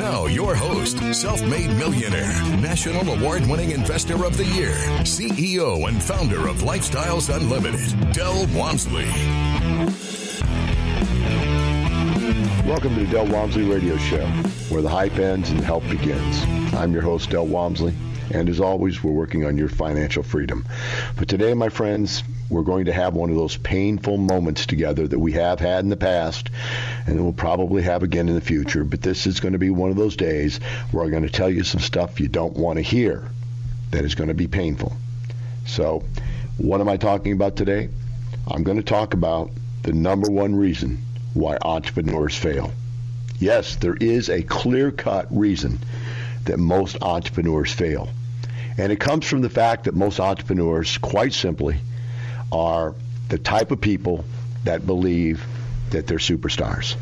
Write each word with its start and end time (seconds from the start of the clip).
Now, 0.00 0.24
your 0.24 0.54
host, 0.54 0.96
self 1.12 1.42
made 1.42 1.68
millionaire, 1.76 2.32
national 2.56 3.06
award 3.12 3.46
winning 3.46 3.72
investor 3.72 4.24
of 4.24 4.34
the 4.34 4.46
year, 4.46 4.72
CEO 5.00 5.86
and 5.86 6.02
founder 6.02 6.48
of 6.48 6.62
Lifestyles 6.62 7.28
Unlimited, 7.28 8.14
Del 8.14 8.46
Walmsley. 8.46 9.04
Welcome 12.66 12.94
to 12.94 13.04
the 13.04 13.08
Del 13.10 13.26
Walmsley 13.26 13.64
Radio 13.64 13.98
Show, 13.98 14.26
where 14.70 14.80
the 14.80 14.88
hype 14.88 15.18
ends 15.18 15.50
and 15.50 15.60
the 15.60 15.66
help 15.66 15.86
begins. 15.90 16.44
I'm 16.72 16.94
your 16.94 17.02
host, 17.02 17.28
Del 17.28 17.46
Walmsley, 17.46 17.92
and 18.30 18.48
as 18.48 18.58
always, 18.58 19.04
we're 19.04 19.12
working 19.12 19.44
on 19.44 19.58
your 19.58 19.68
financial 19.68 20.22
freedom. 20.22 20.64
But 21.16 21.28
today, 21.28 21.52
my 21.52 21.68
friends, 21.68 22.22
we're 22.50 22.62
going 22.62 22.86
to 22.86 22.92
have 22.92 23.14
one 23.14 23.30
of 23.30 23.36
those 23.36 23.56
painful 23.56 24.16
moments 24.16 24.66
together 24.66 25.06
that 25.06 25.18
we 25.18 25.32
have 25.32 25.60
had 25.60 25.84
in 25.84 25.88
the 25.88 25.96
past 25.96 26.50
and 27.06 27.16
that 27.16 27.22
we'll 27.22 27.32
probably 27.32 27.82
have 27.82 28.02
again 28.02 28.28
in 28.28 28.34
the 28.34 28.40
future. 28.40 28.84
But 28.84 29.02
this 29.02 29.26
is 29.26 29.38
going 29.38 29.52
to 29.52 29.58
be 29.58 29.70
one 29.70 29.90
of 29.90 29.96
those 29.96 30.16
days 30.16 30.58
where 30.90 31.04
I'm 31.04 31.10
going 31.10 31.22
to 31.22 31.30
tell 31.30 31.48
you 31.48 31.62
some 31.62 31.80
stuff 31.80 32.20
you 32.20 32.28
don't 32.28 32.54
want 32.54 32.76
to 32.76 32.82
hear 32.82 33.24
that 33.92 34.04
is 34.04 34.16
going 34.16 34.28
to 34.28 34.34
be 34.34 34.48
painful. 34.48 34.96
So, 35.66 36.02
what 36.58 36.80
am 36.80 36.88
I 36.88 36.96
talking 36.96 37.32
about 37.32 37.56
today? 37.56 37.88
I'm 38.48 38.64
going 38.64 38.76
to 38.76 38.82
talk 38.82 39.14
about 39.14 39.50
the 39.82 39.92
number 39.92 40.30
one 40.30 40.54
reason 40.56 41.02
why 41.34 41.56
entrepreneurs 41.62 42.36
fail. 42.36 42.72
Yes, 43.38 43.76
there 43.76 43.94
is 43.94 44.28
a 44.28 44.42
clear 44.42 44.90
cut 44.90 45.26
reason 45.30 45.78
that 46.44 46.58
most 46.58 46.96
entrepreneurs 47.00 47.72
fail. 47.72 48.08
And 48.76 48.92
it 48.92 49.00
comes 49.00 49.26
from 49.26 49.40
the 49.40 49.48
fact 49.48 49.84
that 49.84 49.94
most 49.94 50.20
entrepreneurs, 50.20 50.98
quite 50.98 51.32
simply, 51.32 51.80
are 52.52 52.94
the 53.28 53.38
type 53.38 53.70
of 53.70 53.80
people 53.80 54.24
that 54.64 54.86
believe 54.86 55.44
that 55.90 56.06
they're 56.06 56.18
superstars. 56.18 56.96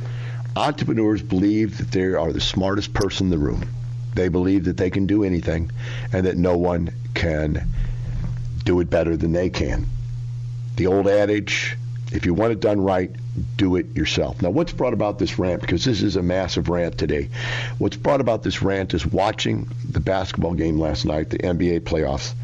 Entrepreneurs 0.56 1.22
believe 1.22 1.78
that 1.78 1.90
they 1.90 2.04
are 2.14 2.32
the 2.32 2.40
smartest 2.40 2.92
person 2.92 3.26
in 3.26 3.30
the 3.30 3.38
room. 3.38 3.68
They 4.14 4.28
believe 4.28 4.64
that 4.64 4.76
they 4.76 4.90
can 4.90 5.06
do 5.06 5.24
anything 5.24 5.70
and 6.12 6.26
that 6.26 6.36
no 6.36 6.56
one 6.56 6.90
can 7.14 7.66
do 8.64 8.80
it 8.80 8.90
better 8.90 9.16
than 9.16 9.32
they 9.32 9.50
can. 9.50 9.86
The 10.76 10.86
old 10.86 11.08
adage, 11.08 11.76
if 12.12 12.26
you 12.26 12.34
want 12.34 12.52
it 12.52 12.60
done 12.60 12.80
right, 12.80 13.10
do 13.56 13.76
it 13.76 13.96
yourself. 13.96 14.42
Now, 14.42 14.50
what's 14.50 14.72
brought 14.72 14.92
about 14.92 15.18
this 15.18 15.38
rant, 15.38 15.60
because 15.60 15.84
this 15.84 16.02
is 16.02 16.16
a 16.16 16.22
massive 16.22 16.68
rant 16.68 16.98
today, 16.98 17.28
what's 17.78 17.96
brought 17.96 18.20
about 18.20 18.42
this 18.42 18.62
rant 18.62 18.94
is 18.94 19.06
watching 19.06 19.68
the 19.88 20.00
basketball 20.00 20.54
game 20.54 20.78
last 20.78 21.04
night, 21.04 21.30
the 21.30 21.38
NBA 21.38 21.80
playoffs, 21.80 22.34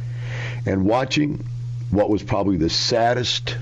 and 0.67 0.85
watching 0.85 1.45
what 1.95 2.11
was 2.11 2.23
probably 2.23 2.57
the 2.57 2.71
saddest 2.71 3.57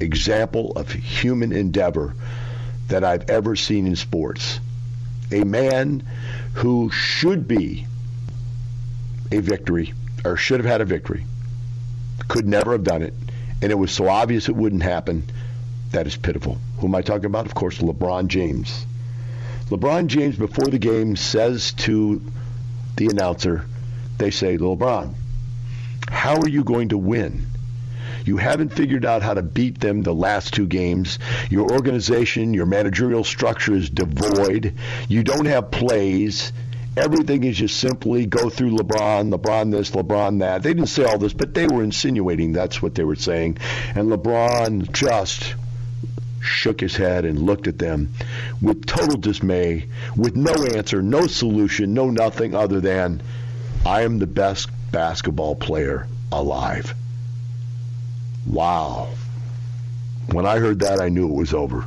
example 0.00 0.72
of 0.72 0.90
human 0.90 1.52
endeavor 1.52 2.14
that 2.88 3.04
I've 3.04 3.30
ever 3.30 3.56
seen 3.56 3.86
in 3.86 3.96
sports. 3.96 4.60
A 5.32 5.44
man 5.44 6.02
who 6.54 6.90
should 6.90 7.46
be 7.46 7.86
a 9.30 9.38
victory, 9.38 9.94
or 10.24 10.36
should 10.36 10.58
have 10.60 10.68
had 10.68 10.80
a 10.80 10.84
victory, 10.84 11.24
could 12.28 12.46
never 12.46 12.72
have 12.72 12.84
done 12.84 13.02
it, 13.02 13.14
and 13.62 13.70
it 13.70 13.76
was 13.76 13.92
so 13.92 14.08
obvious 14.08 14.48
it 14.48 14.56
wouldn't 14.56 14.82
happen 14.82 15.24
that 15.92 16.06
is 16.06 16.16
pitiful. 16.16 16.58
Who 16.78 16.86
am 16.86 16.94
I 16.94 17.02
talking 17.02 17.26
about? 17.26 17.46
Of 17.46 17.54
course, 17.54 17.78
LeBron 17.78 18.28
James. 18.28 18.86
LeBron 19.68 20.08
James, 20.08 20.36
before 20.36 20.66
the 20.66 20.78
game, 20.78 21.14
says 21.16 21.72
to 21.72 22.20
the 22.96 23.06
announcer, 23.06 23.64
they 24.18 24.30
say, 24.30 24.58
LeBron, 24.58 25.14
how 26.08 26.36
are 26.36 26.48
you 26.48 26.64
going 26.64 26.88
to 26.88 26.98
win? 26.98 27.46
You 28.24 28.36
haven't 28.36 28.70
figured 28.70 29.04
out 29.04 29.22
how 29.22 29.34
to 29.34 29.42
beat 29.42 29.80
them 29.80 30.02
the 30.02 30.14
last 30.14 30.54
two 30.54 30.66
games. 30.66 31.18
Your 31.50 31.70
organization, 31.70 32.54
your 32.54 32.66
managerial 32.66 33.24
structure 33.24 33.74
is 33.74 33.90
devoid. 33.90 34.74
You 35.08 35.22
don't 35.22 35.46
have 35.46 35.70
plays. 35.70 36.52
Everything 36.96 37.44
is 37.44 37.56
just 37.56 37.78
simply 37.78 38.26
go 38.26 38.50
through 38.50 38.76
LeBron, 38.76 39.32
LeBron 39.32 39.70
this, 39.70 39.90
LeBron 39.92 40.40
that. 40.40 40.62
They 40.62 40.74
didn't 40.74 40.88
say 40.88 41.04
all 41.04 41.18
this, 41.18 41.32
but 41.32 41.54
they 41.54 41.66
were 41.66 41.82
insinuating 41.82 42.52
that's 42.52 42.82
what 42.82 42.94
they 42.94 43.04
were 43.04 43.16
saying. 43.16 43.58
And 43.94 44.10
LeBron 44.10 44.92
just 44.92 45.54
shook 46.40 46.80
his 46.80 46.96
head 46.96 47.24
and 47.24 47.38
looked 47.38 47.68
at 47.68 47.78
them 47.78 48.12
with 48.60 48.86
total 48.86 49.18
dismay, 49.18 49.86
with 50.16 50.36
no 50.36 50.52
answer, 50.74 51.02
no 51.02 51.26
solution, 51.26 51.94
no 51.94 52.10
nothing 52.10 52.54
other 52.54 52.80
than, 52.80 53.22
I 53.86 54.02
am 54.02 54.18
the 54.18 54.26
best 54.26 54.68
basketball 54.90 55.54
player 55.54 56.06
alive. 56.32 56.94
Wow. 58.46 59.08
When 60.32 60.46
I 60.46 60.58
heard 60.58 60.80
that, 60.80 61.00
I 61.00 61.08
knew 61.08 61.28
it 61.28 61.34
was 61.34 61.54
over. 61.54 61.84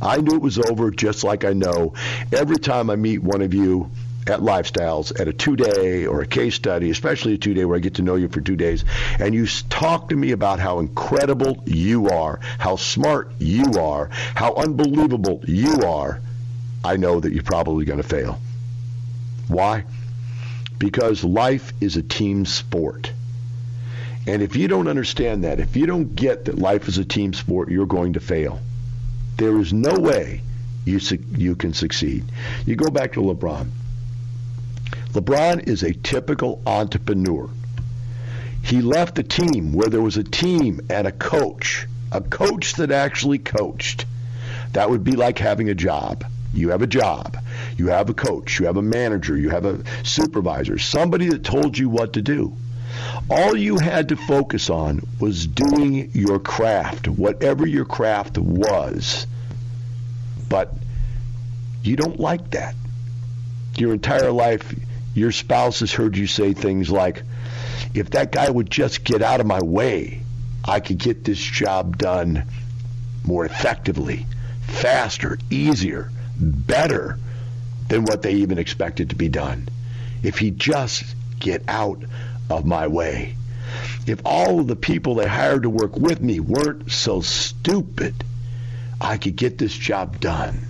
I 0.00 0.18
knew 0.18 0.34
it 0.34 0.42
was 0.42 0.58
over 0.58 0.90
just 0.90 1.24
like 1.24 1.44
I 1.44 1.52
know 1.52 1.94
every 2.32 2.58
time 2.58 2.90
I 2.90 2.96
meet 2.96 3.22
one 3.22 3.40
of 3.40 3.54
you 3.54 3.90
at 4.26 4.40
Lifestyles 4.40 5.18
at 5.18 5.28
a 5.28 5.32
two 5.32 5.56
day 5.56 6.06
or 6.06 6.22
a 6.22 6.26
case 6.26 6.54
study, 6.54 6.90
especially 6.90 7.34
a 7.34 7.38
two 7.38 7.54
day 7.54 7.64
where 7.64 7.76
I 7.76 7.80
get 7.80 7.94
to 7.94 8.02
know 8.02 8.14
you 8.16 8.28
for 8.28 8.40
two 8.40 8.56
days, 8.56 8.84
and 9.18 9.34
you 9.34 9.46
talk 9.46 10.08
to 10.10 10.16
me 10.16 10.32
about 10.32 10.60
how 10.60 10.78
incredible 10.78 11.62
you 11.66 12.08
are, 12.08 12.40
how 12.58 12.76
smart 12.76 13.32
you 13.38 13.64
are, 13.78 14.08
how 14.34 14.54
unbelievable 14.54 15.42
you 15.46 15.82
are, 15.86 16.20
I 16.82 16.96
know 16.96 17.20
that 17.20 17.32
you're 17.32 17.42
probably 17.42 17.84
going 17.84 18.02
to 18.02 18.08
fail. 18.08 18.38
Why? 19.48 19.84
Because 20.78 21.24
life 21.24 21.72
is 21.80 21.96
a 21.96 22.02
team 22.02 22.44
sport. 22.46 23.12
And 24.26 24.42
if 24.42 24.56
you 24.56 24.68
don't 24.68 24.88
understand 24.88 25.44
that, 25.44 25.60
if 25.60 25.76
you 25.76 25.86
don't 25.86 26.14
get 26.14 26.46
that 26.46 26.58
life 26.58 26.88
is 26.88 26.98
a 26.98 27.04
team 27.04 27.34
sport, 27.34 27.70
you're 27.70 27.86
going 27.86 28.14
to 28.14 28.20
fail. 28.20 28.60
There 29.36 29.58
is 29.58 29.72
no 29.72 29.98
way 29.98 30.40
you 30.84 30.98
su- 30.98 31.24
you 31.36 31.56
can 31.56 31.74
succeed. 31.74 32.24
You 32.66 32.76
go 32.76 32.90
back 32.90 33.12
to 33.14 33.20
LeBron. 33.20 33.68
LeBron 35.12 35.68
is 35.68 35.82
a 35.82 35.92
typical 35.92 36.62
entrepreneur. 36.66 37.48
He 38.62 38.80
left 38.80 39.18
a 39.18 39.22
team 39.22 39.72
where 39.72 39.88
there 39.88 40.00
was 40.00 40.16
a 40.16 40.24
team 40.24 40.80
and 40.88 41.06
a 41.06 41.12
coach, 41.12 41.86
a 42.10 42.20
coach 42.20 42.74
that 42.74 42.90
actually 42.90 43.38
coached. 43.38 44.06
That 44.72 44.88
would 44.88 45.04
be 45.04 45.12
like 45.12 45.38
having 45.38 45.68
a 45.68 45.74
job. 45.74 46.24
You 46.54 46.70
have 46.70 46.82
a 46.82 46.86
job. 46.86 47.36
You 47.76 47.88
have 47.88 48.08
a 48.08 48.14
coach. 48.14 48.58
You 48.58 48.66
have 48.66 48.76
a 48.76 48.82
manager. 48.82 49.36
You 49.36 49.50
have 49.50 49.64
a 49.64 49.82
supervisor. 50.04 50.78
Somebody 50.78 51.28
that 51.28 51.44
told 51.44 51.76
you 51.76 51.88
what 51.88 52.14
to 52.14 52.22
do. 52.22 52.56
All 53.30 53.56
you 53.56 53.78
had 53.78 54.10
to 54.10 54.16
focus 54.16 54.70
on 54.70 55.00
was 55.18 55.46
doing 55.46 56.10
your 56.12 56.38
craft, 56.38 57.08
whatever 57.08 57.66
your 57.66 57.84
craft 57.84 58.38
was. 58.38 59.26
But 60.48 60.72
you 61.82 61.96
don't 61.96 62.20
like 62.20 62.50
that. 62.50 62.74
Your 63.76 63.92
entire 63.92 64.30
life, 64.30 64.74
your 65.14 65.32
spouse 65.32 65.80
has 65.80 65.92
heard 65.92 66.16
you 66.16 66.26
say 66.26 66.52
things 66.52 66.90
like, 66.90 67.22
if 67.94 68.10
that 68.10 68.32
guy 68.32 68.48
would 68.48 68.70
just 68.70 69.04
get 69.04 69.22
out 69.22 69.40
of 69.40 69.46
my 69.46 69.62
way, 69.62 70.22
I 70.64 70.80
could 70.80 70.98
get 70.98 71.24
this 71.24 71.38
job 71.38 71.98
done 71.98 72.44
more 73.24 73.44
effectively, 73.44 74.26
faster, 74.62 75.38
easier, 75.50 76.10
better 76.36 77.18
than 77.88 78.04
what 78.04 78.22
they 78.22 78.34
even 78.34 78.58
expected 78.58 79.10
to 79.10 79.16
be 79.16 79.28
done. 79.28 79.68
If 80.22 80.38
he 80.38 80.50
just 80.50 81.04
get 81.38 81.62
out 81.68 82.02
of 82.50 82.64
my 82.64 82.86
way. 82.86 83.36
If 84.06 84.20
all 84.24 84.60
of 84.60 84.66
the 84.66 84.76
people 84.76 85.14
they 85.14 85.26
hired 85.26 85.62
to 85.62 85.70
work 85.70 85.96
with 85.96 86.20
me 86.20 86.40
weren't 86.40 86.90
so 86.90 87.20
stupid, 87.20 88.14
I 89.00 89.16
could 89.16 89.36
get 89.36 89.58
this 89.58 89.72
job 89.74 90.20
done. 90.20 90.66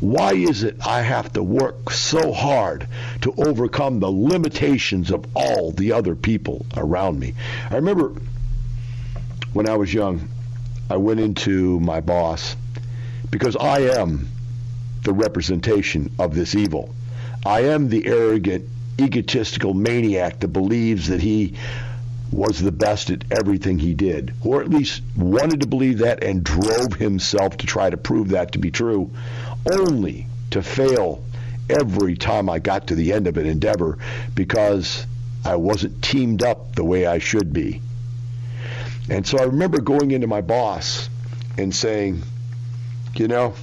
Why 0.00 0.32
is 0.32 0.62
it 0.62 0.76
I 0.86 1.02
have 1.02 1.32
to 1.34 1.42
work 1.42 1.90
so 1.90 2.32
hard 2.32 2.88
to 3.22 3.34
overcome 3.36 4.00
the 4.00 4.10
limitations 4.10 5.10
of 5.10 5.26
all 5.34 5.70
the 5.70 5.92
other 5.92 6.14
people 6.14 6.64
around 6.76 7.18
me? 7.18 7.34
I 7.70 7.76
remember 7.76 8.12
when 9.52 9.68
I 9.68 9.76
was 9.76 9.92
young, 9.92 10.28
I 10.88 10.96
went 10.96 11.20
into 11.20 11.80
my 11.80 12.00
boss 12.00 12.56
because 13.30 13.56
I 13.56 13.80
am 13.80 14.28
the 15.02 15.12
representation 15.12 16.10
of 16.18 16.34
this 16.34 16.54
evil. 16.54 16.94
I 17.44 17.60
am 17.60 17.88
the 17.88 18.06
arrogant, 18.06 18.68
egotistical 18.98 19.74
maniac 19.74 20.40
that 20.40 20.48
believes 20.48 21.08
that 21.08 21.20
he 21.20 21.54
was 22.32 22.60
the 22.60 22.72
best 22.72 23.10
at 23.10 23.24
everything 23.30 23.78
he 23.78 23.94
did, 23.94 24.34
or 24.42 24.60
at 24.60 24.68
least 24.68 25.02
wanted 25.16 25.60
to 25.60 25.66
believe 25.66 25.98
that 25.98 26.24
and 26.24 26.42
drove 26.42 26.94
himself 26.94 27.56
to 27.58 27.66
try 27.66 27.88
to 27.88 27.96
prove 27.96 28.30
that 28.30 28.52
to 28.52 28.58
be 28.58 28.70
true, 28.70 29.10
only 29.70 30.26
to 30.50 30.62
fail 30.62 31.22
every 31.68 32.16
time 32.16 32.48
I 32.48 32.58
got 32.58 32.88
to 32.88 32.94
the 32.94 33.12
end 33.12 33.26
of 33.26 33.36
an 33.36 33.46
endeavor 33.46 33.98
because 34.34 35.06
I 35.44 35.56
wasn't 35.56 36.02
teamed 36.02 36.42
up 36.42 36.74
the 36.74 36.84
way 36.84 37.06
I 37.06 37.18
should 37.18 37.52
be. 37.52 37.80
And 39.08 39.26
so 39.26 39.38
I 39.38 39.44
remember 39.44 39.80
going 39.80 40.10
into 40.10 40.26
my 40.26 40.40
boss 40.40 41.08
and 41.56 41.74
saying, 41.74 42.22
you 43.14 43.28
know, 43.28 43.54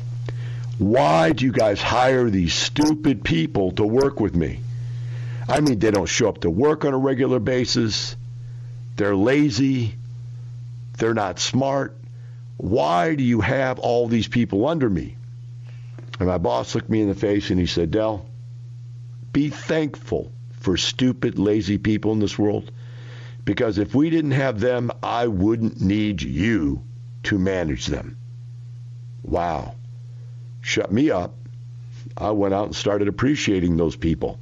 why 0.77 1.31
do 1.31 1.45
you 1.45 1.51
guys 1.51 1.81
hire 1.81 2.29
these 2.29 2.53
stupid 2.53 3.23
people 3.23 3.71
to 3.73 3.85
work 3.85 4.19
with 4.19 4.35
me? 4.35 4.61
I 5.47 5.59
mean, 5.59 5.79
they 5.79 5.91
don't 5.91 6.05
show 6.05 6.29
up 6.29 6.41
to 6.41 6.49
work 6.49 6.85
on 6.85 6.93
a 6.93 6.97
regular 6.97 7.39
basis. 7.39 8.15
They're 8.95 9.15
lazy. 9.15 9.95
They're 10.97 11.13
not 11.13 11.39
smart. 11.39 11.97
Why 12.57 13.15
do 13.15 13.23
you 13.23 13.41
have 13.41 13.79
all 13.79 14.07
these 14.07 14.27
people 14.27 14.67
under 14.67 14.89
me? 14.89 15.17
And 16.19 16.27
my 16.27 16.37
boss 16.37 16.75
looked 16.75 16.89
me 16.89 17.01
in 17.01 17.09
the 17.09 17.15
face 17.15 17.49
and 17.49 17.59
he 17.59 17.65
said, 17.65 17.91
Del, 17.91 18.25
be 19.33 19.49
thankful 19.49 20.31
for 20.59 20.77
stupid, 20.77 21.39
lazy 21.39 21.77
people 21.77 22.13
in 22.13 22.19
this 22.19 22.37
world. 22.37 22.71
Because 23.43 23.77
if 23.77 23.93
we 23.93 24.09
didn't 24.09 24.31
have 24.31 24.59
them, 24.59 24.91
I 25.01 25.27
wouldn't 25.27 25.81
need 25.81 26.21
you 26.21 26.83
to 27.23 27.37
manage 27.37 27.87
them. 27.87 28.17
Wow. 29.23 29.75
Shut 30.61 30.91
me 30.91 31.11
up. 31.11 31.33
I 32.15 32.31
went 32.31 32.53
out 32.53 32.67
and 32.67 32.75
started 32.75 33.07
appreciating 33.07 33.75
those 33.75 33.95
people 33.95 34.39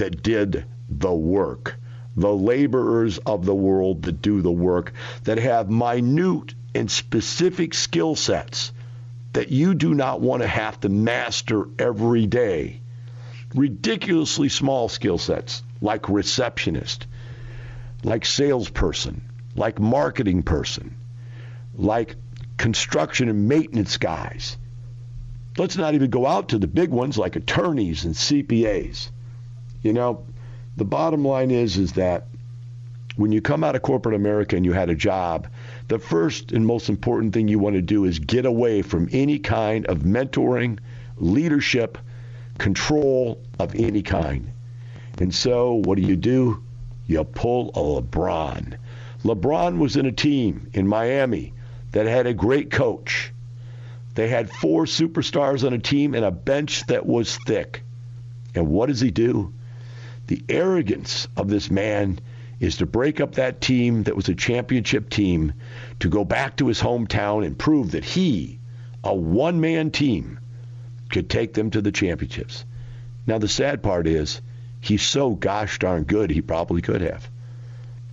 that 0.00 0.22
did 0.22 0.64
the 0.88 1.12
work, 1.12 1.76
the 2.16 2.32
laborers 2.32 3.18
of 3.18 3.44
the 3.44 3.54
world 3.54 4.02
that 4.04 4.22
do 4.22 4.40
the 4.40 4.50
work, 4.50 4.94
that 5.24 5.36
have 5.36 5.68
minute 5.68 6.54
and 6.74 6.90
specific 6.90 7.74
skill 7.74 8.16
sets 8.16 8.72
that 9.34 9.50
you 9.50 9.74
do 9.74 9.92
not 9.94 10.22
want 10.22 10.40
to 10.40 10.48
have 10.48 10.80
to 10.80 10.88
master 10.88 11.68
every 11.78 12.26
day. 12.26 12.80
Ridiculously 13.54 14.48
small 14.48 14.88
skill 14.88 15.18
sets 15.18 15.62
like 15.82 16.08
receptionist, 16.08 17.06
like 18.02 18.24
salesperson, 18.24 19.20
like 19.54 19.78
marketing 19.78 20.42
person, 20.42 20.94
like 21.74 22.16
construction 22.56 23.28
and 23.28 23.48
maintenance 23.48 23.98
guys. 23.98 24.56
Let's 25.58 25.76
not 25.76 25.94
even 25.94 26.08
go 26.08 26.26
out 26.26 26.48
to 26.50 26.58
the 26.58 26.66
big 26.66 26.88
ones 26.88 27.18
like 27.18 27.36
attorneys 27.36 28.06
and 28.06 28.14
CPAs. 28.14 29.10
You 29.82 29.92
know, 29.92 30.26
the 30.76 30.84
bottom 30.84 31.24
line 31.24 31.50
is 31.50 31.76
is 31.76 31.92
that 31.94 32.26
when 33.16 33.32
you 33.32 33.40
come 33.40 33.64
out 33.64 33.76
of 33.76 33.82
corporate 33.82 34.14
America 34.14 34.56
and 34.56 34.64
you 34.64 34.72
had 34.72 34.88
a 34.88 34.94
job, 34.94 35.48
the 35.88 35.98
first 35.98 36.52
and 36.52 36.66
most 36.66 36.88
important 36.88 37.34
thing 37.34 37.48
you 37.48 37.58
want 37.58 37.76
to 37.76 37.82
do 37.82 38.04
is 38.04 38.18
get 38.18 38.46
away 38.46 38.82
from 38.82 39.08
any 39.12 39.38
kind 39.38 39.86
of 39.86 39.98
mentoring, 40.00 40.78
leadership, 41.16 41.98
control 42.58 43.40
of 43.58 43.74
any 43.74 44.02
kind. 44.02 44.52
And 45.18 45.34
so, 45.34 45.74
what 45.74 45.96
do 45.96 46.02
you 46.02 46.16
do? 46.16 46.62
You 47.06 47.24
pull 47.24 47.70
a 47.70 48.02
LeBron. 48.02 48.76
LeBron 49.24 49.78
was 49.78 49.96
in 49.96 50.06
a 50.06 50.12
team 50.12 50.70
in 50.72 50.86
Miami 50.86 51.52
that 51.92 52.06
had 52.06 52.26
a 52.26 52.32
great 52.32 52.70
coach. 52.70 53.32
They 54.14 54.28
had 54.28 54.50
four 54.50 54.84
superstars 54.84 55.66
on 55.66 55.72
a 55.72 55.78
team 55.78 56.14
and 56.14 56.24
a 56.24 56.30
bench 56.30 56.86
that 56.86 57.04
was 57.04 57.38
thick. 57.46 57.82
And 58.54 58.68
what 58.68 58.86
does 58.86 59.00
he 59.00 59.10
do? 59.10 59.52
The 60.30 60.44
arrogance 60.48 61.26
of 61.36 61.48
this 61.48 61.72
man 61.72 62.20
is 62.60 62.76
to 62.76 62.86
break 62.86 63.20
up 63.20 63.34
that 63.34 63.60
team 63.60 64.04
that 64.04 64.14
was 64.14 64.28
a 64.28 64.34
championship 64.36 65.10
team, 65.10 65.54
to 65.98 66.08
go 66.08 66.24
back 66.24 66.54
to 66.58 66.68
his 66.68 66.80
hometown 66.80 67.44
and 67.44 67.58
prove 67.58 67.90
that 67.90 68.04
he, 68.04 68.60
a 69.02 69.12
one 69.12 69.60
man 69.60 69.90
team, 69.90 70.38
could 71.08 71.28
take 71.28 71.54
them 71.54 71.68
to 71.72 71.82
the 71.82 71.90
championships. 71.90 72.64
Now, 73.26 73.38
the 73.38 73.48
sad 73.48 73.82
part 73.82 74.06
is, 74.06 74.40
he's 74.80 75.02
so 75.02 75.30
gosh 75.30 75.80
darn 75.80 76.04
good, 76.04 76.30
he 76.30 76.42
probably 76.42 76.80
could 76.80 77.00
have. 77.00 77.28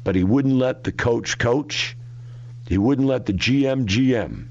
But 0.03 0.15
he 0.15 0.23
wouldn't 0.23 0.55
let 0.55 0.85
the 0.85 0.91
coach 0.91 1.37
coach. 1.37 1.95
He 2.67 2.79
wouldn't 2.79 3.07
let 3.07 3.27
the 3.27 3.33
GM 3.33 3.85
GM. 3.85 4.47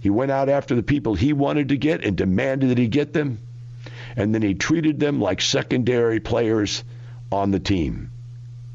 He 0.00 0.10
went 0.10 0.32
out 0.32 0.48
after 0.48 0.74
the 0.74 0.82
people 0.82 1.14
he 1.14 1.32
wanted 1.32 1.68
to 1.68 1.76
get 1.76 2.04
and 2.04 2.16
demanded 2.16 2.70
that 2.70 2.78
he 2.78 2.88
get 2.88 3.12
them. 3.12 3.38
And 4.16 4.34
then 4.34 4.42
he 4.42 4.54
treated 4.54 4.98
them 4.98 5.20
like 5.20 5.40
secondary 5.40 6.20
players 6.20 6.84
on 7.30 7.50
the 7.50 7.60
team. 7.60 8.10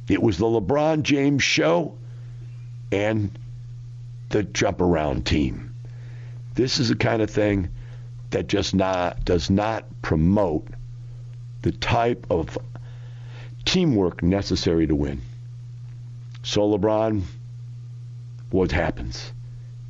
It 0.08 0.22
was 0.22 0.38
the 0.38 0.46
LeBron 0.46 1.04
James 1.04 1.44
show 1.44 1.98
and 2.92 3.38
the 4.30 4.44
jump 4.44 4.82
around 4.82 5.26
team. 5.26 5.76
This 6.54 6.80
is 6.80 6.90
the 6.90 6.96
kind 6.96 7.22
of 7.22 7.30
thing 7.30 7.70
that 8.30 8.48
just 8.48 8.74
not 8.74 9.26
does 9.26 9.50
not 9.50 9.86
promote 10.02 10.68
the 11.62 11.72
type 11.72 12.28
of 12.30 12.58
teamwork 13.66 14.22
necessary 14.24 14.88
to 14.88 14.96
win. 14.96 15.22
So 16.44 16.62
LeBron, 16.62 17.24
what 18.52 18.72
happens? 18.72 19.34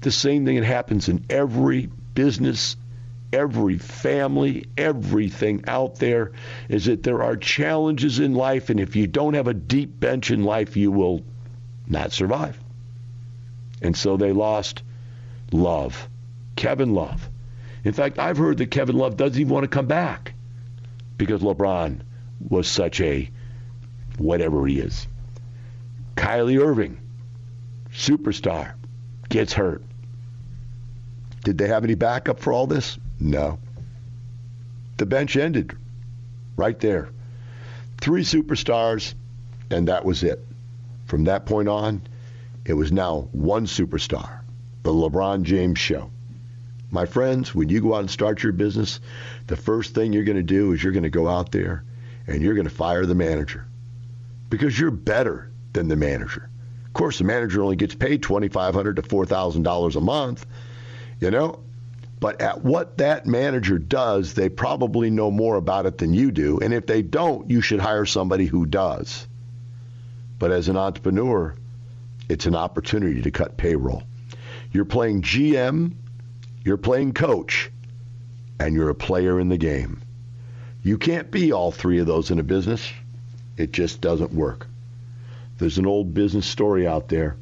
The 0.02 0.12
same 0.12 0.46
thing 0.46 0.56
that 0.56 0.66
happens 0.66 1.10
in 1.10 1.26
every 1.30 1.90
business, 2.14 2.78
every 3.36 3.78
family, 3.78 4.66
everything 4.78 5.66
out 5.68 5.96
there 5.96 6.32
is 6.70 6.86
that 6.86 7.04
there 7.04 7.22
are 7.22 7.36
challenges 7.36 8.20
in 8.20 8.34
life, 8.34 8.70
and 8.70 8.80
if 8.80 8.96
you 8.96 9.08
don't 9.08 9.34
have 9.34 9.48
a 9.48 9.54
deep 9.54 10.00
bench 10.00 10.32
in 10.32 10.44
life, 10.44 10.78
you 10.78 10.90
will 10.90 11.22
not 11.86 12.14
survive. 12.14 12.58
And 13.82 13.96
so 13.96 14.16
they 14.16 14.32
lost 14.32 14.84
Love, 15.52 16.08
Kevin 16.56 16.94
Love. 16.94 17.30
In 17.84 17.92
fact, 17.92 18.20
I've 18.20 18.38
heard 18.38 18.58
that 18.60 18.72
Kevin 18.72 18.96
Love 18.96 19.18
doesn't 19.18 19.40
even 19.40 19.54
want 19.54 19.66
to 19.66 19.68
come 19.68 19.88
back 19.88 20.34
because 21.18 21.42
LeBron 21.42 22.00
was 22.48 22.68
such 22.68 23.02
a 23.02 23.30
whatever 24.18 24.66
he 24.66 24.80
is. 24.80 25.08
Kyrie 26.16 26.58
Irving, 26.58 26.98
superstar, 27.92 28.74
gets 29.28 29.52
hurt. 29.52 29.84
Did 31.44 31.58
they 31.58 31.68
have 31.68 31.84
any 31.84 31.96
backup 31.96 32.40
for 32.40 32.54
all 32.54 32.66
this? 32.66 32.98
No. 33.20 33.60
The 34.98 35.06
bench 35.06 35.36
ended 35.36 35.76
right 36.58 36.80
there. 36.80 37.10
Three 38.00 38.24
superstars, 38.24 39.14
and 39.70 39.88
that 39.88 40.06
was 40.06 40.24
it. 40.24 40.46
From 41.06 41.26
that 41.26 41.46
point 41.46 41.68
on, 41.68 42.02
it 42.66 42.74
was 42.74 42.92
now 42.92 43.28
one 43.32 43.66
superstar, 43.66 44.40
the 44.84 44.92
LeBron 44.92 45.44
James 45.44 45.80
show. 45.80 46.10
My 46.92 47.06
friends, 47.06 47.54
when 47.54 47.70
you 47.70 47.82
go 47.82 47.94
out 47.94 48.00
and 48.00 48.10
start 48.10 48.42
your 48.42 48.54
business, 48.54 49.00
the 49.48 49.58
first 49.58 49.94
thing 49.94 50.14
you're 50.14 50.24
going 50.24 50.38
to 50.38 50.44
do 50.44 50.72
is 50.72 50.84
you're 50.84 50.94
going 50.94 51.04
to 51.04 51.10
go 51.10 51.28
out 51.28 51.52
there 51.52 51.84
and 52.28 52.42
you're 52.42 52.54
going 52.56 52.68
to 52.68 52.74
fire 52.74 53.06
the 53.06 53.16
manager 53.16 53.66
because 54.50 54.80
you're 54.80 54.92
better 54.92 55.52
than 55.74 55.88
the 55.88 55.96
manager. 55.96 56.50
Of 56.86 56.94
course, 56.94 57.18
the 57.18 57.24
manager 57.24 57.62
only 57.62 57.76
gets 57.76 57.96
paid 57.96 58.24
2,500 58.24 58.96
to 58.96 59.02
$4,000 59.02 59.96
a 59.96 60.02
month, 60.02 60.46
you 61.20 61.32
know, 61.32 61.60
but 62.20 62.42
at 62.42 62.64
what 62.64 62.98
that 62.98 63.26
manager 63.26 63.78
does, 63.78 64.34
they 64.34 64.50
probably 64.50 65.10
know 65.10 65.30
more 65.30 65.58
about 65.58 65.86
it 65.86 65.98
than 65.98 66.14
you 66.14 66.32
do. 66.32 66.60
And 66.60 66.74
if 66.74 66.86
they 66.86 67.02
don't, 67.02 67.50
you 67.50 67.62
should 67.62 67.80
hire 67.80 68.06
somebody 68.06 68.46
who 68.46 68.66
does. 68.66 69.28
But 70.40 70.52
as 70.52 70.70
an 70.70 70.78
entrepreneur, 70.78 71.56
it's 72.30 72.46
an 72.46 72.56
opportunity 72.56 73.22
to 73.22 73.32
cut 73.32 73.58
payroll. 73.58 74.04
You're 74.72 74.86
playing 74.86 75.22
GM, 75.22 75.94
you're 76.64 76.78
playing 76.78 77.14
coach, 77.14 77.72
and 78.60 78.74
you're 78.74 78.90
a 78.90 78.96
player 78.96 79.40
in 79.40 79.50
the 79.50 79.58
game. 79.58 80.02
You 80.84 80.98
can't 80.98 81.32
be 81.32 81.52
all 81.52 81.72
three 81.72 82.00
of 82.00 82.08
those 82.08 82.32
in 82.32 82.40
a 82.40 82.44
business. 82.44 82.92
It 83.58 83.72
just 83.72 84.02
doesn't 84.02 84.34
work. 84.34 84.68
There's 85.58 85.78
an 85.78 85.86
old 85.86 86.14
business 86.14 86.46
story 86.46 86.88
out 86.88 87.08
there 87.08 87.38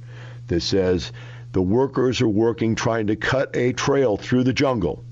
that 0.48 0.62
says 0.62 1.12
the 1.54 1.62
workers 1.62 2.20
are 2.20 2.28
working 2.28 2.74
trying 2.76 3.08
to 3.08 3.16
cut 3.16 3.56
a 3.56 3.74
trail 3.74 4.18
through 4.18 4.44
the 4.44 4.54
jungle, 4.54 5.04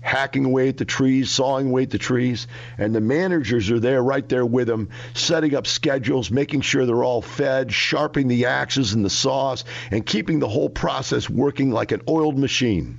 hacking 0.00 0.44
away 0.44 0.68
at 0.68 0.76
the 0.76 0.84
trees, 0.84 1.30
sawing 1.30 1.68
away 1.68 1.84
at 1.84 1.90
the 1.90 1.98
trees, 1.98 2.48
and 2.78 2.92
the 2.92 3.00
managers 3.00 3.70
are 3.70 3.78
there 3.78 4.02
right 4.02 4.28
there 4.28 4.44
with 4.44 4.66
them, 4.66 4.88
setting 5.14 5.54
up 5.54 5.68
schedules, 5.68 6.32
making 6.32 6.60
sure 6.62 6.84
they're 6.84 7.04
all 7.04 7.22
fed, 7.22 7.72
sharpening 7.72 8.26
the 8.26 8.46
axes 8.46 8.92
and 8.92 9.04
the 9.04 9.10
saws, 9.10 9.64
and 9.92 10.04
keeping 10.04 10.40
the 10.40 10.48
whole 10.48 10.68
process 10.68 11.30
working 11.30 11.70
like 11.70 11.92
an 11.92 12.02
oiled 12.08 12.36
machine. 12.36 12.98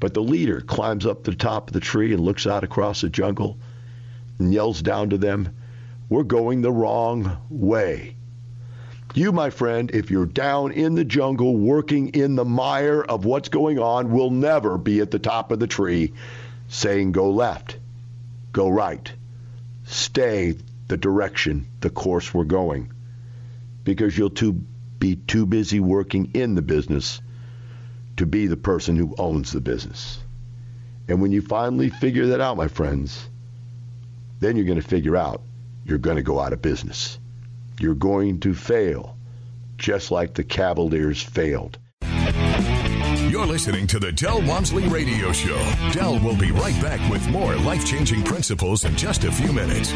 But 0.00 0.14
the 0.14 0.22
leader 0.22 0.62
climbs 0.62 1.04
up 1.04 1.22
the 1.22 1.34
top 1.34 1.68
of 1.68 1.74
the 1.74 1.80
tree 1.80 2.14
and 2.14 2.22
looks 2.22 2.46
out 2.46 2.64
across 2.64 3.02
the 3.02 3.10
jungle 3.10 3.58
and 4.38 4.54
yells 4.54 4.80
down 4.80 5.10
to 5.10 5.18
them, 5.18 5.50
We're 6.08 6.22
going 6.22 6.62
the 6.62 6.72
wrong 6.72 7.36
way. 7.50 8.14
You, 9.18 9.32
my 9.32 9.50
friend, 9.50 9.90
if 9.92 10.12
you're 10.12 10.26
down 10.26 10.70
in 10.70 10.94
the 10.94 11.04
jungle 11.04 11.56
working 11.56 12.10
in 12.10 12.36
the 12.36 12.44
mire 12.44 13.02
of 13.02 13.24
what's 13.24 13.48
going 13.48 13.80
on, 13.80 14.12
will 14.12 14.30
never 14.30 14.78
be 14.78 15.00
at 15.00 15.10
the 15.10 15.18
top 15.18 15.50
of 15.50 15.58
the 15.58 15.66
tree 15.66 16.12
saying, 16.68 17.10
go 17.10 17.32
left, 17.32 17.78
go 18.52 18.68
right, 18.68 19.12
stay 19.86 20.54
the 20.86 20.96
direction, 20.96 21.66
the 21.80 21.90
course 21.90 22.32
we're 22.32 22.44
going. 22.44 22.92
Because 23.82 24.16
you'll 24.16 24.30
too, 24.30 24.52
be 25.00 25.16
too 25.16 25.46
busy 25.46 25.80
working 25.80 26.30
in 26.34 26.54
the 26.54 26.62
business 26.62 27.20
to 28.18 28.24
be 28.24 28.46
the 28.46 28.56
person 28.56 28.94
who 28.94 29.16
owns 29.18 29.50
the 29.50 29.60
business. 29.60 30.20
And 31.08 31.20
when 31.20 31.32
you 31.32 31.42
finally 31.42 31.90
figure 31.90 32.26
that 32.26 32.40
out, 32.40 32.56
my 32.56 32.68
friends, 32.68 33.28
then 34.38 34.54
you're 34.54 34.64
going 34.64 34.80
to 34.80 34.86
figure 34.86 35.16
out 35.16 35.42
you're 35.84 35.98
going 35.98 36.18
to 36.18 36.22
go 36.22 36.38
out 36.38 36.52
of 36.52 36.62
business. 36.62 37.18
You're 37.80 37.94
going 37.94 38.40
to 38.40 38.54
fail 38.54 39.16
just 39.76 40.10
like 40.10 40.34
the 40.34 40.42
Cavaliers 40.42 41.22
failed. 41.22 41.78
You're 43.30 43.46
listening 43.46 43.86
to 43.88 44.00
the 44.00 44.10
Del 44.10 44.42
Walmsley 44.42 44.88
Radio 44.88 45.30
Show. 45.32 45.58
Del 45.92 46.18
will 46.18 46.36
be 46.36 46.50
right 46.50 46.80
back 46.82 46.98
with 47.10 47.26
more 47.28 47.54
life 47.56 47.86
changing 47.86 48.24
principles 48.24 48.84
in 48.84 48.96
just 48.96 49.22
a 49.24 49.30
few 49.30 49.52
minutes. 49.52 49.92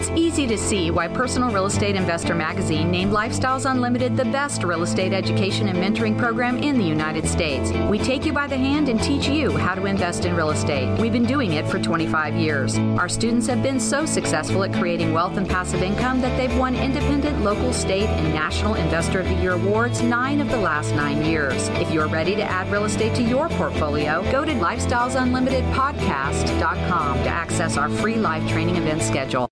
It's 0.00 0.08
easy 0.16 0.46
to 0.46 0.56
see 0.56 0.90
why 0.90 1.08
Personal 1.08 1.50
Real 1.50 1.66
Estate 1.66 1.94
Investor 1.94 2.34
magazine 2.34 2.90
named 2.90 3.12
Lifestyles 3.12 3.70
Unlimited 3.70 4.16
the 4.16 4.24
best 4.24 4.64
real 4.64 4.82
estate 4.82 5.12
education 5.12 5.68
and 5.68 5.76
mentoring 5.76 6.16
program 6.16 6.56
in 6.56 6.78
the 6.78 6.84
United 6.84 7.28
States. 7.28 7.70
We 7.90 7.98
take 7.98 8.24
you 8.24 8.32
by 8.32 8.46
the 8.46 8.56
hand 8.56 8.88
and 8.88 8.98
teach 8.98 9.28
you 9.28 9.54
how 9.58 9.74
to 9.74 9.84
invest 9.84 10.24
in 10.24 10.34
real 10.34 10.52
estate. 10.52 10.98
We've 10.98 11.12
been 11.12 11.26
doing 11.26 11.52
it 11.52 11.68
for 11.68 11.78
25 11.78 12.34
years. 12.34 12.78
Our 12.78 13.10
students 13.10 13.46
have 13.48 13.62
been 13.62 13.78
so 13.78 14.06
successful 14.06 14.64
at 14.64 14.72
creating 14.72 15.12
wealth 15.12 15.36
and 15.36 15.46
passive 15.46 15.82
income 15.82 16.22
that 16.22 16.34
they've 16.38 16.58
won 16.58 16.76
independent, 16.76 17.42
local, 17.42 17.74
state, 17.74 18.08
and 18.08 18.32
national 18.32 18.76
Investor 18.76 19.20
of 19.20 19.28
the 19.28 19.34
Year 19.34 19.52
awards 19.52 20.00
nine 20.00 20.40
of 20.40 20.48
the 20.48 20.56
last 20.56 20.94
nine 20.94 21.26
years. 21.26 21.68
If 21.74 21.90
you're 21.90 22.08
ready 22.08 22.34
to 22.36 22.42
add 22.42 22.72
real 22.72 22.86
estate 22.86 23.14
to 23.16 23.22
your 23.22 23.50
portfolio, 23.50 24.22
go 24.32 24.46
to 24.46 24.52
lifestylesunlimitedpodcast.com 24.52 27.22
to 27.22 27.28
access 27.28 27.76
our 27.76 27.90
free 27.90 28.16
live 28.16 28.48
training 28.48 28.76
event 28.76 29.02
schedule. 29.02 29.49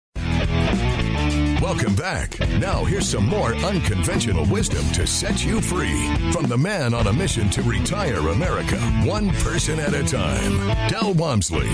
Welcome 1.68 1.96
back. 1.96 2.40
Now, 2.60 2.82
here's 2.82 3.06
some 3.06 3.26
more 3.26 3.54
unconventional 3.54 4.46
wisdom 4.46 4.90
to 4.92 5.06
set 5.06 5.44
you 5.44 5.60
free 5.60 6.14
from 6.32 6.46
the 6.46 6.56
man 6.56 6.94
on 6.94 7.08
a 7.08 7.12
mission 7.12 7.50
to 7.50 7.62
retire 7.62 8.16
America, 8.30 8.78
one 9.04 9.28
person 9.32 9.78
at 9.78 9.92
a 9.92 10.02
time, 10.02 10.56
Del 10.88 11.12
Walmsley. 11.12 11.68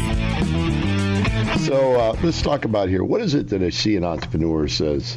So 1.58 1.92
uh, 1.94 2.16
let's 2.24 2.42
talk 2.42 2.64
about 2.64 2.88
here. 2.88 3.04
What 3.04 3.20
is 3.20 3.34
it 3.34 3.50
that 3.50 3.62
I 3.62 3.70
see 3.70 3.94
an 3.94 4.02
entrepreneur 4.02 4.66
says 4.66 5.16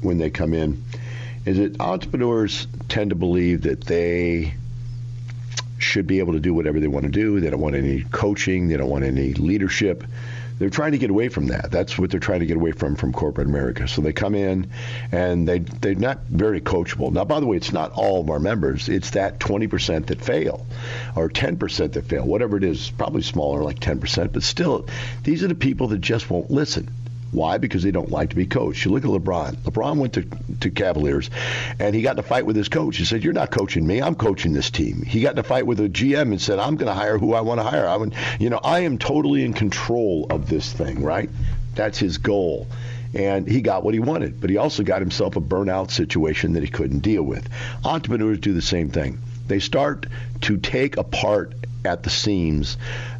when 0.00 0.16
they 0.16 0.30
come 0.30 0.54
in? 0.54 0.82
Is 1.44 1.58
it 1.58 1.78
entrepreneurs 1.78 2.66
tend 2.88 3.10
to 3.10 3.16
believe 3.16 3.60
that 3.64 3.84
they 3.84 4.54
should 5.76 6.06
be 6.06 6.20
able 6.20 6.32
to 6.32 6.40
do 6.40 6.54
whatever 6.54 6.80
they 6.80 6.88
want 6.88 7.04
to 7.04 7.12
do? 7.12 7.40
They 7.40 7.50
don't 7.50 7.60
want 7.60 7.76
any 7.76 8.04
coaching. 8.04 8.68
They 8.68 8.78
don't 8.78 8.88
want 8.88 9.04
any 9.04 9.34
leadership 9.34 10.02
they're 10.58 10.70
trying 10.70 10.92
to 10.92 10.98
get 10.98 11.10
away 11.10 11.28
from 11.28 11.48
that. 11.48 11.70
That's 11.70 11.98
what 11.98 12.10
they're 12.10 12.20
trying 12.20 12.40
to 12.40 12.46
get 12.46 12.56
away 12.56 12.72
from 12.72 12.96
from 12.96 13.12
corporate 13.12 13.48
America. 13.48 13.88
So 13.88 14.02
they 14.02 14.12
come 14.12 14.34
in 14.34 14.70
and 15.12 15.48
they 15.48 15.58
they're 15.60 15.94
not 15.94 16.20
very 16.28 16.60
coachable. 16.60 17.12
Now, 17.12 17.24
by 17.24 17.40
the 17.40 17.46
way, 17.46 17.56
it's 17.56 17.72
not 17.72 17.92
all 17.92 18.20
of 18.20 18.30
our 18.30 18.38
members. 18.38 18.88
It's 18.88 19.10
that 19.10 19.38
20% 19.40 20.06
that 20.06 20.20
fail, 20.20 20.66
or 21.16 21.28
10% 21.28 21.92
that 21.92 22.06
fail, 22.06 22.24
whatever 22.24 22.56
it 22.56 22.64
is. 22.64 22.90
Probably 22.90 23.22
smaller, 23.22 23.62
like 23.62 23.80
10%, 23.80 24.32
but 24.32 24.42
still, 24.42 24.86
these 25.22 25.42
are 25.42 25.48
the 25.48 25.54
people 25.54 25.88
that 25.88 26.00
just 26.00 26.30
won't 26.30 26.50
listen. 26.50 26.88
Why? 27.34 27.58
Because 27.58 27.82
they 27.82 27.90
don't 27.90 28.10
like 28.10 28.30
to 28.30 28.36
be 28.36 28.46
coached. 28.46 28.84
You 28.84 28.92
look 28.92 29.04
at 29.04 29.10
LeBron. 29.10 29.56
LeBron 29.56 29.98
went 29.98 30.12
to, 30.14 30.22
to 30.60 30.70
Cavaliers, 30.70 31.30
and 31.80 31.94
he 31.94 32.02
got 32.02 32.12
in 32.12 32.20
a 32.20 32.22
fight 32.22 32.46
with 32.46 32.54
his 32.54 32.68
coach. 32.68 32.96
He 32.96 33.04
said, 33.04 33.24
"You're 33.24 33.32
not 33.32 33.50
coaching 33.50 33.84
me. 33.86 34.00
I'm 34.00 34.14
coaching 34.14 34.52
this 34.52 34.70
team." 34.70 35.02
He 35.02 35.20
got 35.20 35.32
in 35.32 35.38
a 35.38 35.42
fight 35.42 35.66
with 35.66 35.80
a 35.80 35.88
GM 35.88 36.30
and 36.30 36.40
said, 36.40 36.60
"I'm 36.60 36.76
going 36.76 36.86
to 36.86 36.94
hire 36.94 37.18
who 37.18 37.34
I 37.34 37.40
want 37.40 37.58
to 37.58 37.64
hire. 37.64 37.88
I 37.88 37.96
would, 37.96 38.14
you 38.38 38.50
know, 38.50 38.60
I 38.62 38.80
am 38.80 38.98
totally 38.98 39.44
in 39.44 39.52
control 39.52 40.26
of 40.30 40.48
this 40.48 40.72
thing." 40.72 41.02
Right? 41.02 41.28
That's 41.74 41.98
his 41.98 42.18
goal 42.18 42.68
and 43.14 43.46
he 43.46 43.60
got 43.60 43.84
what 43.84 43.94
he 43.94 44.00
wanted, 44.00 44.40
but 44.40 44.50
he 44.50 44.56
also 44.56 44.82
got 44.82 45.00
himself 45.00 45.36
a 45.36 45.40
burnout 45.40 45.90
situation 45.90 46.54
that 46.54 46.64
he 46.64 46.68
couldn't 46.68 46.98
deal 46.98 47.22
with. 47.22 47.48
Entrepreneurs 47.84 48.40
do 48.40 48.52
the 48.52 48.62
same 48.62 48.90
thing. 48.90 49.20
They 49.46 49.60
start 49.60 50.06
to 50.42 50.56
take 50.56 50.96
apart 50.96 51.52
at 51.84 52.02
the 52.02 52.10
seams 52.10 52.76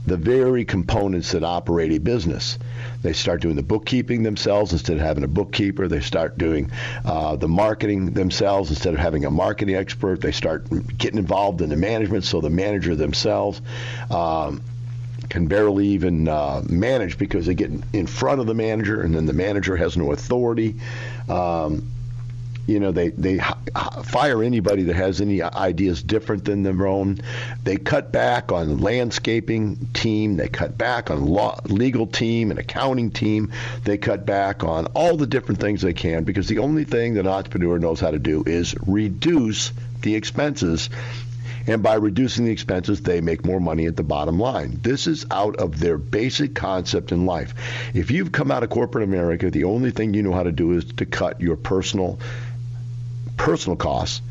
the 0.06 0.16
very 0.16 0.64
components 0.64 1.32
that 1.32 1.42
operate 1.42 1.92
a 1.92 1.98
business. 1.98 2.58
They 3.02 3.12
start 3.12 3.40
doing 3.40 3.56
the 3.56 3.62
bookkeeping 3.62 4.22
themselves 4.22 4.72
instead 4.72 4.96
of 4.96 5.02
having 5.02 5.24
a 5.24 5.28
bookkeeper. 5.28 5.88
They 5.88 6.00
start 6.00 6.36
doing 6.36 6.70
uh, 7.04 7.36
the 7.36 7.48
marketing 7.48 8.12
themselves 8.12 8.70
instead 8.70 8.94
of 8.94 9.00
having 9.00 9.24
a 9.24 9.30
marketing 9.30 9.76
expert. 9.76 10.20
They 10.20 10.32
start 10.32 10.66
getting 10.98 11.18
involved 11.18 11.62
in 11.62 11.70
the 11.70 11.76
management, 11.76 12.24
so 12.24 12.40
the 12.40 12.50
manager 12.50 12.94
themselves. 12.94 13.60
Um, 14.10 14.62
can 15.30 15.46
barely 15.46 15.88
even 15.88 16.28
uh, 16.28 16.62
manage 16.68 17.16
because 17.16 17.46
they 17.46 17.54
get 17.54 17.70
in 17.94 18.06
front 18.06 18.40
of 18.40 18.46
the 18.46 18.54
manager, 18.54 19.00
and 19.00 19.14
then 19.14 19.24
the 19.24 19.32
manager 19.32 19.74
has 19.74 19.96
no 19.96 20.12
authority. 20.12 20.76
Um, 21.30 21.93
you 22.66 22.80
know 22.80 22.92
they 22.92 23.10
they 23.10 23.40
fire 24.04 24.42
anybody 24.42 24.84
that 24.84 24.96
has 24.96 25.20
any 25.20 25.42
ideas 25.42 26.02
different 26.02 26.44
than 26.44 26.62
their 26.62 26.86
own. 26.86 27.18
They 27.62 27.76
cut 27.76 28.12
back 28.12 28.52
on 28.52 28.78
landscaping 28.78 29.88
team. 29.92 30.36
They 30.36 30.48
cut 30.48 30.78
back 30.78 31.10
on 31.10 31.26
law, 31.26 31.60
legal 31.66 32.06
team 32.06 32.50
and 32.50 32.58
accounting 32.58 33.10
team. 33.10 33.52
They 33.84 33.98
cut 33.98 34.24
back 34.24 34.64
on 34.64 34.86
all 34.94 35.16
the 35.16 35.26
different 35.26 35.60
things 35.60 35.82
they 35.82 35.92
can 35.92 36.24
because 36.24 36.48
the 36.48 36.58
only 36.58 36.84
thing 36.84 37.14
that 37.14 37.20
an 37.20 37.26
entrepreneur 37.26 37.78
knows 37.78 38.00
how 38.00 38.10
to 38.10 38.18
do 38.18 38.44
is 38.46 38.74
reduce 38.86 39.72
the 40.02 40.14
expenses. 40.14 40.90
And 41.66 41.82
by 41.82 41.94
reducing 41.94 42.44
the 42.44 42.52
expenses, 42.52 43.00
they 43.00 43.22
make 43.22 43.46
more 43.46 43.60
money 43.60 43.86
at 43.86 43.96
the 43.96 44.02
bottom 44.02 44.38
line. 44.38 44.78
This 44.82 45.06
is 45.06 45.24
out 45.30 45.56
of 45.56 45.80
their 45.80 45.96
basic 45.96 46.54
concept 46.54 47.10
in 47.10 47.24
life. 47.24 47.54
If 47.94 48.10
you've 48.10 48.32
come 48.32 48.50
out 48.50 48.62
of 48.62 48.68
corporate 48.68 49.04
America, 49.04 49.50
the 49.50 49.64
only 49.64 49.90
thing 49.90 50.12
you 50.12 50.22
know 50.22 50.32
how 50.32 50.42
to 50.42 50.52
do 50.52 50.72
is 50.72 50.84
to 50.84 51.06
cut 51.06 51.40
your 51.40 51.56
personal 51.56 52.18
personal 53.36 53.76
costs, 53.76 54.22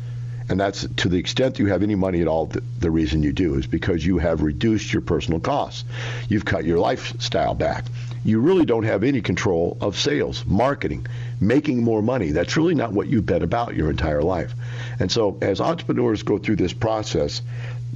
and 0.48 0.60
that's 0.60 0.86
to 0.96 1.08
the 1.08 1.16
extent 1.16 1.58
you 1.58 1.66
have 1.66 1.82
any 1.82 1.94
money 1.94 2.20
at 2.20 2.28
all, 2.28 2.46
the, 2.46 2.62
the, 2.78 2.90
reason 2.90 3.22
you 3.22 3.32
do 3.32 3.54
is 3.54 3.66
because 3.66 4.04
you 4.04 4.18
have 4.18 4.42
reduced 4.42 4.92
your 4.92 5.00
personal 5.00 5.40
costs. 5.40 5.84
You've 6.28 6.44
cut 6.44 6.64
your 6.64 6.78
lifestyle 6.78 7.54
back. 7.54 7.86
You 8.24 8.40
really 8.40 8.66
don't 8.66 8.84
have 8.84 9.04
any 9.04 9.22
control 9.22 9.76
of 9.80 9.98
sales, 9.98 10.44
marketing, 10.46 11.06
making 11.40 11.82
more 11.82 12.02
money. 12.02 12.30
That's 12.30 12.56
really 12.56 12.74
not 12.74 12.92
what 12.92 13.08
you've 13.08 13.26
been 13.26 13.42
about 13.42 13.74
your 13.74 13.90
entire 13.90 14.22
life. 14.22 14.54
And 14.98 15.10
so, 15.10 15.38
as 15.40 15.60
entrepreneurs 15.60 16.22
go 16.22 16.38
through 16.38 16.56
this 16.56 16.72
process, 16.72 17.42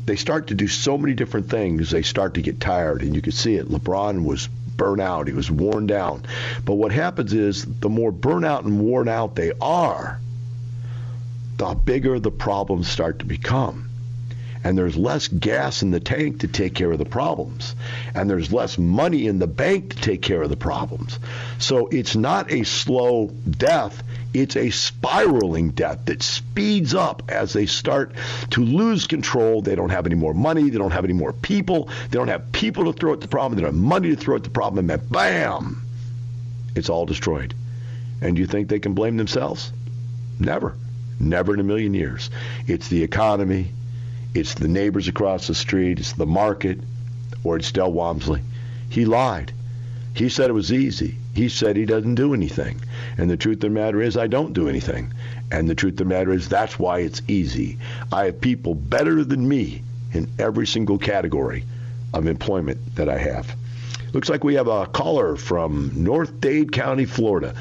they 0.04 0.16
start 0.16 0.46
to 0.48 0.54
do 0.54 0.68
so 0.68 0.96
many 0.96 1.14
different 1.14 1.50
things, 1.50 1.90
they 1.90 2.02
start 2.02 2.34
to 2.34 2.42
get 2.42 2.60
tired. 2.60 3.02
And 3.02 3.14
you 3.14 3.20
can 3.20 3.32
see 3.32 3.56
it. 3.56 3.68
LeBron 3.68 4.24
was 4.24 4.48
burnt 4.76 5.00
out, 5.00 5.26
he 5.28 5.34
was 5.34 5.50
worn 5.50 5.86
down. 5.86 6.24
But 6.64 6.74
what 6.74 6.92
happens 6.92 7.34
is 7.34 7.64
the 7.64 7.90
more 7.90 8.12
burnout 8.12 8.64
and 8.64 8.80
worn 8.80 9.08
out 9.08 9.34
they 9.34 9.52
are, 9.60 10.18
the 11.58 11.74
bigger 11.74 12.18
the 12.18 12.30
problems 12.30 12.88
start 12.88 13.18
to 13.18 13.26
become. 13.26 13.88
And 14.64 14.76
there's 14.76 14.96
less 14.96 15.28
gas 15.28 15.82
in 15.82 15.92
the 15.92 16.00
tank 16.00 16.40
to 16.40 16.48
take 16.48 16.74
care 16.74 16.90
of 16.90 16.98
the 16.98 17.04
problems. 17.04 17.74
And 18.14 18.28
there's 18.28 18.52
less 18.52 18.76
money 18.76 19.26
in 19.26 19.38
the 19.38 19.46
bank 19.46 19.94
to 19.94 19.96
take 20.00 20.20
care 20.20 20.42
of 20.42 20.50
the 20.50 20.56
problems. 20.56 21.18
So 21.58 21.86
it's 21.88 22.16
not 22.16 22.50
a 22.52 22.64
slow 22.64 23.28
death, 23.48 24.02
it's 24.34 24.56
a 24.56 24.70
spiraling 24.70 25.70
death 25.70 26.06
that 26.06 26.22
speeds 26.22 26.94
up 26.94 27.22
as 27.28 27.52
they 27.52 27.66
start 27.66 28.12
to 28.50 28.64
lose 28.64 29.06
control. 29.06 29.62
They 29.62 29.76
don't 29.76 29.90
have 29.90 30.06
any 30.06 30.16
more 30.16 30.34
money, 30.34 30.70
they 30.70 30.78
don't 30.78 30.90
have 30.90 31.04
any 31.04 31.14
more 31.14 31.32
people, 31.32 31.88
they 32.10 32.18
don't 32.18 32.28
have 32.28 32.50
people 32.52 32.92
to 32.92 32.98
throw 32.98 33.12
at 33.12 33.20
the 33.20 33.28
problem, 33.28 33.56
they 33.56 33.62
don't 33.62 33.74
have 33.74 33.82
money 33.82 34.10
to 34.10 34.16
throw 34.16 34.36
at 34.36 34.44
the 34.44 34.50
problem, 34.50 34.90
and 34.90 35.10
bam, 35.10 35.82
it's 36.74 36.88
all 36.88 37.06
destroyed. 37.06 37.54
And 38.20 38.34
do 38.34 38.40
you 38.40 38.46
think 38.46 38.68
they 38.68 38.80
can 38.80 38.94
blame 38.94 39.16
themselves? 39.16 39.72
Never. 40.40 40.74
Never 41.20 41.54
in 41.54 41.60
a 41.60 41.64
million 41.64 41.94
years. 41.94 42.30
It's 42.66 42.88
the 42.88 43.02
economy, 43.02 43.72
it's 44.34 44.54
the 44.54 44.68
neighbors 44.68 45.08
across 45.08 45.46
the 45.46 45.54
street, 45.54 45.98
it's 45.98 46.12
the 46.12 46.26
market, 46.26 46.78
or 47.44 47.56
it's 47.56 47.72
Del 47.72 47.92
Walmsley. 47.92 48.42
He 48.88 49.04
lied. 49.04 49.52
He 50.14 50.28
said 50.28 50.50
it 50.50 50.54
was 50.54 50.72
easy. 50.72 51.16
He 51.34 51.48
said 51.48 51.76
he 51.76 51.84
doesn't 51.84 52.16
do 52.16 52.34
anything. 52.34 52.80
And 53.16 53.30
the 53.30 53.36
truth 53.36 53.56
of 53.56 53.60
the 53.60 53.70
matter 53.70 54.02
is, 54.02 54.16
I 54.16 54.26
don't 54.26 54.52
do 54.52 54.68
anything. 54.68 55.12
And 55.50 55.68
the 55.68 55.74
truth 55.74 55.92
of 55.92 55.98
the 55.98 56.04
matter 56.06 56.32
is, 56.32 56.48
that's 56.48 56.78
why 56.78 57.00
it's 57.00 57.22
easy. 57.28 57.78
I 58.12 58.24
have 58.24 58.40
people 58.40 58.74
better 58.74 59.24
than 59.24 59.48
me 59.48 59.82
in 60.12 60.28
every 60.38 60.66
single 60.66 60.98
category 60.98 61.64
of 62.12 62.26
employment 62.26 62.96
that 62.96 63.08
I 63.08 63.18
have. 63.18 63.54
Looks 64.12 64.28
like 64.28 64.42
we 64.42 64.54
have 64.54 64.68
a 64.68 64.86
caller 64.86 65.36
from 65.36 65.92
North 65.94 66.40
Dade 66.40 66.72
County, 66.72 67.04
Florida. 67.04 67.54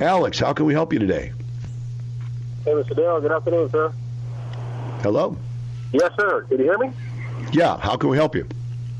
Alex, 0.00 0.38
how 0.38 0.52
can 0.52 0.66
we 0.66 0.74
help 0.74 0.92
you 0.92 0.98
today? 0.98 1.32
Hey, 2.64 2.72
Mr. 2.72 2.96
Dale. 2.96 3.20
Good 3.20 3.32
afternoon, 3.32 3.70
sir. 3.70 3.92
Hello. 5.02 5.36
Yes, 5.92 6.10
sir. 6.18 6.42
Can 6.48 6.58
you 6.58 6.64
hear 6.64 6.78
me? 6.78 6.90
Yeah. 7.52 7.76
How 7.78 7.96
can 7.96 8.08
we 8.08 8.16
help 8.16 8.34
you? 8.34 8.46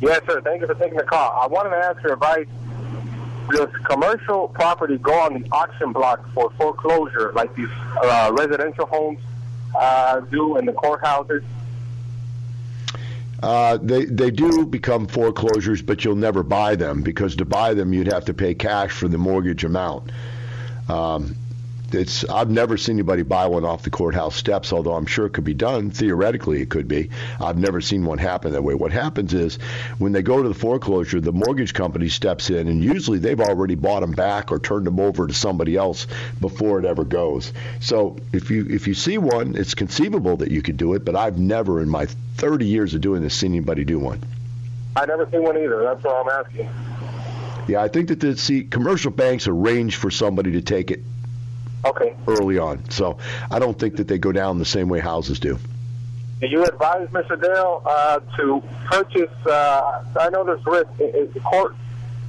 Yes, 0.00 0.20
sir. 0.26 0.42
Thank 0.42 0.60
you 0.60 0.66
for 0.66 0.74
taking 0.74 0.98
the 0.98 1.04
call. 1.04 1.32
I 1.40 1.46
wanted 1.46 1.70
to 1.70 1.76
ask 1.76 2.02
your 2.02 2.12
advice. 2.12 2.46
Does 3.50 3.70
commercial 3.84 4.48
property 4.48 4.98
go 4.98 5.12
on 5.12 5.40
the 5.40 5.48
auction 5.50 5.92
block 5.92 6.26
for 6.34 6.50
foreclosure, 6.58 7.32
like 7.34 7.54
these 7.56 7.68
uh, 8.02 8.32
residential 8.36 8.86
homes 8.86 9.20
uh, 9.78 10.20
do 10.20 10.58
in 10.58 10.66
the 10.66 10.72
courthouses? 10.72 11.42
Uh, 13.42 13.78
they 13.82 14.06
they 14.06 14.30
do 14.30 14.64
become 14.64 15.06
foreclosures, 15.06 15.82
but 15.82 16.04
you'll 16.04 16.14
never 16.16 16.42
buy 16.42 16.74
them 16.74 17.02
because 17.02 17.36
to 17.36 17.44
buy 17.44 17.74
them 17.74 17.92
you'd 17.92 18.10
have 18.10 18.24
to 18.24 18.32
pay 18.34 18.54
cash 18.54 18.90
for 18.92 19.08
the 19.08 19.18
mortgage 19.18 19.64
amount. 19.64 20.10
Um, 20.88 21.34
it's 21.94 22.24
I've 22.24 22.50
never 22.50 22.76
seen 22.76 22.96
anybody 22.96 23.22
buy 23.22 23.46
one 23.46 23.64
off 23.64 23.82
the 23.82 23.90
courthouse 23.90 24.36
steps, 24.36 24.72
although 24.72 24.94
I'm 24.94 25.06
sure 25.06 25.26
it 25.26 25.30
could 25.30 25.44
be 25.44 25.54
done. 25.54 25.90
Theoretically, 25.90 26.60
it 26.60 26.70
could 26.70 26.88
be. 26.88 27.10
I've 27.40 27.58
never 27.58 27.80
seen 27.80 28.04
one 28.04 28.18
happen 28.18 28.52
that 28.52 28.62
way. 28.62 28.74
What 28.74 28.92
happens 28.92 29.32
is 29.34 29.56
when 29.98 30.12
they 30.12 30.22
go 30.22 30.42
to 30.42 30.48
the 30.48 30.54
foreclosure, 30.54 31.20
the 31.20 31.32
mortgage 31.32 31.74
company 31.74 32.08
steps 32.08 32.50
in, 32.50 32.68
and 32.68 32.82
usually 32.82 33.18
they've 33.18 33.40
already 33.40 33.74
bought 33.74 34.00
them 34.00 34.12
back 34.12 34.52
or 34.52 34.58
turned 34.58 34.86
them 34.86 35.00
over 35.00 35.26
to 35.26 35.34
somebody 35.34 35.76
else 35.76 36.06
before 36.40 36.78
it 36.78 36.84
ever 36.84 37.04
goes. 37.04 37.52
So 37.80 38.16
if 38.32 38.50
you 38.50 38.66
if 38.68 38.86
you 38.86 38.94
see 38.94 39.18
one, 39.18 39.56
it's 39.56 39.74
conceivable 39.74 40.36
that 40.38 40.50
you 40.50 40.62
could 40.62 40.76
do 40.76 40.94
it, 40.94 41.04
but 41.04 41.16
I've 41.16 41.38
never 41.38 41.80
in 41.80 41.88
my 41.88 42.06
30 42.36 42.66
years 42.66 42.94
of 42.94 43.00
doing 43.00 43.22
this 43.22 43.34
seen 43.34 43.52
anybody 43.52 43.84
do 43.84 43.98
one. 43.98 44.20
I 44.96 45.06
never 45.06 45.28
seen 45.30 45.42
one 45.42 45.56
either. 45.56 45.82
That's 45.82 46.04
all 46.04 46.28
I'm 46.28 46.44
asking. 46.44 46.68
Yeah, 47.66 47.82
I 47.82 47.88
think 47.88 48.08
that 48.08 48.20
the 48.20 48.36
see 48.36 48.64
commercial 48.64 49.10
banks 49.10 49.48
arrange 49.48 49.96
for 49.96 50.10
somebody 50.10 50.52
to 50.52 50.60
take 50.60 50.90
it 50.90 51.00
Okay. 51.84 52.14
early 52.26 52.58
on. 52.58 52.88
So 52.90 53.18
I 53.50 53.58
don't 53.58 53.78
think 53.78 53.96
that 53.96 54.08
they 54.08 54.18
go 54.18 54.32
down 54.32 54.58
the 54.58 54.64
same 54.64 54.88
way 54.88 55.00
houses 55.00 55.38
do. 55.38 55.58
Do 56.40 56.48
you 56.48 56.64
advise 56.64 57.08
Mr. 57.08 57.40
Dale 57.40 57.82
uh, 57.86 58.20
to 58.36 58.62
purchase? 58.86 59.30
Uh, 59.46 60.04
I 60.18 60.28
know 60.30 60.44
there's 60.44 60.64
risk. 60.66 60.88
Is 60.98 61.42
court 61.42 61.74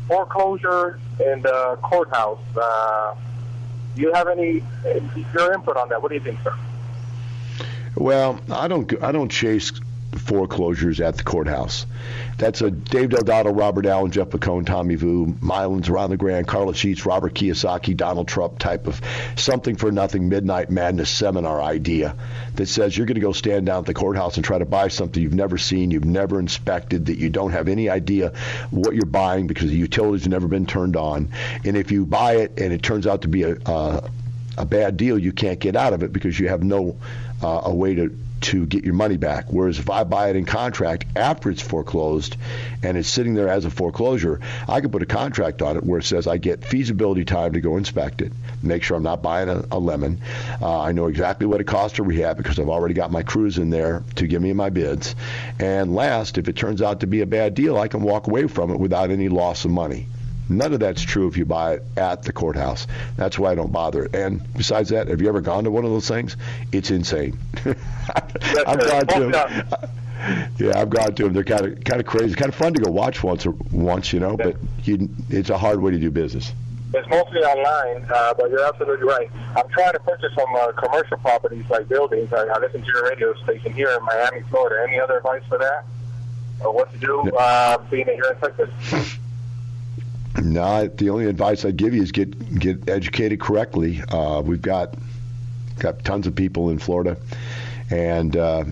foreclosure 0.08 1.00
and 1.24 1.46
uh, 1.46 1.76
courthouse? 1.78 2.40
Uh, 2.56 3.16
do 3.96 4.02
you 4.02 4.14
have 4.14 4.28
any 4.28 4.64
your 5.34 5.54
input 5.54 5.78
on 5.78 5.90
that? 5.90 6.02
What 6.02 6.10
do 6.10 6.16
you 6.16 6.22
think, 6.22 6.40
sir? 6.44 6.54
Well, 7.96 8.40
I 8.52 8.68
don't 8.68 8.92
I 9.04 9.12
don't 9.12 9.30
chase 9.30 9.72
foreclosures 10.18 11.00
at 11.00 11.18
the 11.18 11.24
courthouse. 11.24 11.86
That's 12.38 12.62
a 12.62 12.72
Dave 12.72 13.10
Del 13.10 13.22
Dotto, 13.22 13.58
Robert 13.58 13.86
Allen, 13.86 14.12
Jeff 14.12 14.30
McCone, 14.30 14.66
Tommy 14.66 14.96
Vu, 14.96 15.28
Mylans, 15.28 15.90
Ron 15.90 16.10
the 16.10 16.18
Grand, 16.18 16.48
Carlton 16.48 16.74
Sheets, 16.74 17.06
Robert 17.06 17.34
Kiyosaki, 17.34 17.96
Donald 17.96 18.28
Trump 18.28 18.60
type 18.60 18.88
of 18.88 19.00
something 19.36 19.76
for 19.76 19.92
nothing 19.92 20.30
midnight 20.30 20.70
madness 20.70 21.10
seminar 21.10 21.62
idea 21.62 22.16
that 22.56 22.68
says 22.68 22.98
you're 22.98 23.08
going 23.08 23.16
to 23.16 23.22
go 23.22 23.32
stand 23.32 23.66
down 23.66 23.80
at 23.80 23.86
the 23.86 23.94
courthouse 23.94 24.36
and 24.36 24.46
try 24.46 24.58
to 24.58 24.66
buy 24.66 24.88
something 24.88 25.22
you've 25.22 25.34
never 25.34 25.58
seen, 25.58 25.92
you've 25.92 26.06
never 26.06 26.40
inspected, 26.40 27.06
that 27.08 27.18
you 27.18 27.30
don't 27.30 27.52
have 27.52 27.68
any 27.68 27.90
idea 27.90 28.34
what 28.72 28.96
you're 28.96 29.06
buying 29.06 29.48
because 29.48 29.70
the 29.70 29.78
utilities 29.78 30.24
have 30.24 30.32
never 30.32 30.48
been 30.48 30.66
turned 30.66 30.96
on. 30.96 31.30
And 31.64 31.78
if 31.78 31.92
you 31.92 32.06
buy 32.06 32.38
it 32.38 32.60
and 32.60 32.74
it 32.74 32.82
turns 32.82 33.08
out 33.08 33.22
to 33.22 33.28
be 33.28 33.44
a, 33.44 33.56
a, 33.66 34.10
a 34.58 34.66
bad 34.66 34.98
deal, 34.98 35.18
you 35.18 35.32
can't 35.32 35.60
get 35.60 35.76
out 35.76 35.94
of 35.94 36.04
it 36.04 36.12
because 36.12 36.40
you 36.40 36.50
have 36.50 36.64
no 36.64 36.98
uh, 37.42 37.62
a 37.66 37.74
way 37.74 37.96
to 37.96 38.18
to 38.42 38.66
get 38.66 38.84
your 38.84 38.94
money 38.94 39.18
back. 39.18 39.46
Whereas 39.50 39.80
if 39.80 39.90
I 39.90 40.04
buy 40.04 40.30
it 40.30 40.36
in 40.36 40.46
contract 40.46 41.06
after 41.16 41.50
it's 41.50 41.62
foreclosed 41.62 42.38
and 42.84 42.98
it's 42.98 43.10
sitting 43.10 43.34
there 43.34 43.50
as 43.50 43.66
a 43.66 43.70
foreclosure, 43.70 44.40
I 44.68 44.82
can 44.82 44.92
put 44.92 45.02
a 45.02 45.08
contract 45.08 45.62
on 45.62 45.78
it 45.78 45.84
where 45.84 46.00
it 46.00 46.04
says 46.04 46.28
I 46.28 46.38
get 46.38 46.64
feasibility 46.64 47.26
time 47.26 47.54
to 47.54 47.62
go 47.62 47.78
inspect 47.78 48.22
it, 48.22 48.32
make 48.62 48.84
sure 48.84 48.98
I'm 48.98 49.04
not 49.04 49.24
buying 49.24 49.50
a, 49.50 49.66
a 49.72 49.80
lemon. 49.80 50.22
Uh, 50.62 50.82
I 50.82 50.92
know 50.92 51.08
exactly 51.08 51.48
what 51.48 51.62
it 51.62 51.66
costs 51.66 51.98
to 51.98 52.04
rehab 52.04 52.38
because 52.38 52.60
I've 52.60 52.70
already 52.70 52.94
got 52.94 53.12
my 53.12 53.24
crews 53.24 53.58
in 53.58 53.70
there 53.70 54.04
to 54.16 54.28
give 54.28 54.42
me 54.42 54.54
my 54.54 54.70
bids. 54.70 55.16
And 55.60 55.96
last, 55.96 56.38
if 56.38 56.48
it 56.48 56.56
turns 56.56 56.82
out 56.82 57.00
to 57.00 57.08
be 57.08 57.22
a 57.22 57.26
bad 57.26 57.56
deal, 57.56 57.78
I 57.78 57.88
can 57.88 58.02
walk 58.02 58.28
away 58.28 58.48
from 58.48 58.72
it 58.72 58.80
without 58.80 59.12
any 59.12 59.30
loss 59.30 59.66
of 59.66 59.72
money. 59.72 60.08
None 60.50 60.74
of 60.74 60.80
that's 60.80 61.02
true 61.02 61.28
if 61.28 61.38
you 61.38 61.46
buy 61.46 61.76
it 61.76 61.84
at 61.98 62.24
the 62.24 62.32
courthouse. 62.32 62.88
That's 63.18 63.40
why 63.40 63.52
I 63.52 63.56
don't 63.56 63.72
bother. 63.72 64.08
And 64.14 64.42
besides 64.54 64.90
that, 64.90 65.08
have 65.08 65.22
you 65.22 65.28
ever 65.28 65.42
gone 65.42 65.64
to 65.64 65.72
one 65.72 65.86
of 65.86 65.92
those 65.92 66.08
things? 66.08 66.38
It's 66.72 66.92
insane. 66.92 67.38
I've 67.66 68.80
gone 68.80 69.08
to 69.08 69.30
them. 69.32 69.68
Yeah, 70.58 70.80
I've 70.80 70.90
gone 70.90 71.14
to 71.14 71.24
them. 71.26 71.34
They're 71.34 71.44
kind 71.44 71.66
of 71.66 71.84
kind 71.84 72.00
of 72.00 72.08
crazy, 72.08 72.34
kind 72.34 72.50
of 72.50 72.56
fun 72.56 72.74
to 72.74 72.82
go 72.82 72.90
watch 72.90 73.22
once 73.22 73.46
or 73.46 73.52
once, 73.72 74.12
you 74.12 74.20
know. 74.20 74.36
But 74.36 74.56
you, 74.84 75.10
it's 75.30 75.52
a 75.52 75.58
hard 75.58 75.82
way 75.82 75.92
to 75.92 76.00
do 76.00 76.10
business. 76.10 76.52
It's 76.94 77.08
mostly 77.10 77.42
online, 77.42 78.10
uh, 78.10 78.34
but 78.34 78.50
you're 78.50 78.66
absolutely 78.66 79.06
right. 79.06 79.30
I'm 79.56 79.68
trying 79.70 79.94
to 79.94 80.00
purchase 80.00 80.32
some 80.34 80.48
uh, 80.56 80.72
commercial 80.72 81.18
properties 81.18 81.70
like 81.70 81.90
buildings. 81.90 82.32
I, 82.34 82.46
I 82.46 82.60
listen 82.60 82.82
to 82.82 82.88
your 82.88 83.04
radio 83.04 83.36
station 83.44 83.74
here 83.74 83.90
in 83.90 84.04
Miami, 84.06 84.42
Florida. 84.50 84.84
Any 84.88 85.00
other 85.00 85.18
advice 85.18 85.44
for 85.50 85.58
that? 85.58 85.86
Or 86.62 86.74
what 86.74 86.92
to 86.94 86.98
do, 86.98 87.30
uh, 87.38 87.78
being 87.90 88.08
you're 88.08 88.34
in 88.34 88.40
Texas? 88.40 89.18
No, 90.42 90.88
the 90.88 91.10
only 91.10 91.26
advice 91.26 91.64
I'd 91.64 91.78
give 91.78 91.94
you 91.94 92.02
is 92.02 92.12
get 92.12 92.60
get 92.60 92.90
educated 92.90 93.40
correctly. 93.40 94.02
Uh, 94.10 94.42
we've 94.46 94.62
got 94.62 94.96
got 95.80 96.04
tons 96.04 96.28
of 96.28 96.36
people 96.36 96.70
in 96.70 96.80
Florida, 96.80 97.18
and 97.90 98.36
uh, 98.36 98.66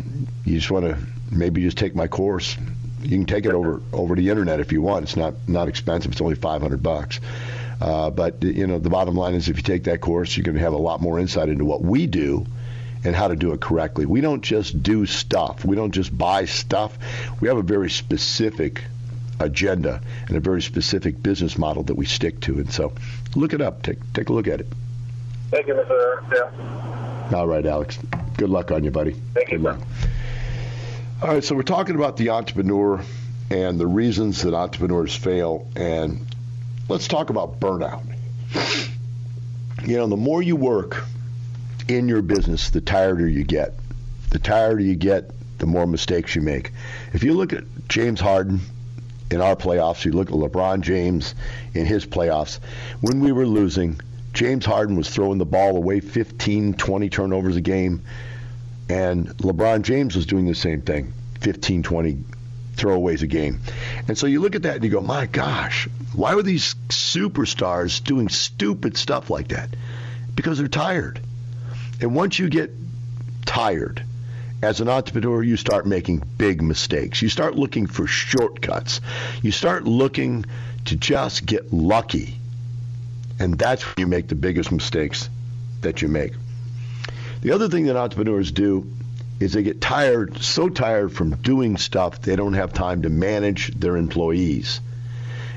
you 0.46 0.58
just 0.58 0.72
want 0.72 0.86
to 0.86 0.98
maybe 1.32 1.62
just 1.62 1.78
take 1.78 1.96
my 1.96 2.08
course. 2.08 2.58
You 3.02 3.10
can 3.10 3.26
take 3.26 3.46
it 3.46 3.54
over 3.54 3.82
over 3.94 4.16
the 4.16 4.30
internet 4.30 4.60
if 4.60 4.72
you 4.72 4.82
want. 4.82 5.04
It's 5.04 5.16
not 5.16 5.34
not 5.48 5.68
expensive. 5.68 6.12
It's 6.12 6.22
only 6.22 6.36
500 6.36 6.84
bucks. 6.84 7.20
Uh, 7.82 8.10
but 8.10 8.44
you 8.44 8.68
know, 8.68 8.80
the 8.80 8.90
bottom 8.90 9.16
line 9.16 9.34
is, 9.34 9.50
if 9.50 9.58
you 9.58 9.64
take 9.64 9.86
that 9.86 10.02
course, 10.02 10.38
you're 10.38 10.44
going 10.44 10.56
to 10.56 10.62
have 10.62 10.74
a 10.74 10.78
lot 10.78 11.02
more 11.02 11.20
insight 11.20 11.50
into 11.50 11.66
what 11.66 11.82
we 11.82 12.08
do 12.08 12.46
and 13.04 13.16
how 13.16 13.28
to 13.28 13.36
do 13.36 13.52
it 13.52 13.60
correctly. 13.60 14.06
We 14.06 14.22
don't 14.22 14.42
just 14.42 14.82
do 14.82 15.06
stuff. 15.06 15.66
We 15.66 15.76
don't 15.76 15.92
just 15.92 16.18
buy 16.18 16.46
stuff. 16.46 16.98
We 17.42 17.48
have 17.50 17.58
a 17.58 17.64
very 17.64 17.90
specific 17.90 18.84
agenda 19.40 20.02
and 20.28 20.38
a 20.38 20.40
very 20.40 20.62
specific 20.62 21.22
business 21.22 21.58
model 21.58 21.84
that 21.84 21.96
we 21.96 22.06
stick 22.06 22.40
to. 22.42 22.60
And 22.60 22.72
so, 22.72 22.94
look 23.36 23.54
it 23.54 23.62
up. 23.62 23.84
Take 23.84 23.98
take 24.14 24.30
a 24.30 24.34
look 24.34 24.48
at 24.48 24.60
it. 24.60 24.68
Thank 25.52 25.68
you, 25.68 25.74
Mr. 25.76 26.30
Dale. 26.30 27.38
All 27.38 27.48
right, 27.48 27.66
Alex. 27.66 28.00
Good 28.38 28.50
luck 28.50 28.72
on 28.72 28.84
you, 28.84 28.92
buddy. 28.92 29.12
Thank 29.34 29.52
you, 29.52 29.60
luck. 29.60 29.80
All 31.22 31.30
right, 31.30 31.44
so 31.44 31.56
we're 31.56 31.64
talking 31.64 31.96
about 31.96 32.18
the 32.18 32.32
entrepreneur 32.32 33.02
and 33.50 33.80
the 33.80 33.88
reasons 33.88 34.42
that 34.42 34.54
entrepreneurs 34.54 35.16
fail, 35.16 35.68
and 35.76 36.26
let's 36.90 37.08
talk 37.08 37.30
about 37.30 37.60
burnout. 37.60 38.04
You 39.86 39.98
know, 39.98 40.08
the 40.08 40.18
more 40.18 40.42
you 40.42 40.56
work 40.56 41.06
in 41.88 42.08
your 42.08 42.22
business, 42.22 42.70
the 42.72 42.82
tireder 42.82 43.28
you 43.28 43.44
get. 43.44 43.74
The 44.32 44.40
tireder 44.40 44.82
you 44.82 44.96
get, 44.96 45.32
the 45.60 45.66
more 45.66 45.86
mistakes 45.86 46.36
you 46.36 46.42
make. 46.42 46.72
If 47.14 47.24
you 47.24 47.34
look 47.34 47.54
at 47.54 47.64
James 47.88 48.20
Harden 48.20 48.62
in 49.34 49.42
our 49.42 49.56
playoffs, 49.56 50.06
you 50.06 50.12
look 50.12 50.30
at 50.30 50.36
LeBron 50.36 50.82
James 50.82 51.36
in 51.74 51.86
his 51.86 52.06
playoffs, 52.06 52.60
when 53.02 53.20
we 53.20 53.32
were 53.32 53.48
losing, 53.48 54.00
James 54.34 54.66
Harden 54.66 54.96
was 54.96 55.10
throwing 55.10 55.38
the 55.38 55.46
ball 55.46 55.76
away 55.76 56.00
15, 56.00 56.76
20 56.76 57.10
turnovers 57.10 57.56
a 57.56 57.62
game. 57.62 58.04
And 58.90 59.28
LeBron 59.38 59.82
James 59.82 60.16
was 60.16 60.26
doing 60.26 60.46
the 60.46 60.56
same 60.56 60.82
thing 60.82 61.14
15, 61.42 61.84
20 61.84 62.18
throwaways 62.76 63.22
a 63.22 63.28
game. 63.28 63.60
And 64.08 64.18
so 64.18 64.28
you 64.28 64.42
look 64.42 64.56
at 64.56 64.64
that 64.64 64.76
and 64.76 64.84
you 64.84 64.90
go, 64.90 65.02
my 65.02 65.26
gosh, 65.26 65.88
why 66.14 66.36
were 66.36 66.44
these 66.44 66.76
superstars 66.90 68.04
doing 68.04 68.30
stupid 68.30 68.98
stuff 68.98 69.30
like 69.30 69.50
that? 69.50 69.70
Because 70.36 70.58
they're 70.58 70.68
tired. 70.68 71.20
And 72.02 72.16
once 72.16 72.40
you 72.40 72.50
get 72.50 72.72
tired, 73.46 74.04
as 74.64 74.80
an 74.80 74.90
entrepreneur, 74.90 75.44
you 75.44 75.58
start 75.58 75.86
making 75.86 76.24
big 76.38 76.62
mistakes. 76.62 77.22
You 77.22 77.30
start 77.30 77.56
looking 77.56 77.86
for 77.86 78.08
shortcuts. 78.08 79.02
You 79.42 79.52
start 79.52 79.84
looking 79.84 80.46
to 80.86 80.96
just 80.96 81.46
get 81.46 81.74
lucky. 81.74 82.40
And 83.40 83.58
that's 83.58 83.84
when 83.84 83.96
you 83.98 84.08
make 84.08 84.28
the 84.28 84.36
biggest 84.36 84.72
mistakes 84.72 85.30
that 85.82 86.02
you 86.02 86.08
make. 86.08 86.34
The 87.42 87.52
other 87.52 87.68
thing 87.68 87.86
that 87.86 87.98
entrepreneurs 87.98 88.52
do 88.52 88.90
is 89.40 89.54
they 89.54 89.64
get 89.64 89.82
tired, 89.82 90.38
so 90.42 90.70
tired 90.70 91.12
from 91.12 91.36
doing 91.36 91.76
stuff, 91.78 92.22
they 92.22 92.36
don't 92.36 92.54
have 92.54 92.72
time 92.72 93.02
to 93.02 93.10
manage 93.10 93.78
their 93.78 93.98
employees. 93.98 94.80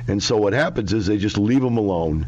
And 0.09 0.23
so 0.23 0.37
what 0.37 0.53
happens 0.53 0.93
is 0.93 1.07
they 1.07 1.19
just 1.19 1.39
leave 1.39 1.63
them 1.63 1.79
alone. 1.79 2.27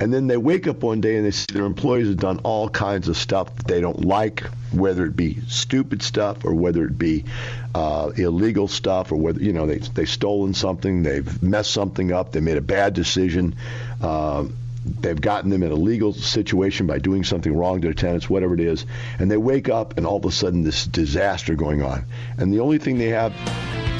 And 0.00 0.12
then 0.12 0.26
they 0.26 0.38
wake 0.38 0.66
up 0.66 0.82
one 0.82 1.02
day 1.02 1.16
and 1.16 1.26
they 1.26 1.30
see 1.30 1.52
their 1.52 1.66
employees 1.66 2.08
have 2.08 2.16
done 2.16 2.40
all 2.42 2.70
kinds 2.70 3.08
of 3.08 3.18
stuff 3.18 3.54
that 3.56 3.66
they 3.66 3.82
don't 3.82 4.02
like, 4.02 4.40
whether 4.72 5.04
it 5.04 5.14
be 5.14 5.38
stupid 5.46 6.02
stuff 6.02 6.44
or 6.46 6.54
whether 6.54 6.86
it 6.86 6.98
be 6.98 7.26
uh, 7.74 8.10
illegal 8.16 8.66
stuff 8.66 9.12
or 9.12 9.16
whether, 9.16 9.42
you 9.42 9.52
know, 9.52 9.66
they, 9.66 9.78
they've 9.78 10.08
stolen 10.08 10.54
something, 10.54 11.02
they've 11.02 11.42
messed 11.42 11.70
something 11.70 12.12
up, 12.12 12.32
they 12.32 12.40
made 12.40 12.56
a 12.56 12.62
bad 12.62 12.94
decision. 12.94 13.54
Uh, 14.02 14.46
they've 15.00 15.20
gotten 15.20 15.50
them 15.50 15.62
in 15.62 15.70
a 15.70 15.74
legal 15.74 16.14
situation 16.14 16.86
by 16.86 16.98
doing 16.98 17.22
something 17.22 17.54
wrong 17.54 17.82
to 17.82 17.88
their 17.88 17.94
tenants, 17.94 18.30
whatever 18.30 18.54
it 18.54 18.60
is, 18.60 18.86
and 19.18 19.30
they 19.30 19.36
wake 19.36 19.68
up 19.68 19.98
and 19.98 20.06
all 20.06 20.16
of 20.16 20.24
a 20.24 20.32
sudden 20.32 20.62
this 20.62 20.86
disaster 20.86 21.54
going 21.54 21.82
on. 21.82 22.06
And 22.38 22.50
the 22.52 22.60
only 22.60 22.78
thing 22.78 22.96
they 22.96 23.08
have 23.08 23.34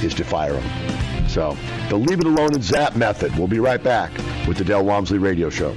is 0.02 0.14
to 0.14 0.24
fire 0.24 0.54
them. 0.54 1.28
So 1.28 1.56
the 1.90 1.96
leave 1.96 2.20
it 2.20 2.26
alone 2.26 2.54
and 2.54 2.64
zap 2.64 2.96
method. 2.96 3.36
We'll 3.36 3.48
be 3.48 3.60
right 3.60 3.82
back 3.82 4.10
with 4.48 4.56
the 4.56 4.64
Del 4.64 4.84
Walmsley 4.84 5.18
Radio 5.18 5.50
Show. 5.50 5.76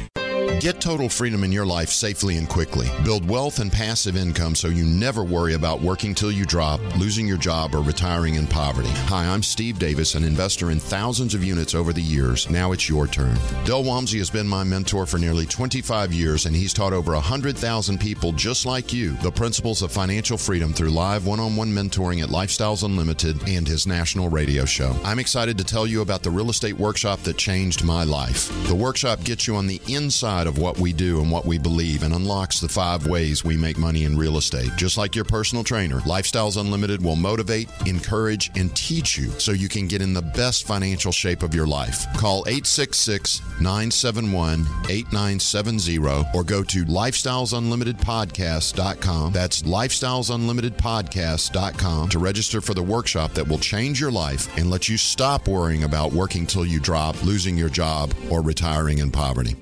Get 0.61 0.79
total 0.79 1.09
freedom 1.09 1.43
in 1.43 1.51
your 1.51 1.65
life 1.65 1.89
safely 1.89 2.37
and 2.37 2.47
quickly. 2.47 2.87
Build 3.03 3.27
wealth 3.27 3.57
and 3.57 3.71
passive 3.71 4.15
income 4.15 4.53
so 4.53 4.67
you 4.67 4.85
never 4.85 5.23
worry 5.23 5.55
about 5.55 5.81
working 5.81 6.13
till 6.13 6.31
you 6.31 6.45
drop, 6.45 6.79
losing 6.97 7.27
your 7.27 7.39
job, 7.39 7.73
or 7.73 7.81
retiring 7.81 8.35
in 8.35 8.45
poverty. 8.45 8.91
Hi, 9.07 9.25
I'm 9.25 9.41
Steve 9.41 9.79
Davis, 9.79 10.13
an 10.13 10.23
investor 10.23 10.69
in 10.69 10.79
thousands 10.79 11.33
of 11.33 11.43
units 11.43 11.73
over 11.73 11.93
the 11.93 12.01
years. 12.03 12.47
Now 12.51 12.73
it's 12.73 12.87
your 12.87 13.07
turn. 13.07 13.39
Del 13.65 13.83
Walmsley 13.83 14.19
has 14.19 14.29
been 14.29 14.47
my 14.47 14.63
mentor 14.63 15.07
for 15.07 15.17
nearly 15.17 15.47
25 15.47 16.13
years, 16.13 16.45
and 16.45 16.55
he's 16.55 16.73
taught 16.75 16.93
over 16.93 17.13
100,000 17.13 17.99
people 17.99 18.31
just 18.31 18.63
like 18.63 18.93
you 18.93 19.13
the 19.23 19.31
principles 19.31 19.81
of 19.81 19.91
financial 19.91 20.37
freedom 20.37 20.73
through 20.73 20.91
live 20.91 21.25
one 21.25 21.39
on 21.39 21.55
one 21.55 21.71
mentoring 21.71 22.21
at 22.21 22.29
Lifestyles 22.29 22.83
Unlimited 22.83 23.49
and 23.49 23.67
his 23.67 23.87
national 23.87 24.29
radio 24.29 24.65
show. 24.65 24.95
I'm 25.03 25.17
excited 25.17 25.57
to 25.57 25.63
tell 25.63 25.87
you 25.87 26.01
about 26.01 26.21
the 26.21 26.29
real 26.29 26.51
estate 26.51 26.77
workshop 26.77 27.21
that 27.21 27.37
changed 27.37 27.83
my 27.83 28.03
life. 28.03 28.47
The 28.67 28.75
workshop 28.75 29.23
gets 29.23 29.47
you 29.47 29.55
on 29.55 29.65
the 29.65 29.81
inside 29.87 30.50
of 30.51 30.57
what 30.57 30.77
we 30.77 30.91
do 30.91 31.21
and 31.21 31.31
what 31.31 31.45
we 31.45 31.57
believe 31.57 32.03
and 32.03 32.13
unlocks 32.13 32.59
the 32.59 32.67
five 32.67 33.07
ways 33.07 33.45
we 33.45 33.55
make 33.55 33.77
money 33.77 34.03
in 34.03 34.17
real 34.17 34.35
estate. 34.37 34.69
Just 34.75 34.97
like 34.97 35.15
your 35.15 35.23
personal 35.23 35.63
trainer, 35.63 36.01
Lifestyles 36.01 36.59
Unlimited 36.59 37.01
will 37.01 37.15
motivate, 37.15 37.69
encourage, 37.85 38.51
and 38.57 38.75
teach 38.75 39.17
you 39.17 39.29
so 39.39 39.53
you 39.53 39.69
can 39.69 39.87
get 39.87 40.01
in 40.01 40.13
the 40.13 40.21
best 40.21 40.67
financial 40.67 41.13
shape 41.13 41.41
of 41.41 41.55
your 41.55 41.65
life. 41.65 42.05
Call 42.17 42.43
866 42.47 43.39
971 43.61 44.67
8970 44.89 45.99
or 46.33 46.43
go 46.43 46.63
to 46.63 46.83
lifestylesunlimitedpodcast.com. 46.83 49.33
That's 49.33 49.61
lifestylesunlimitedpodcast.com 49.61 52.09
to 52.09 52.19
register 52.19 52.59
for 52.59 52.73
the 52.73 52.83
workshop 52.83 53.31
that 53.33 53.47
will 53.47 53.59
change 53.59 54.01
your 54.01 54.11
life 54.11 54.57
and 54.57 54.69
let 54.69 54.89
you 54.89 54.97
stop 54.97 55.47
worrying 55.47 55.85
about 55.85 56.11
working 56.11 56.45
till 56.45 56.65
you 56.65 56.81
drop, 56.81 57.23
losing 57.23 57.57
your 57.57 57.69
job, 57.69 58.13
or 58.29 58.41
retiring 58.41 58.97
in 58.97 59.11
poverty. 59.11 59.60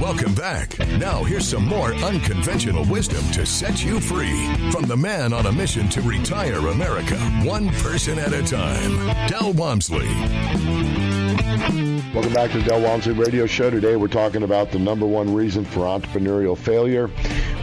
Welcome 0.00 0.34
back. 0.34 0.78
Now, 0.98 1.24
here's 1.24 1.48
some 1.48 1.66
more 1.66 1.92
unconventional 1.94 2.84
wisdom 2.84 3.24
to 3.32 3.44
set 3.44 3.84
you 3.84 3.98
free 4.00 4.46
from 4.70 4.84
the 4.84 4.96
man 4.96 5.32
on 5.32 5.46
a 5.46 5.52
mission 5.52 5.88
to 5.90 6.00
retire 6.02 6.58
America, 6.68 7.16
one 7.44 7.70
person 7.70 8.18
at 8.18 8.32
a 8.32 8.42
time, 8.42 8.96
Del 9.28 9.52
Walmsley. 9.52 10.06
Welcome 12.14 12.32
back 12.32 12.52
to 12.52 12.58
the 12.58 12.64
Del 12.64 12.80
Walmsley 12.80 13.12
Radio 13.12 13.46
Show. 13.46 13.68
Today 13.68 13.96
we're 13.96 14.08
talking 14.08 14.42
about 14.42 14.70
the 14.70 14.78
number 14.78 15.06
one 15.06 15.34
reason 15.34 15.64
for 15.64 15.80
entrepreneurial 15.80 16.56
failure. 16.56 17.10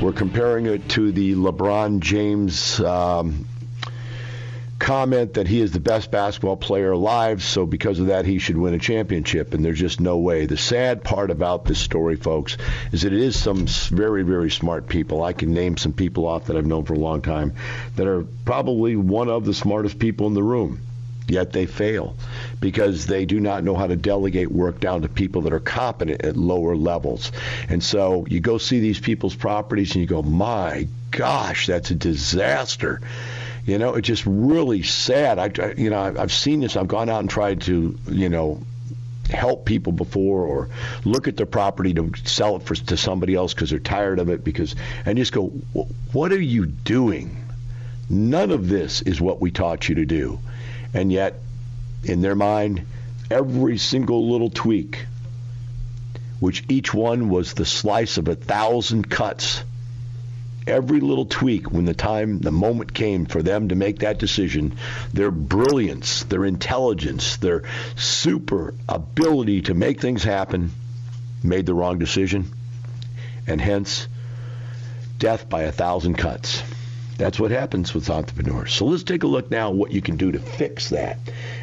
We're 0.01 0.13
comparing 0.13 0.65
it 0.65 0.87
to 0.89 1.11
the 1.11 1.33
LeBron 1.35 2.01
James 2.01 2.79
um, 2.81 3.47
comment 4.83 5.35
that 5.35 5.47
he 5.47 5.61
is 5.61 5.71
the 5.71 5.79
best 5.79 6.11
basketball 6.11 6.57
player 6.57 6.91
alive, 6.91 7.41
so 7.41 7.65
because 7.65 7.99
of 7.99 8.07
that, 8.07 8.25
he 8.25 8.37
should 8.37 8.57
win 8.57 8.73
a 8.73 8.79
championship. 8.79 9.53
And 9.53 9.63
there's 9.63 9.79
just 9.79 10.01
no 10.01 10.17
way. 10.17 10.45
The 10.45 10.57
sad 10.57 11.05
part 11.05 11.31
about 11.31 11.63
this 11.63 11.79
story, 11.79 12.17
folks, 12.17 12.57
is 12.91 13.03
that 13.03 13.13
it 13.13 13.21
is 13.21 13.41
some 13.41 13.65
very, 13.65 14.23
very 14.23 14.51
smart 14.51 14.89
people. 14.89 15.23
I 15.23 15.31
can 15.31 15.53
name 15.53 15.77
some 15.77 15.93
people 15.93 16.27
off 16.27 16.45
that 16.45 16.57
I've 16.57 16.65
known 16.65 16.83
for 16.83 16.95
a 16.95 16.99
long 16.99 17.21
time 17.21 17.53
that 17.95 18.07
are 18.07 18.25
probably 18.43 18.97
one 18.97 19.29
of 19.29 19.45
the 19.45 19.53
smartest 19.53 19.99
people 19.99 20.27
in 20.27 20.33
the 20.33 20.43
room. 20.43 20.81
Yet 21.29 21.53
they 21.53 21.65
fail 21.65 22.17
because 22.59 23.05
they 23.05 23.23
do 23.23 23.39
not 23.39 23.63
know 23.63 23.75
how 23.75 23.87
to 23.87 23.95
delegate 23.95 24.51
work 24.51 24.81
down 24.81 25.03
to 25.03 25.07
people 25.07 25.43
that 25.43 25.53
are 25.53 25.61
competent 25.61 26.25
at 26.25 26.35
lower 26.35 26.75
levels. 26.75 27.31
And 27.69 27.81
so 27.81 28.25
you 28.27 28.41
go 28.41 28.57
see 28.57 28.81
these 28.81 28.99
people's 28.99 29.33
properties 29.33 29.93
and 29.93 30.01
you 30.01 30.07
go, 30.07 30.21
my 30.21 30.89
gosh, 31.11 31.67
that's 31.67 31.91
a 31.91 31.95
disaster. 31.95 32.99
You 33.65 33.77
know, 33.77 33.95
it's 33.95 34.07
just 34.07 34.23
really 34.25 34.83
sad. 34.83 35.39
I, 35.39 35.73
you 35.77 35.89
know, 35.89 36.01
I've 36.01 36.33
seen 36.33 36.59
this. 36.59 36.75
I've 36.75 36.87
gone 36.87 37.09
out 37.09 37.21
and 37.21 37.29
tried 37.29 37.61
to, 37.61 37.97
you 38.09 38.29
know, 38.29 38.61
help 39.29 39.65
people 39.65 39.93
before 39.93 40.41
or 40.45 40.69
look 41.05 41.27
at 41.27 41.37
their 41.37 41.45
property 41.45 41.93
to 41.93 42.11
sell 42.25 42.57
it 42.57 42.63
for, 42.63 42.75
to 42.75 42.97
somebody 42.97 43.35
else 43.35 43.53
because 43.53 43.69
they're 43.69 43.79
tired 43.79 44.19
of 44.19 44.29
it 44.29 44.43
because 44.43 44.75
and 45.05 45.17
just 45.17 45.31
go 45.31 45.47
what 46.11 46.31
are 46.31 46.41
you 46.41 46.65
doing 46.65 47.37
none 48.09 48.51
of 48.51 48.67
this 48.67 49.01
is 49.01 49.21
what 49.21 49.39
we 49.39 49.49
taught 49.49 49.87
you 49.87 49.95
to 49.95 50.05
do 50.05 50.39
and 50.93 51.11
yet 51.11 51.35
in 52.03 52.21
their 52.21 52.35
mind 52.35 52.85
every 53.31 53.77
single 53.77 54.29
little 54.29 54.49
tweak 54.49 55.05
which 56.39 56.63
each 56.67 56.93
one 56.93 57.29
was 57.29 57.53
the 57.53 57.65
slice 57.65 58.17
of 58.17 58.27
a 58.27 58.35
thousand 58.35 59.09
cuts 59.09 59.63
every 60.67 60.99
little 60.99 61.25
tweak 61.25 61.71
when 61.71 61.85
the 61.85 61.93
time, 61.93 62.39
the 62.39 62.51
moment 62.51 62.93
came 62.93 63.25
for 63.25 63.41
them 63.41 63.69
to 63.69 63.75
make 63.75 63.99
that 63.99 64.19
decision, 64.19 64.75
their 65.13 65.31
brilliance, 65.31 66.23
their 66.23 66.45
intelligence, 66.45 67.37
their 67.37 67.63
super 67.95 68.73
ability 68.87 69.61
to 69.63 69.73
make 69.73 69.99
things 69.99 70.23
happen, 70.23 70.71
made 71.43 71.65
the 71.65 71.73
wrong 71.73 71.99
decision, 71.99 72.51
and 73.47 73.59
hence 73.59 74.07
death 75.19 75.49
by 75.49 75.63
a 75.63 75.71
thousand 75.71 76.15
cuts. 76.15 76.63
That's 77.17 77.39
what 77.39 77.51
happens 77.51 77.93
with 77.93 78.09
entrepreneurs. 78.09 78.73
So 78.73 78.85
let's 78.85 79.03
take 79.03 79.23
a 79.23 79.27
look 79.27 79.51
now 79.51 79.71
what 79.71 79.91
you 79.91 80.01
can 80.01 80.17
do 80.17 80.31
to 80.31 80.39
fix 80.39 80.89
that. 80.89 81.19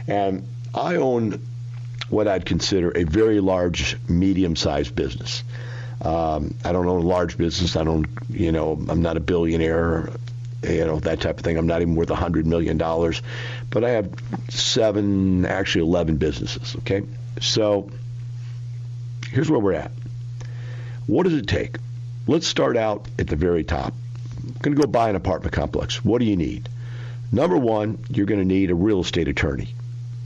And 0.06 0.46
I 0.74 0.96
own 0.96 1.42
what 2.08 2.28
I'd 2.28 2.46
consider 2.46 2.90
a 2.94 3.04
very 3.04 3.40
large, 3.40 3.96
medium-sized 4.08 4.94
business. 4.94 5.42
Um, 6.02 6.54
I 6.64 6.72
don't 6.72 6.86
own 6.86 7.02
a 7.02 7.06
large 7.06 7.36
business. 7.36 7.76
I 7.76 7.84
don't, 7.84 8.06
you 8.30 8.52
know, 8.52 8.72
I'm 8.88 9.02
not 9.02 9.16
a 9.16 9.20
billionaire, 9.20 10.10
you 10.62 10.84
know, 10.84 10.98
that 11.00 11.20
type 11.20 11.38
of 11.38 11.44
thing. 11.44 11.58
I'm 11.58 11.66
not 11.66 11.82
even 11.82 11.94
worth 11.94 12.10
a 12.10 12.14
hundred 12.14 12.46
million 12.46 12.78
dollars, 12.78 13.20
but 13.68 13.84
I 13.84 13.90
have 13.90 14.10
seven, 14.48 15.44
actually 15.44 15.82
eleven 15.82 16.16
businesses. 16.16 16.74
Okay, 16.78 17.02
so 17.40 17.90
here's 19.28 19.50
where 19.50 19.60
we're 19.60 19.74
at. 19.74 19.92
What 21.06 21.24
does 21.24 21.34
it 21.34 21.46
take? 21.46 21.76
Let's 22.26 22.46
start 22.46 22.76
out 22.76 23.06
at 23.18 23.26
the 23.26 23.36
very 23.36 23.64
top. 23.64 23.92
I'm 24.38 24.52
going 24.60 24.76
to 24.76 24.80
go 24.80 24.86
buy 24.86 25.10
an 25.10 25.16
apartment 25.16 25.52
complex. 25.52 26.04
What 26.04 26.20
do 26.20 26.24
you 26.24 26.36
need? 26.36 26.68
Number 27.32 27.56
one, 27.56 28.04
you're 28.08 28.26
going 28.26 28.40
to 28.40 28.46
need 28.46 28.70
a 28.70 28.74
real 28.74 29.00
estate 29.00 29.28
attorney. 29.28 29.74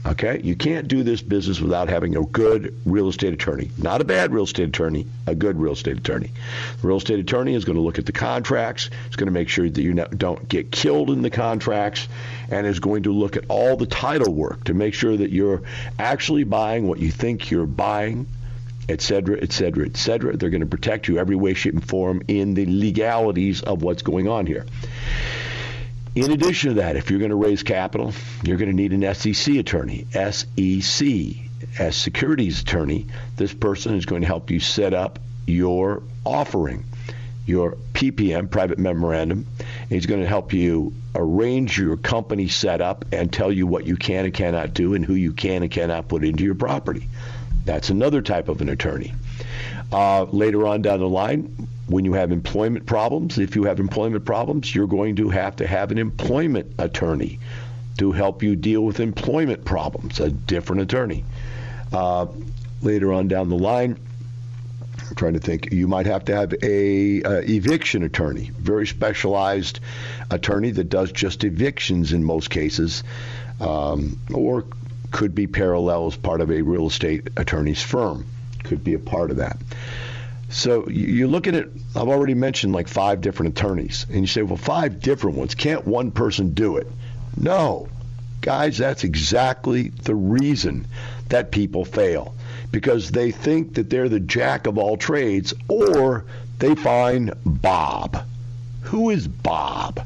Okay? 0.05 0.39
You 0.43 0.55
can't 0.55 0.87
do 0.87 1.03
this 1.03 1.21
business 1.21 1.59
without 1.59 1.89
having 1.89 2.15
a 2.15 2.23
good 2.23 2.79
real 2.85 3.09
estate 3.09 3.33
attorney. 3.33 3.71
Not 3.77 4.01
a 4.01 4.03
bad 4.03 4.31
real 4.31 4.43
estate 4.43 4.67
attorney, 4.67 5.07
a 5.25 5.33
good 5.33 5.59
real 5.59 5.73
estate 5.73 5.97
attorney. 5.97 6.31
The 6.81 6.87
real 6.87 6.97
estate 6.97 7.19
attorney 7.19 7.55
is 7.55 7.65
going 7.65 7.77
to 7.77 7.81
look 7.81 7.97
at 7.97 8.05
the 8.05 8.11
contracts, 8.11 8.89
it's 9.07 9.15
going 9.15 9.27
to 9.27 9.33
make 9.33 9.49
sure 9.49 9.67
that 9.67 9.81
you 9.81 9.93
don't 9.93 10.47
get 10.47 10.71
killed 10.71 11.09
in 11.09 11.21
the 11.21 11.31
contracts, 11.31 12.07
and 12.49 12.67
is 12.67 12.79
going 12.79 13.03
to 13.03 13.13
look 13.13 13.35
at 13.35 13.45
all 13.49 13.75
the 13.77 13.87
title 13.87 14.33
work 14.33 14.65
to 14.65 14.73
make 14.73 14.93
sure 14.93 15.17
that 15.17 15.31
you're 15.31 15.63
actually 15.97 16.43
buying 16.43 16.87
what 16.87 16.99
you 16.99 17.09
think 17.09 17.49
you're 17.49 17.65
buying 17.65 18.27
et 18.87 19.01
cetera, 19.01 19.37
et 19.41 19.51
cetera, 19.51 19.85
et 19.85 19.97
cetera. 19.97 20.37
They're 20.37 20.51
going 20.51 20.61
to 20.61 20.67
protect 20.67 21.07
you 21.07 21.17
every 21.17 21.35
way, 21.35 21.55
shape, 21.55 21.73
and 21.73 21.87
form 21.87 22.21
in 22.27 22.53
the 22.53 22.65
legalities 22.67 23.61
of 23.63 23.81
what's 23.81 24.03
going 24.03 24.27
on 24.27 24.45
here. 24.45 24.65
In 26.15 26.31
addition 26.31 26.69
to 26.69 26.75
that, 26.75 26.95
if 26.95 27.09
you're 27.09 27.19
going 27.19 27.31
to 27.31 27.35
raise 27.35 27.61
capital, 27.61 28.13
you're 28.41 28.55
going 28.55 28.69
to 28.69 28.75
need 28.75 28.93
an 28.93 29.13
SEC 29.13 29.55
attorney, 29.55 30.07
SEC, 30.13 31.07
as 31.77 31.97
securities 31.97 32.61
attorney. 32.61 33.07
This 33.35 33.53
person 33.53 33.95
is 33.95 34.05
going 34.05 34.21
to 34.21 34.27
help 34.27 34.49
you 34.49 34.61
set 34.61 34.93
up 34.93 35.19
your 35.45 36.03
offering, 36.25 36.85
your 37.45 37.75
PPM, 37.93 38.49
private 38.49 38.79
memorandum. 38.79 39.45
He's 39.89 40.05
going 40.05 40.21
to 40.21 40.27
help 40.27 40.53
you 40.53 40.93
arrange 41.15 41.77
your 41.77 41.97
company 41.97 42.47
setup 42.47 43.03
and 43.11 43.31
tell 43.31 43.51
you 43.51 43.67
what 43.67 43.85
you 43.85 43.97
can 43.97 44.23
and 44.23 44.33
cannot 44.33 44.73
do 44.73 44.93
and 44.93 45.03
who 45.03 45.15
you 45.15 45.33
can 45.33 45.63
and 45.63 45.71
cannot 45.71 46.07
put 46.07 46.23
into 46.23 46.45
your 46.45 46.55
property. 46.55 47.09
That's 47.65 47.89
another 47.89 48.21
type 48.21 48.47
of 48.47 48.61
an 48.61 48.69
attorney. 48.69 49.13
Uh, 49.91 50.23
later 50.31 50.65
on 50.65 50.81
down 50.81 50.99
the 50.99 51.09
line, 51.09 51.64
when 51.87 52.05
you 52.05 52.13
have 52.13 52.31
employment 52.31 52.85
problems, 52.85 53.37
if 53.37 53.55
you 53.55 53.63
have 53.65 53.79
employment 53.79 54.25
problems, 54.25 54.73
you're 54.73 54.87
going 54.87 55.15
to 55.17 55.29
have 55.29 55.55
to 55.57 55.67
have 55.67 55.91
an 55.91 55.97
employment 55.97 56.73
attorney 56.79 57.39
to 57.97 58.11
help 58.11 58.43
you 58.43 58.55
deal 58.55 58.81
with 58.81 58.99
employment 58.99 59.63
problems, 59.63 60.19
a 60.19 60.29
different 60.29 60.81
attorney. 60.81 61.23
Uh, 61.93 62.27
later 62.81 63.13
on 63.13 63.27
down 63.27 63.49
the 63.49 63.57
line, 63.57 63.97
I'm 65.09 65.15
trying 65.15 65.33
to 65.33 65.39
think, 65.39 65.71
you 65.71 65.87
might 65.87 66.07
have 66.07 66.25
to 66.25 66.35
have 66.35 66.53
a, 66.63 67.21
a 67.21 67.41
eviction 67.49 68.03
attorney, 68.03 68.51
very 68.57 68.87
specialized 68.87 69.79
attorney 70.31 70.71
that 70.71 70.89
does 70.89 71.11
just 71.11 71.43
evictions 71.43 72.13
in 72.13 72.23
most 72.23 72.49
cases, 72.49 73.03
um, 73.59 74.19
or 74.33 74.65
could 75.11 75.35
be 75.35 75.47
parallel 75.47 76.07
as 76.07 76.17
part 76.17 76.41
of 76.41 76.49
a 76.51 76.61
real 76.61 76.87
estate 76.87 77.29
attorney's 77.37 77.81
firm. 77.81 78.25
Could 78.63 78.83
be 78.83 78.95
a 78.95 78.99
part 78.99 79.29
of 79.29 79.37
that. 79.37 79.57
So 80.49 80.87
you're 80.87 81.27
looking 81.27 81.55
at, 81.55 81.63
it 81.63 81.71
I've 81.95 82.07
already 82.07 82.33
mentioned 82.33 82.73
like 82.73 82.87
five 82.87 83.21
different 83.21 83.57
attorneys. 83.57 84.05
And 84.09 84.21
you 84.21 84.27
say, 84.27 84.41
well, 84.43 84.57
five 84.57 84.99
different 84.99 85.37
ones. 85.37 85.55
Can't 85.55 85.85
one 85.85 86.11
person 86.11 86.53
do 86.53 86.77
it? 86.77 86.87
No. 87.37 87.87
Guys, 88.41 88.77
that's 88.77 89.03
exactly 89.03 89.89
the 89.89 90.15
reason 90.15 90.87
that 91.29 91.51
people 91.51 91.83
fail. 91.83 92.35
Because 92.71 93.11
they 93.11 93.31
think 93.31 93.75
that 93.75 93.89
they're 93.89 94.09
the 94.09 94.19
jack 94.19 94.67
of 94.67 94.77
all 94.77 94.97
trades 94.97 95.53
or 95.67 96.25
they 96.59 96.75
find 96.75 97.33
Bob. 97.45 98.25
Who 98.81 99.09
is 99.09 99.27
Bob? 99.27 100.05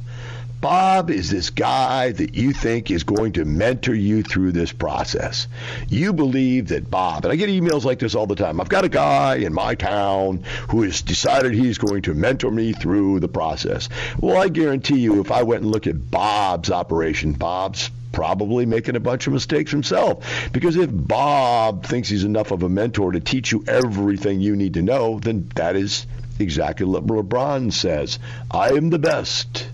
Bob 0.62 1.10
is 1.10 1.30
this 1.30 1.50
guy 1.50 2.12
that 2.12 2.36
you 2.36 2.52
think 2.52 2.92
is 2.92 3.04
going 3.04 3.32
to 3.34 3.46
mentor 3.46 3.94
you 3.94 4.24
through 4.24 4.52
this 4.52 4.74
process. 4.74 5.48
You 5.88 6.12
believe 6.12 6.68
that 6.70 6.92
Bob, 6.92 7.24
and 7.24 7.32
I 7.32 7.38
get 7.38 7.50
emails 7.50 7.86
like 7.86 8.00
this 8.00 8.14
all 8.14 8.28
the 8.28 8.36
time. 8.36 8.60
I've 8.60 8.68
got 8.68 8.84
a 8.84 8.90
guy 8.90 9.36
in 9.36 9.54
my 9.54 9.76
town 9.76 10.44
who 10.70 10.82
has 10.82 11.02
decided 11.02 11.54
he's 11.54 11.78
going 11.78 12.02
to 12.04 12.14
mentor 12.14 12.52
me 12.52 12.74
through 12.74 13.22
the 13.22 13.30
process. 13.30 13.88
Well, 14.20 14.36
I 14.36 14.50
guarantee 14.50 15.00
you, 15.00 15.22
if 15.22 15.32
I 15.32 15.44
went 15.44 15.64
and 15.64 15.72
looked 15.72 15.88
at 15.88 16.12
Bob's 16.12 16.72
operation, 16.72 17.32
Bob's 17.34 17.90
probably 18.12 18.66
making 18.66 18.98
a 18.98 19.00
bunch 19.00 19.28
of 19.28 19.34
mistakes 19.34 19.72
himself. 19.72 20.50
Because 20.52 20.76
if 20.76 20.90
Bob 20.92 21.86
thinks 21.86 22.10
he's 22.10 22.26
enough 22.26 22.52
of 22.52 22.64
a 22.64 22.70
mentor 22.70 23.14
to 23.14 23.22
teach 23.22 23.54
you 23.54 23.64
everything 23.66 24.42
you 24.42 24.58
need 24.58 24.74
to 24.74 24.82
know, 24.82 25.20
then 25.20 25.50
that 25.56 25.78
is 25.78 26.06
exactly 26.38 26.86
what 26.86 27.08
LeBron 27.08 27.72
says. 27.72 28.20
I 28.52 28.72
am 28.72 28.90
the 28.90 29.00
best. 29.00 29.70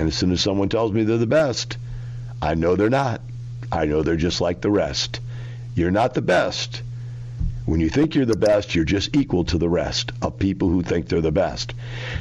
And 0.00 0.08
as 0.08 0.14
soon 0.14 0.32
as 0.32 0.40
someone 0.40 0.70
tells 0.70 0.92
me 0.92 1.04
they're 1.04 1.18
the 1.18 1.26
best, 1.26 1.76
I 2.40 2.54
know 2.54 2.74
they're 2.74 2.88
not. 2.88 3.20
I 3.70 3.84
know 3.84 4.02
they're 4.02 4.16
just 4.16 4.40
like 4.40 4.62
the 4.62 4.70
rest. 4.70 5.20
You're 5.74 5.90
not 5.90 6.14
the 6.14 6.22
best. 6.22 6.80
When 7.66 7.80
you 7.80 7.90
think 7.90 8.14
you're 8.14 8.24
the 8.24 8.34
best, 8.34 8.74
you're 8.74 8.86
just 8.86 9.14
equal 9.14 9.44
to 9.44 9.58
the 9.58 9.68
rest 9.68 10.12
of 10.22 10.38
people 10.38 10.70
who 10.70 10.80
think 10.80 11.08
they're 11.08 11.20
the 11.20 11.30
best. 11.30 11.74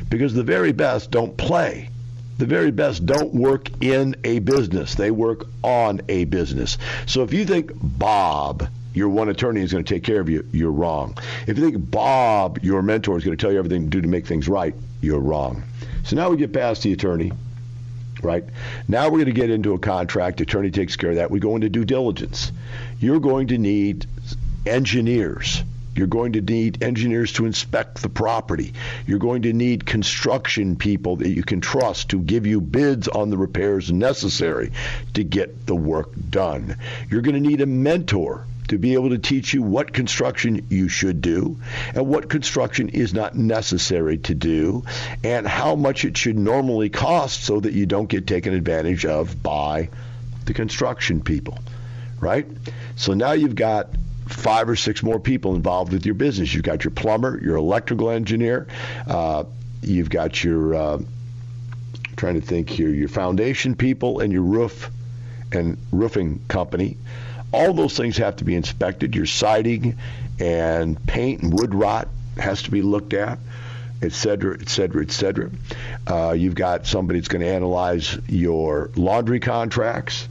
Because 0.09 0.33
the 0.33 0.43
very 0.43 0.73
best 0.73 1.09
don't 1.09 1.37
play. 1.37 1.89
The 2.37 2.45
very 2.45 2.71
best 2.71 3.05
don't 3.05 3.33
work 3.33 3.69
in 3.81 4.13
a 4.25 4.39
business. 4.39 4.95
They 4.95 5.09
work 5.09 5.45
on 5.63 6.01
a 6.09 6.25
business. 6.25 6.77
So 7.05 7.23
if 7.23 7.31
you 7.31 7.45
think 7.45 7.71
Bob, 7.81 8.67
your 8.93 9.07
one 9.07 9.29
attorney, 9.29 9.61
is 9.61 9.71
going 9.71 9.85
to 9.85 9.93
take 9.93 10.03
care 10.03 10.19
of 10.19 10.27
you, 10.27 10.45
you're 10.51 10.73
wrong. 10.73 11.17
If 11.47 11.57
you 11.57 11.63
think 11.63 11.89
Bob, 11.89 12.59
your 12.61 12.81
mentor, 12.81 13.17
is 13.17 13.23
going 13.23 13.37
to 13.37 13.41
tell 13.41 13.53
you 13.53 13.57
everything 13.57 13.85
to 13.85 13.89
do 13.89 14.01
to 14.01 14.07
make 14.09 14.27
things 14.27 14.49
right, 14.49 14.75
you're 14.99 15.21
wrong. 15.21 15.63
So 16.03 16.17
now 16.17 16.29
we 16.29 16.35
get 16.35 16.51
past 16.51 16.83
the 16.83 16.91
attorney 16.91 17.31
right? 18.23 18.43
Now 18.87 19.05
we're 19.05 19.17
going 19.17 19.25
to 19.25 19.31
get 19.31 19.49
into 19.49 19.73
a 19.73 19.79
contract. 19.79 20.41
Attorney 20.41 20.71
takes 20.71 20.95
care 20.95 21.11
of 21.11 21.15
that. 21.17 21.31
We 21.31 21.39
go 21.39 21.55
into 21.55 21.69
due 21.69 21.85
diligence. 21.85 22.51
You're 22.99 23.19
going 23.19 23.47
to 23.47 23.57
need 23.57 24.05
engineers. 24.65 25.63
You're 25.99 26.07
going 26.07 26.31
to 26.31 26.41
need 26.41 26.81
engineers 26.81 27.33
to 27.33 27.45
inspect 27.45 28.01
the 28.01 28.07
property. 28.07 28.73
You're 29.05 29.19
going 29.19 29.41
to 29.41 29.51
need 29.51 29.85
construction 29.85 30.77
people 30.77 31.17
that 31.17 31.27
you 31.27 31.43
can 31.43 31.59
trust 31.59 32.11
to 32.11 32.21
give 32.21 32.47
you 32.47 32.61
bids 32.61 33.09
on 33.09 33.29
the 33.29 33.37
repairs 33.37 33.91
necessary 33.91 34.71
to 35.15 35.25
get 35.25 35.65
the 35.65 35.75
work 35.75 36.11
done. 36.29 36.77
You're 37.09 37.21
going 37.21 37.35
to 37.35 37.41
need 37.41 37.59
a 37.59 37.65
mentor 37.65 38.45
to 38.69 38.77
be 38.77 38.93
able 38.93 39.09
to 39.09 39.17
teach 39.17 39.53
you 39.53 39.61
what 39.61 39.91
construction 39.91 40.65
you 40.69 40.87
should 40.87 41.19
do 41.19 41.59
and 41.93 42.07
what 42.07 42.29
construction 42.29 42.87
is 42.87 43.13
not 43.13 43.35
necessary 43.35 44.19
to 44.19 44.33
do 44.33 44.85
and 45.25 45.45
how 45.45 45.75
much 45.75 46.05
it 46.05 46.15
should 46.15 46.39
normally 46.39 46.87
cost 46.87 47.43
so 47.43 47.59
that 47.59 47.73
you 47.73 47.85
don't 47.85 48.07
get 48.07 48.25
taken 48.25 48.53
advantage 48.53 49.05
of 49.05 49.43
by 49.43 49.89
the 50.45 50.53
construction 50.53 51.21
people, 51.21 51.59
right? 52.21 52.47
So 52.95 53.13
now 53.13 53.33
you've 53.33 53.55
got 53.55 53.89
five 54.29 54.69
or 54.69 54.75
six 54.75 55.03
more 55.03 55.19
people 55.19 55.55
involved 55.55 55.91
with 55.91 56.05
your 56.05 56.15
business. 56.15 56.53
You've 56.53 56.63
got 56.63 56.83
your 56.83 56.91
plumber, 56.91 57.39
your 57.43 57.57
electrical 57.57 58.09
engineer, 58.09 58.67
uh, 59.07 59.43
you've 59.81 60.09
got 60.09 60.43
your 60.43 60.75
uh, 60.75 60.99
trying 62.15 62.39
to 62.39 62.45
think 62.45 62.69
here, 62.69 62.89
your 62.89 63.09
foundation 63.09 63.75
people 63.75 64.19
and 64.19 64.31
your 64.31 64.43
roof 64.43 64.89
and 65.51 65.77
roofing 65.91 66.39
company. 66.47 66.97
All 67.51 67.73
those 67.73 67.97
things 67.97 68.17
have 68.17 68.35
to 68.37 68.43
be 68.43 68.55
inspected. 68.55 69.15
Your 69.15 69.25
siding 69.25 69.97
and 70.39 71.03
paint 71.07 71.41
and 71.41 71.51
wood 71.51 71.73
rot 71.73 72.07
has 72.37 72.61
to 72.63 72.71
be 72.71 72.81
looked 72.81 73.13
at, 73.13 73.39
et 74.01 74.13
cetera, 74.13 74.57
et 74.61 74.69
cetera, 74.69 75.01
et 75.01 75.11
cetera. 75.11 75.49
Uh, 76.05 76.33
you've 76.37 76.55
got 76.55 76.85
somebody 76.85 77.19
that's 77.19 77.27
going 77.27 77.41
to 77.41 77.49
analyze 77.51 78.17
your 78.27 78.91
laundry 78.95 79.39
contracts, 79.39 80.27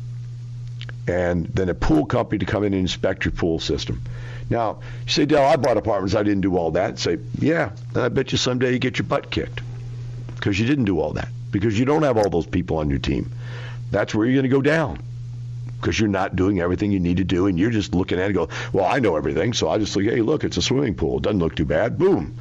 and 1.08 1.46
then 1.46 1.68
a 1.68 1.74
pool 1.74 2.04
company 2.04 2.38
to 2.38 2.46
come 2.46 2.64
in 2.64 2.74
and 2.74 2.82
inspect 2.82 3.24
your 3.24 3.32
pool 3.32 3.58
system. 3.58 4.02
Now, 4.50 4.80
you 5.06 5.12
say, 5.12 5.26
Del, 5.26 5.44
I 5.44 5.56
bought 5.56 5.76
apartments, 5.76 6.14
I 6.14 6.22
didn't 6.22 6.42
do 6.42 6.56
all 6.56 6.70
that. 6.72 6.98
Say, 6.98 7.18
yeah, 7.38 7.70
I 7.94 8.08
bet 8.08 8.32
you 8.32 8.38
someday 8.38 8.72
you 8.72 8.78
get 8.78 8.98
your 8.98 9.06
butt 9.06 9.30
kicked 9.30 9.60
because 10.34 10.58
you 10.58 10.66
didn't 10.66 10.84
do 10.84 11.00
all 11.00 11.12
that, 11.14 11.28
because 11.50 11.78
you 11.78 11.84
don't 11.84 12.02
have 12.02 12.16
all 12.16 12.30
those 12.30 12.46
people 12.46 12.78
on 12.78 12.90
your 12.90 12.98
team. 12.98 13.32
That's 13.90 14.14
where 14.14 14.26
you're 14.26 14.34
going 14.34 14.50
to 14.50 14.56
go 14.56 14.62
down 14.62 15.02
because 15.80 15.98
you're 15.98 16.08
not 16.08 16.34
doing 16.36 16.60
everything 16.60 16.92
you 16.92 17.00
need 17.00 17.18
to 17.18 17.24
do, 17.24 17.46
and 17.46 17.58
you're 17.58 17.70
just 17.70 17.94
looking 17.94 18.18
at 18.18 18.24
it 18.24 18.26
and 18.26 18.34
go, 18.34 18.48
well, 18.72 18.84
I 18.84 18.98
know 18.98 19.16
everything, 19.16 19.52
so 19.52 19.68
I 19.68 19.78
just 19.78 19.94
look, 19.96 20.04
hey, 20.04 20.20
look, 20.22 20.44
it's 20.44 20.56
a 20.56 20.62
swimming 20.62 20.94
pool. 20.94 21.18
It 21.18 21.22
doesn't 21.22 21.38
look 21.38 21.54
too 21.54 21.64
bad. 21.64 21.98
Boom. 21.98 22.34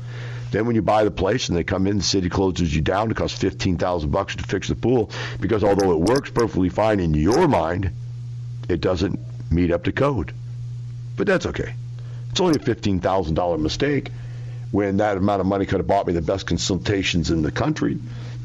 Then 0.51 0.65
when 0.65 0.75
you 0.75 0.81
buy 0.81 1.03
the 1.03 1.11
place 1.11 1.49
and 1.49 1.57
they 1.57 1.63
come 1.63 1.87
in, 1.87 1.97
the 1.97 2.03
city 2.03 2.29
closes 2.29 2.73
you 2.73 2.81
down. 2.81 3.11
It 3.11 3.17
costs 3.17 3.37
fifteen 3.37 3.77
thousand 3.77 4.11
bucks 4.11 4.35
to 4.37 4.43
fix 4.43 4.69
the 4.69 4.75
pool 4.75 5.11
because 5.41 5.63
although 5.63 5.91
it 5.91 5.99
works 5.99 6.29
perfectly 6.29 6.69
fine 6.69 6.99
in 7.01 7.13
your 7.13 7.47
mind, 7.49 7.91
it 8.69 8.81
doesn't 8.81 9.19
meet 9.51 9.71
up 9.71 9.83
to 9.85 9.91
code. 9.91 10.33
But 11.15 11.27
that's 11.27 11.45
okay. 11.47 11.73
It's 12.31 12.39
only 12.39 12.59
a 12.59 12.63
fifteen 12.63 12.99
thousand 12.99 13.35
dollar 13.35 13.57
mistake 13.57 14.11
when 14.71 14.97
that 14.97 15.17
amount 15.17 15.41
of 15.41 15.47
money 15.47 15.65
could 15.65 15.79
have 15.79 15.87
bought 15.87 16.07
me 16.07 16.13
the 16.13 16.21
best 16.21 16.45
consultations 16.45 17.31
in 17.31 17.41
the 17.41 17.51
country. 17.51 17.97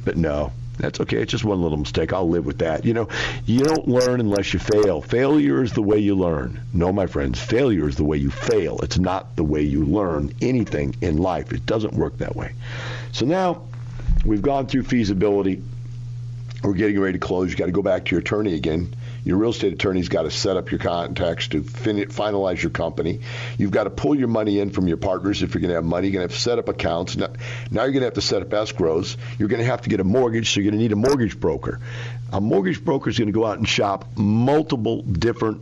But 0.05 0.17
no, 0.17 0.53
that's 0.79 1.01
okay. 1.01 1.19
It's 1.19 1.31
just 1.31 1.45
one 1.45 1.61
little 1.63 1.79
mistake. 1.79 2.13
I'll 2.13 2.29
live 2.29 2.47
with 2.47 2.59
that. 2.59 2.85
You 2.85 2.95
know, 2.95 3.09
you 3.45 3.65
don't 3.65 3.87
learn 3.87 4.21
unless 4.21 4.55
you 4.55 4.61
fail. 4.61 5.03
Failure 5.03 5.63
is 5.63 5.73
the 5.73 5.83
way 5.83 5.99
you 5.99 6.15
learn. 6.15 6.61
No, 6.73 6.93
my 6.93 7.07
friends, 7.07 7.41
failure 7.41 7.89
is 7.89 7.97
the 7.97 8.05
way 8.05 8.17
you 8.17 8.31
fail. 8.31 8.79
It's 8.83 8.99
not 8.99 9.37
the 9.37 9.45
way 9.45 9.63
you 9.63 9.85
learn 9.85 10.33
anything 10.41 10.97
in 11.01 11.19
life. 11.19 11.53
It 11.53 11.67
doesn't 11.67 11.93
work 11.93 12.19
that 12.19 12.35
way. 12.35 12.55
So 13.13 13.27
now 13.27 13.63
we've 14.25 14.43
gone 14.43 14.67
through 14.67 14.85
feasibility. 14.85 15.63
We're 16.63 16.75
getting 16.75 16.99
ready 17.01 17.19
to 17.19 17.25
close. 17.25 17.51
You 17.51 17.57
got 17.57 17.67
to 17.67 17.73
go 17.73 17.83
back 17.83 18.07
to 18.07 18.11
your 18.13 18.21
attorney 18.21 18.55
again 18.55 18.95
your 19.25 19.37
real 19.37 19.51
estate 19.51 19.73
attorney's 19.73 20.09
got 20.09 20.23
to 20.23 20.31
set 20.31 20.57
up 20.57 20.71
your 20.71 20.81
contacts 20.81 21.49
to 21.49 21.63
fin- 21.63 22.09
finalize 22.09 22.61
your 22.61 22.71
company. 22.71 23.21
You've 23.57 23.71
got 23.71 23.85
to 23.85 23.91
pull 23.91 24.17
your 24.17 24.29
money 24.29 24.59
in 24.59 24.71
from 24.71 24.89
your 24.89 24.97
partners 24.97 25.43
if 25.43 25.55
you're 25.55 25.61
going 25.61 25.71
to 25.71 25.77
have 25.77 25.85
money. 25.85 26.09
You're 26.09 26.15
going 26.15 26.29
to 26.29 26.33
have 26.33 26.39
to 26.39 26.43
set 26.43 26.59
up 26.59 26.69
accounts. 26.69 27.17
Now, 27.17 27.29
now 27.71 27.83
you're 27.83 27.93
going 27.93 28.01
to 28.01 28.07
have 28.07 28.15
to 28.15 28.21
set 28.21 28.43
up 28.43 28.49
escrows. 28.49 29.17
You're 29.39 29.49
going 29.49 29.61
to 29.61 29.67
have 29.67 29.83
to 29.83 29.91
get 29.91 30.01
a 30.01 30.05
mortgage, 30.05 30.51
so 30.51 30.61
you're 30.61 30.71
going 30.71 30.79
to 30.79 30.83
need 30.83 30.93
a 30.93 30.97
mortgage 30.97 31.39
broker. 31.39 31.81
A 32.33 32.41
mortgage 32.41 32.85
broker 32.85 33.11
is 33.11 33.19
going 33.19 33.29
to 33.29 33.33
go 33.33 33.47
out 33.47 33.59
and 33.59 33.69
shop 33.69 34.07
multiple 34.17 35.03
different 35.03 35.61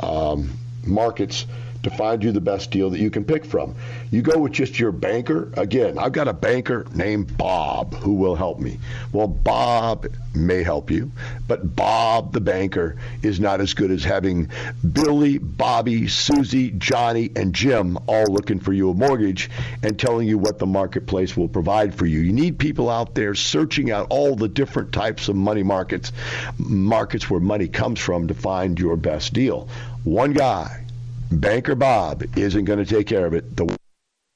um, 0.00 0.50
markets 0.84 1.46
to 1.86 1.96
find 1.96 2.24
you 2.24 2.32
the 2.32 2.40
best 2.40 2.72
deal 2.72 2.90
that 2.90 2.98
you 2.98 3.10
can 3.10 3.24
pick 3.24 3.44
from. 3.44 3.72
You 4.10 4.20
go 4.20 4.40
with 4.40 4.50
just 4.50 4.76
your 4.76 4.90
banker. 4.90 5.52
Again, 5.56 5.98
I've 5.98 6.10
got 6.10 6.26
a 6.26 6.32
banker 6.32 6.84
named 6.92 7.36
Bob 7.38 7.94
who 7.94 8.14
will 8.14 8.34
help 8.34 8.58
me. 8.58 8.80
Well, 9.12 9.28
Bob 9.28 10.08
may 10.34 10.64
help 10.64 10.90
you, 10.90 11.12
but 11.46 11.76
Bob 11.76 12.32
the 12.32 12.40
banker 12.40 12.96
is 13.22 13.38
not 13.38 13.60
as 13.60 13.72
good 13.72 13.92
as 13.92 14.02
having 14.02 14.50
Billy, 14.92 15.38
Bobby, 15.38 16.08
Susie, 16.08 16.72
Johnny, 16.72 17.30
and 17.36 17.54
Jim 17.54 17.98
all 18.08 18.26
looking 18.26 18.58
for 18.58 18.72
you 18.72 18.90
a 18.90 18.94
mortgage 18.94 19.48
and 19.84 19.96
telling 19.96 20.26
you 20.26 20.38
what 20.38 20.58
the 20.58 20.66
marketplace 20.66 21.36
will 21.36 21.48
provide 21.48 21.94
for 21.94 22.04
you. 22.04 22.18
You 22.18 22.32
need 22.32 22.58
people 22.58 22.90
out 22.90 23.14
there 23.14 23.36
searching 23.36 23.92
out 23.92 24.08
all 24.10 24.34
the 24.34 24.48
different 24.48 24.90
types 24.90 25.28
of 25.28 25.36
money 25.36 25.62
markets, 25.62 26.10
markets 26.58 27.30
where 27.30 27.38
money 27.38 27.68
comes 27.68 28.00
from 28.00 28.26
to 28.26 28.34
find 28.34 28.76
your 28.76 28.96
best 28.96 29.32
deal. 29.32 29.68
One 30.02 30.32
guy 30.32 30.85
Banker 31.30 31.74
Bob 31.74 32.24
isn't 32.38 32.64
going 32.64 32.78
to 32.78 32.86
take 32.86 33.06
care 33.06 33.26
of 33.26 33.34
it 33.34 33.56
the 33.56 33.76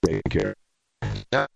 take 0.04 0.22
care 0.28 0.54
Now, 1.32 1.46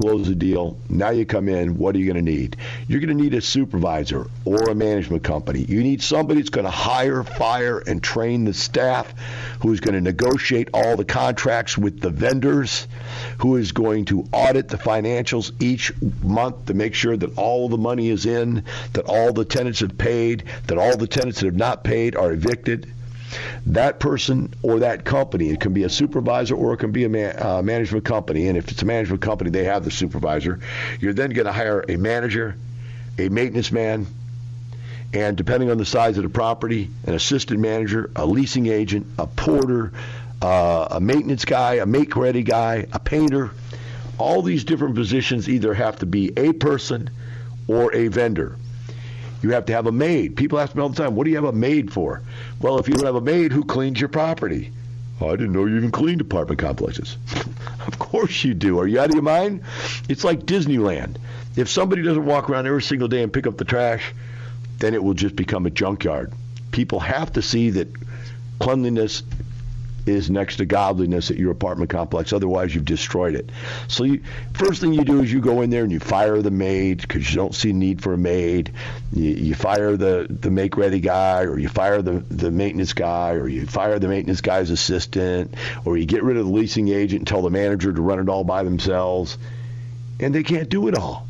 close 0.00 0.28
the 0.28 0.34
deal. 0.34 0.78
Now 0.88 1.10
you 1.10 1.26
come 1.26 1.48
in. 1.48 1.76
What 1.76 1.94
are 1.94 1.98
you 1.98 2.06
going 2.06 2.24
to 2.24 2.30
need? 2.30 2.56
You're 2.86 3.00
going 3.00 3.16
to 3.16 3.22
need 3.22 3.34
a 3.34 3.40
supervisor 3.40 4.26
or 4.44 4.70
a 4.70 4.74
management 4.74 5.24
company. 5.24 5.60
You 5.60 5.82
need 5.82 6.02
somebody 6.02 6.40
that's 6.40 6.50
going 6.50 6.64
to 6.64 6.70
hire, 6.70 7.22
fire, 7.24 7.78
and 7.78 8.02
train 8.02 8.44
the 8.44 8.54
staff, 8.54 9.12
who's 9.60 9.80
going 9.80 9.94
to 9.94 10.00
negotiate 10.00 10.70
all 10.72 10.96
the 10.96 11.04
contracts 11.04 11.76
with 11.76 12.00
the 12.00 12.10
vendors, 12.10 12.86
who 13.38 13.56
is 13.56 13.72
going 13.72 14.06
to 14.06 14.26
audit 14.32 14.68
the 14.68 14.78
financials 14.78 15.50
each 15.60 15.92
month 16.22 16.66
to 16.66 16.74
make 16.74 16.94
sure 16.94 17.16
that 17.16 17.36
all 17.36 17.68
the 17.68 17.78
money 17.78 18.08
is 18.08 18.24
in, 18.24 18.64
that 18.92 19.04
all 19.06 19.32
the 19.32 19.44
tenants 19.44 19.80
have 19.80 19.98
paid, 19.98 20.44
that 20.68 20.78
all 20.78 20.96
the 20.96 21.08
tenants 21.08 21.40
that 21.40 21.46
have 21.46 21.56
not 21.56 21.82
paid 21.82 22.14
are 22.14 22.32
evicted 22.32 22.92
that 23.66 24.00
person 24.00 24.52
or 24.62 24.80
that 24.80 25.04
company, 25.04 25.50
it 25.50 25.60
can 25.60 25.72
be 25.72 25.84
a 25.84 25.88
supervisor 25.88 26.54
or 26.54 26.74
it 26.74 26.78
can 26.78 26.92
be 26.92 27.04
a 27.04 27.08
man, 27.08 27.40
uh, 27.40 27.62
management 27.62 28.04
company. 28.04 28.48
And 28.48 28.56
if 28.56 28.70
it's 28.70 28.82
a 28.82 28.86
management 28.86 29.22
company, 29.22 29.50
they 29.50 29.64
have 29.64 29.84
the 29.84 29.90
supervisor. 29.90 30.60
You're 31.00 31.12
then 31.12 31.30
going 31.30 31.46
to 31.46 31.52
hire 31.52 31.84
a 31.88 31.96
manager, 31.96 32.56
a 33.18 33.28
maintenance 33.28 33.72
man, 33.72 34.06
and 35.12 35.36
depending 35.36 35.70
on 35.70 35.78
the 35.78 35.86
size 35.86 36.16
of 36.18 36.22
the 36.22 36.28
property, 36.28 36.90
an 37.06 37.14
assistant 37.14 37.60
manager, 37.60 38.10
a 38.14 38.26
leasing 38.26 38.66
agent, 38.66 39.06
a 39.18 39.26
porter, 39.26 39.92
uh, 40.42 40.88
a 40.92 41.00
maintenance 41.00 41.44
guy, 41.44 41.74
a 41.74 41.86
make 41.86 42.14
ready 42.16 42.42
guy, 42.42 42.86
a 42.92 42.98
painter. 42.98 43.50
All 44.18 44.42
these 44.42 44.64
different 44.64 44.96
positions 44.96 45.48
either 45.48 45.72
have 45.74 45.98
to 46.00 46.06
be 46.06 46.32
a 46.36 46.52
person 46.52 47.08
or 47.68 47.94
a 47.94 48.08
vendor. 48.08 48.56
You 49.42 49.50
have 49.50 49.66
to 49.66 49.72
have 49.72 49.86
a 49.86 49.92
maid. 49.92 50.36
People 50.36 50.58
ask 50.58 50.74
me 50.74 50.82
all 50.82 50.88
the 50.88 50.96
time, 50.96 51.14
what 51.14 51.24
do 51.24 51.30
you 51.30 51.36
have 51.36 51.44
a 51.44 51.52
maid 51.52 51.92
for? 51.92 52.22
Well, 52.60 52.78
if 52.78 52.88
you 52.88 52.94
don't 52.94 53.06
have 53.06 53.14
a 53.14 53.20
maid, 53.20 53.52
who 53.52 53.64
cleans 53.64 54.00
your 54.00 54.08
property? 54.08 54.72
I 55.20 55.30
didn't 55.30 55.52
know 55.52 55.64
you 55.64 55.76
even 55.76 55.90
cleaned 55.90 56.20
apartment 56.20 56.60
complexes. 56.60 57.16
of 57.86 57.98
course 57.98 58.44
you 58.44 58.54
do. 58.54 58.78
Are 58.78 58.86
you 58.86 59.00
out 59.00 59.08
of 59.08 59.14
your 59.14 59.22
mind? 59.22 59.62
It's 60.08 60.24
like 60.24 60.40
Disneyland. 60.40 61.16
If 61.56 61.68
somebody 61.68 62.02
doesn't 62.02 62.24
walk 62.24 62.48
around 62.48 62.66
every 62.66 62.82
single 62.82 63.08
day 63.08 63.22
and 63.22 63.32
pick 63.32 63.46
up 63.46 63.56
the 63.56 63.64
trash, 63.64 64.14
then 64.78 64.94
it 64.94 65.02
will 65.02 65.14
just 65.14 65.34
become 65.34 65.66
a 65.66 65.70
junkyard. 65.70 66.32
People 66.70 67.00
have 67.00 67.32
to 67.32 67.42
see 67.42 67.70
that 67.70 67.88
cleanliness 68.60 69.22
is 70.08 70.30
next 70.30 70.56
to 70.56 70.66
godliness 70.66 71.30
at 71.30 71.36
your 71.36 71.52
apartment 71.52 71.90
complex. 71.90 72.32
Otherwise, 72.32 72.74
you've 72.74 72.84
destroyed 72.84 73.34
it. 73.34 73.50
So, 73.86 74.04
you, 74.04 74.22
first 74.54 74.80
thing 74.80 74.92
you 74.92 75.04
do 75.04 75.22
is 75.22 75.32
you 75.32 75.40
go 75.40 75.60
in 75.60 75.70
there 75.70 75.82
and 75.82 75.92
you 75.92 76.00
fire 76.00 76.40
the 76.42 76.50
maid 76.50 77.02
because 77.02 77.28
you 77.30 77.36
don't 77.36 77.54
see 77.54 77.72
need 77.72 78.02
for 78.02 78.14
a 78.14 78.18
maid. 78.18 78.72
You, 79.12 79.30
you 79.30 79.54
fire 79.54 79.96
the, 79.96 80.26
the 80.28 80.50
make 80.50 80.76
ready 80.76 81.00
guy, 81.00 81.42
or 81.42 81.58
you 81.58 81.68
fire 81.68 82.02
the, 82.02 82.24
the 82.30 82.50
maintenance 82.50 82.94
guy, 82.94 83.34
or 83.34 83.46
you 83.46 83.66
fire 83.66 83.98
the 83.98 84.08
maintenance 84.08 84.40
guy's 84.40 84.70
assistant, 84.70 85.54
or 85.84 85.96
you 85.96 86.06
get 86.06 86.24
rid 86.24 86.36
of 86.36 86.46
the 86.46 86.52
leasing 86.52 86.88
agent 86.88 87.20
and 87.20 87.28
tell 87.28 87.42
the 87.42 87.50
manager 87.50 87.92
to 87.92 88.02
run 88.02 88.18
it 88.18 88.28
all 88.28 88.44
by 88.44 88.62
themselves. 88.62 89.38
And 90.20 90.34
they 90.34 90.42
can't 90.42 90.68
do 90.68 90.88
it 90.88 90.96
all 90.96 91.27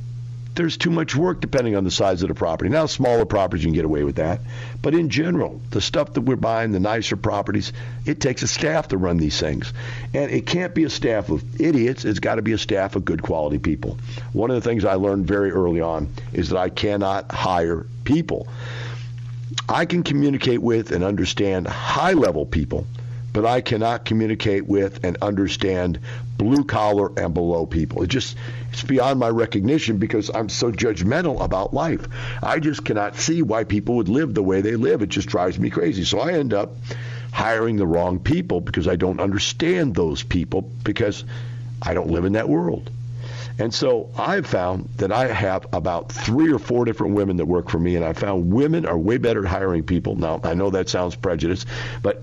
there's 0.59 0.77
too 0.77 0.91
much 0.91 1.15
work 1.15 1.41
depending 1.41 1.77
on 1.77 1.85
the 1.85 1.91
size 1.91 2.21
of 2.23 2.29
the 2.29 2.35
property. 2.35 2.69
Now, 2.69 2.87
smaller 2.87 3.25
properties 3.25 3.65
you 3.65 3.69
can 3.69 3.75
get 3.75 3.85
away 3.85 4.03
with 4.03 4.17
that, 4.17 4.41
but 4.83 4.93
in 4.93 5.09
general, 5.09 5.61
the 5.71 5.81
stuff 5.81 6.15
that 6.15 6.23
we're 6.23 6.35
buying, 6.35 6.73
the 6.73 6.81
nicer 6.81 7.17
properties, 7.17 7.73
it 8.05 8.21
takes 8.21 8.43
a 8.43 8.49
staff 8.49 8.89
to 8.89 8.99
run 8.99 9.19
these 9.19 9.39
things, 9.39 9.73
and 10.13 10.33
it 10.33 10.47
can't 10.47 10.75
be 10.75 10.83
a 10.83 10.91
staff 10.91 11.29
of 11.29 11.61
idiots. 11.61 12.05
It's 12.05 12.19
got 12.19 12.35
to 12.35 12.43
be 12.43 12.53
a 12.53 12.59
staff 12.59 12.97
of 12.97 13.05
good 13.05 13.23
quality 13.23 13.59
people. 13.59 13.99
One 14.33 14.51
of 14.51 14.57
the 14.61 14.69
things 14.69 14.85
I 14.85 14.95
learned 14.95 15.29
very 15.29 15.53
early 15.53 15.81
on 15.81 16.13
is 16.33 16.49
that 16.49 16.59
I 16.59 16.71
cannot 16.71 17.31
hire 17.31 17.87
people. 18.03 18.49
I 19.69 19.87
can 19.87 20.03
communicate 20.03 20.61
with 20.61 20.91
and 20.91 21.05
understand 21.05 21.69
high 21.69 22.15
level 22.15 22.45
people 22.45 22.85
but 23.33 23.47
I 23.47 23.61
cannot 23.61 24.05
communicate 24.05 24.67
with 24.67 25.05
and 25.05 25.19
understand 25.23 26.01
blue 26.37 26.65
collar 26.65 27.13
and 27.17 27.35
below 27.35 27.67
people. 27.67 28.03
It 28.03 28.09
just 28.09 28.37
it's 28.71 28.83
beyond 28.83 29.19
my 29.19 29.29
recognition 29.29 29.99
because 29.99 30.31
I'm 30.33 30.49
so 30.49 30.71
judgmental 30.71 31.43
about 31.43 31.73
life. 31.73 32.07
I 32.43 32.59
just 32.59 32.85
cannot 32.85 33.17
see 33.17 33.43
why 33.43 33.65
people 33.65 33.97
would 33.97 34.09
live 34.09 34.35
the 34.35 34.43
way 34.43 34.61
they 34.61 34.77
live. 34.77 35.03
It 35.03 35.09
just 35.09 35.29
drives 35.29 35.59
me 35.59 35.71
crazy. 35.71 36.05
So 36.05 36.21
I 36.21 36.33
end 36.33 36.53
up 36.53 36.77
hiring 37.33 37.77
the 37.77 37.87
wrong 37.87 38.19
people 38.19 38.61
because 38.61 38.89
I 38.89 38.97
don't 38.97 39.21
understand 39.21 39.95
those 39.95 40.23
people 40.23 40.63
because 40.85 41.25
I 41.83 41.95
don't 41.95 42.11
live 42.11 42.25
in 42.25 42.33
that 42.33 42.49
world. 42.49 42.91
And 43.59 43.75
so 43.75 44.09
I've 44.17 44.47
found 44.47 44.89
that 44.99 45.11
I 45.11 45.27
have 45.27 45.67
about 45.73 46.13
three 46.13 46.53
or 46.53 46.61
four 46.61 46.85
different 46.85 47.15
women 47.15 47.39
that 47.39 47.47
work 47.47 47.71
for 47.71 47.79
me, 47.79 47.97
and 47.97 48.05
I 48.05 48.13
found 48.13 48.53
women 48.53 48.87
are 48.87 48.97
way 48.97 49.19
better 49.19 49.45
at 49.45 49.51
hiring 49.51 49.83
people. 49.83 50.15
Now, 50.15 50.41
I 50.45 50.55
know 50.55 50.71
that 50.71 50.89
sounds 50.89 51.17
prejudiced, 51.17 51.67
but 52.01 52.23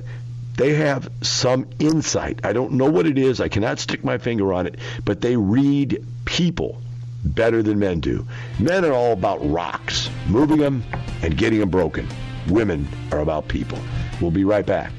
they 0.57 0.73
have 0.75 1.09
some 1.21 1.67
insight. 1.79 2.39
I 2.43 2.53
don't 2.53 2.73
know 2.73 2.89
what 2.89 3.05
it 3.05 3.17
is. 3.17 3.41
I 3.41 3.49
cannot 3.49 3.79
stick 3.79 4.03
my 4.03 4.17
finger 4.17 4.53
on 4.53 4.67
it, 4.67 4.77
but 5.03 5.21
they 5.21 5.35
read 5.35 6.05
people 6.25 6.81
better 7.23 7.63
than 7.63 7.79
men 7.79 7.99
do. 7.99 8.25
Men 8.59 8.85
are 8.85 8.93
all 8.93 9.13
about 9.13 9.39
rocks, 9.49 10.09
moving 10.27 10.57
them 10.57 10.83
and 11.21 11.37
getting 11.37 11.59
them 11.59 11.69
broken. 11.69 12.07
Women 12.49 12.87
are 13.11 13.19
about 13.19 13.47
people. 13.47 13.79
We'll 14.21 14.31
be 14.31 14.43
right 14.43 14.65
back. 14.65 14.91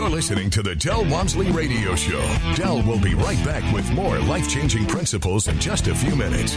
You're 0.00 0.08
listening 0.08 0.48
to 0.52 0.62
the 0.62 0.74
Del 0.74 1.04
Walmsley 1.10 1.50
Radio 1.50 1.94
Show. 1.94 2.22
Del 2.54 2.82
will 2.84 2.98
be 2.98 3.14
right 3.14 3.44
back 3.44 3.70
with 3.70 3.92
more 3.92 4.18
life 4.20 4.48
changing 4.48 4.86
principles 4.86 5.46
in 5.46 5.60
just 5.60 5.88
a 5.88 5.94
few 5.94 6.16
minutes. 6.16 6.56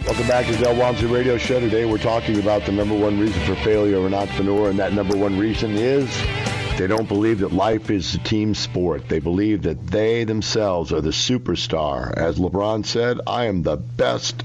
Welcome 0.05 0.27
back 0.27 0.45
to 0.45 0.55
Del 0.57 0.75
Walmsley 0.75 1.07
Radio 1.07 1.37
Show. 1.37 1.59
Today, 1.59 1.85
we're 1.85 1.97
talking 1.97 2.39
about 2.39 2.65
the 2.65 2.71
number 2.71 2.95
one 2.95 3.19
reason 3.19 3.41
for 3.43 3.55
failure 3.63 3.97
of 3.97 4.05
an 4.05 4.13
entrepreneur, 4.13 4.69
and 4.69 4.77
that 4.77 4.93
number 4.93 5.17
one 5.17 5.37
reason 5.37 5.71
is 5.71 6.07
they 6.77 6.85
don't 6.85 7.07
believe 7.07 7.39
that 7.39 7.51
life 7.51 7.89
is 7.89 8.13
a 8.13 8.19
team 8.19 8.53
sport. 8.53 9.09
They 9.09 9.17
believe 9.17 9.63
that 9.63 9.87
they 9.87 10.25
themselves 10.25 10.93
are 10.93 11.01
the 11.01 11.09
superstar. 11.09 12.13
As 12.13 12.37
LeBron 12.37 12.85
said, 12.85 13.19
I 13.25 13.45
am 13.45 13.63
the 13.63 13.77
best 13.77 14.43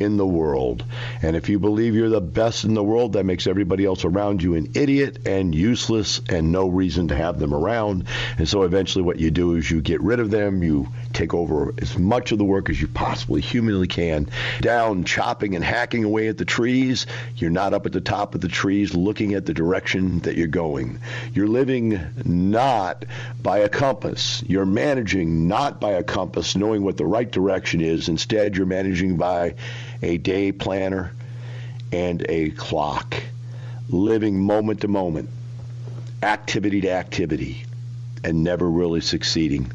in 0.00 0.16
the 0.16 0.26
world. 0.26 0.84
And 1.22 1.36
if 1.36 1.48
you 1.48 1.58
believe 1.58 1.94
you're 1.94 2.08
the 2.08 2.20
best 2.20 2.64
in 2.64 2.74
the 2.74 2.82
world, 2.82 3.14
that 3.14 3.24
makes 3.24 3.46
everybody 3.46 3.84
else 3.84 4.04
around 4.04 4.42
you 4.42 4.54
an 4.54 4.72
idiot 4.74 5.26
and 5.26 5.54
useless 5.54 6.20
and 6.28 6.52
no 6.52 6.68
reason 6.68 7.08
to 7.08 7.16
have 7.16 7.38
them 7.38 7.54
around. 7.54 8.06
And 8.38 8.48
so 8.48 8.62
eventually 8.62 9.04
what 9.04 9.18
you 9.18 9.30
do 9.30 9.54
is 9.56 9.70
you 9.70 9.80
get 9.80 10.00
rid 10.02 10.20
of 10.20 10.30
them, 10.30 10.62
you 10.62 10.88
take 11.12 11.34
over 11.34 11.72
as 11.80 11.98
much 11.98 12.32
of 12.32 12.38
the 12.38 12.44
work 12.44 12.70
as 12.70 12.80
you 12.80 12.88
possibly 12.88 13.40
humanly 13.40 13.86
can, 13.86 14.28
down 14.60 15.04
chopping 15.04 15.54
and 15.54 15.64
hacking 15.64 16.04
away 16.04 16.28
at 16.28 16.38
the 16.38 16.44
trees. 16.44 17.06
You're 17.36 17.50
not 17.50 17.74
up 17.74 17.86
at 17.86 17.92
the 17.92 18.00
top 18.00 18.34
of 18.34 18.40
the 18.40 18.48
trees 18.48 18.94
looking 18.94 19.34
at 19.34 19.46
the 19.46 19.54
direction 19.54 20.20
that 20.20 20.36
you're 20.36 20.46
going. 20.48 20.98
You're 21.32 21.46
living 21.46 22.00
not 22.24 23.04
by 23.42 23.58
a 23.58 23.68
compass. 23.68 24.42
You're 24.46 24.66
managing 24.66 25.48
not 25.48 25.80
by 25.80 25.92
a 25.92 26.02
compass, 26.02 26.56
knowing 26.56 26.82
what 26.82 26.96
the 26.96 27.06
right 27.06 27.30
direction 27.30 27.80
is. 27.80 28.08
Instead, 28.08 28.56
you're 28.56 28.66
managing 28.66 29.16
by 29.16 29.54
a 30.02 30.18
day 30.18 30.52
planner 30.52 31.12
and 31.92 32.24
a 32.28 32.50
clock, 32.50 33.14
living 33.88 34.40
moment 34.40 34.80
to 34.80 34.88
moment, 34.88 35.28
activity 36.22 36.80
to 36.80 36.90
activity, 36.90 37.64
and 38.24 38.42
never 38.42 38.68
really 38.68 39.00
succeeding 39.00 39.70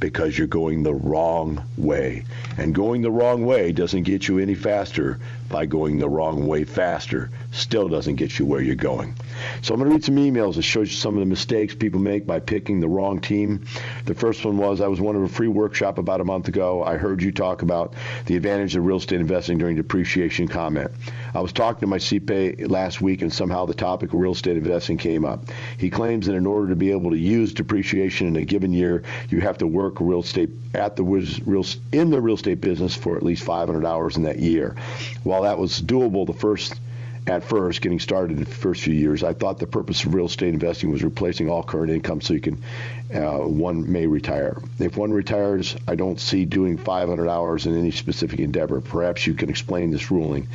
because 0.00 0.36
you're 0.36 0.46
going 0.46 0.82
the 0.82 0.94
wrong 0.94 1.64
way. 1.78 2.24
And 2.58 2.74
going 2.74 3.02
the 3.02 3.10
wrong 3.10 3.46
way 3.46 3.72
doesn't 3.72 4.02
get 4.02 4.28
you 4.28 4.38
any 4.38 4.54
faster 4.54 5.18
by 5.48 5.66
going 5.66 5.98
the 5.98 6.08
wrong 6.08 6.46
way 6.46 6.64
faster. 6.64 7.30
Still 7.52 7.88
doesn't 7.88 8.16
get 8.16 8.38
you 8.38 8.44
where 8.44 8.60
you're 8.60 8.74
going. 8.74 9.14
So 9.62 9.74
I'm 9.74 9.80
going 9.80 9.90
to 9.90 9.96
read 9.96 10.04
some 10.04 10.16
emails 10.16 10.56
that 10.56 10.62
shows 10.62 10.90
you 10.90 10.96
some 10.96 11.14
of 11.14 11.20
the 11.20 11.26
mistakes 11.26 11.74
people 11.74 12.00
make 12.00 12.26
by 12.26 12.40
picking 12.40 12.80
the 12.80 12.88
wrong 12.88 13.20
team. 13.20 13.64
The 14.04 14.14
first 14.14 14.44
one 14.44 14.58
was 14.58 14.80
I 14.80 14.88
was 14.88 15.00
one 15.00 15.16
of 15.16 15.22
a 15.22 15.28
free 15.28 15.48
workshop 15.48 15.98
about 15.98 16.20
a 16.20 16.24
month 16.24 16.48
ago. 16.48 16.82
I 16.82 16.96
heard 16.96 17.22
you 17.22 17.32
talk 17.32 17.62
about 17.62 17.94
the 18.26 18.36
advantage 18.36 18.76
of 18.76 18.84
real 18.84 18.98
estate 18.98 19.20
investing 19.20 19.58
during 19.58 19.76
depreciation 19.76 20.48
comment. 20.48 20.90
I 21.34 21.40
was 21.40 21.52
talking 21.52 21.80
to 21.80 21.86
my 21.86 21.98
CPA 21.98 22.70
last 22.70 23.00
week 23.00 23.22
and 23.22 23.32
somehow 23.32 23.66
the 23.66 23.74
topic 23.74 24.12
of 24.12 24.20
real 24.20 24.32
estate 24.32 24.56
investing 24.56 24.98
came 24.98 25.24
up. 25.24 25.44
He 25.78 25.90
claims 25.90 26.26
that 26.26 26.34
in 26.34 26.46
order 26.46 26.68
to 26.68 26.76
be 26.76 26.90
able 26.90 27.10
to 27.10 27.18
use 27.18 27.52
depreciation 27.52 28.28
in 28.28 28.36
a 28.36 28.44
given 28.44 28.72
year, 28.72 29.02
you 29.30 29.40
have 29.40 29.58
to 29.58 29.66
work 29.66 30.00
real 30.00 30.20
estate 30.20 30.50
at 30.74 30.96
the 30.96 31.02
real 31.02 31.64
in 31.92 32.10
the 32.10 32.20
real 32.20 32.34
estate 32.34 32.60
business 32.60 32.94
for 32.94 33.16
at 33.16 33.22
least 33.22 33.44
500 33.44 33.84
hours 33.84 34.16
in 34.16 34.24
that 34.24 34.38
year. 34.38 34.76
While 35.22 35.42
that 35.42 35.58
was 35.58 35.80
doable 35.80 36.26
the 36.26 36.32
first 36.32 36.74
at 37.26 37.42
first, 37.42 37.80
getting 37.80 38.00
started 38.00 38.36
in 38.36 38.44
the 38.44 38.50
first 38.50 38.82
few 38.82 38.92
years, 38.92 39.22
I 39.24 39.32
thought 39.32 39.58
the 39.58 39.66
purpose 39.66 40.04
of 40.04 40.12
real 40.12 40.26
estate 40.26 40.52
investing 40.52 40.90
was 40.90 41.02
replacing 41.02 41.48
all 41.48 41.62
current 41.62 41.90
income 41.90 42.20
so 42.20 42.34
you 42.34 42.40
can, 42.40 42.62
uh, 43.14 43.38
one 43.38 43.90
may 43.90 44.06
retire. 44.06 44.60
If 44.78 44.98
one 44.98 45.10
retires, 45.10 45.74
I 45.88 45.94
don't 45.94 46.20
see 46.20 46.44
doing 46.44 46.76
500 46.76 47.28
hours 47.28 47.64
in 47.64 47.78
any 47.78 47.92
specific 47.92 48.40
endeavor. 48.40 48.80
Perhaps 48.82 49.26
you 49.26 49.32
can 49.32 49.48
explain 49.48 49.90
this 49.90 50.10
ruling, 50.10 50.48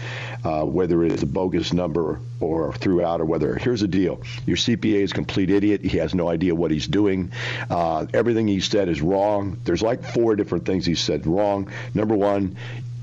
uh, 0.44 0.64
whether 0.64 1.04
it 1.04 1.12
is 1.12 1.24
a 1.24 1.26
bogus 1.26 1.74
number 1.74 2.20
or 2.40 2.74
throughout, 2.74 3.20
or 3.20 3.26
whether 3.26 3.56
here's 3.56 3.82
the 3.82 3.88
deal: 3.88 4.22
your 4.46 4.58
CPA 4.58 5.02
is 5.02 5.12
a 5.12 5.16
complete 5.16 5.50
idiot. 5.50 5.82
He 5.84 5.98
has 5.98 6.14
no 6.14 6.30
idea 6.30 6.54
what 6.54 6.70
he's 6.70 6.88
doing. 6.88 7.32
Uh, 7.70 8.06
everything 8.14 8.48
he 8.48 8.60
said 8.60 8.90
is 8.90 9.02
wrong. 9.02 9.58
There's 9.64 9.82
like 9.82 10.04
four 10.04 10.36
different 10.36 10.66
things 10.66 10.86
he 10.86 10.96
said 10.96 11.26
wrong. 11.26 11.70
Number 11.96 12.16
one, 12.16 12.56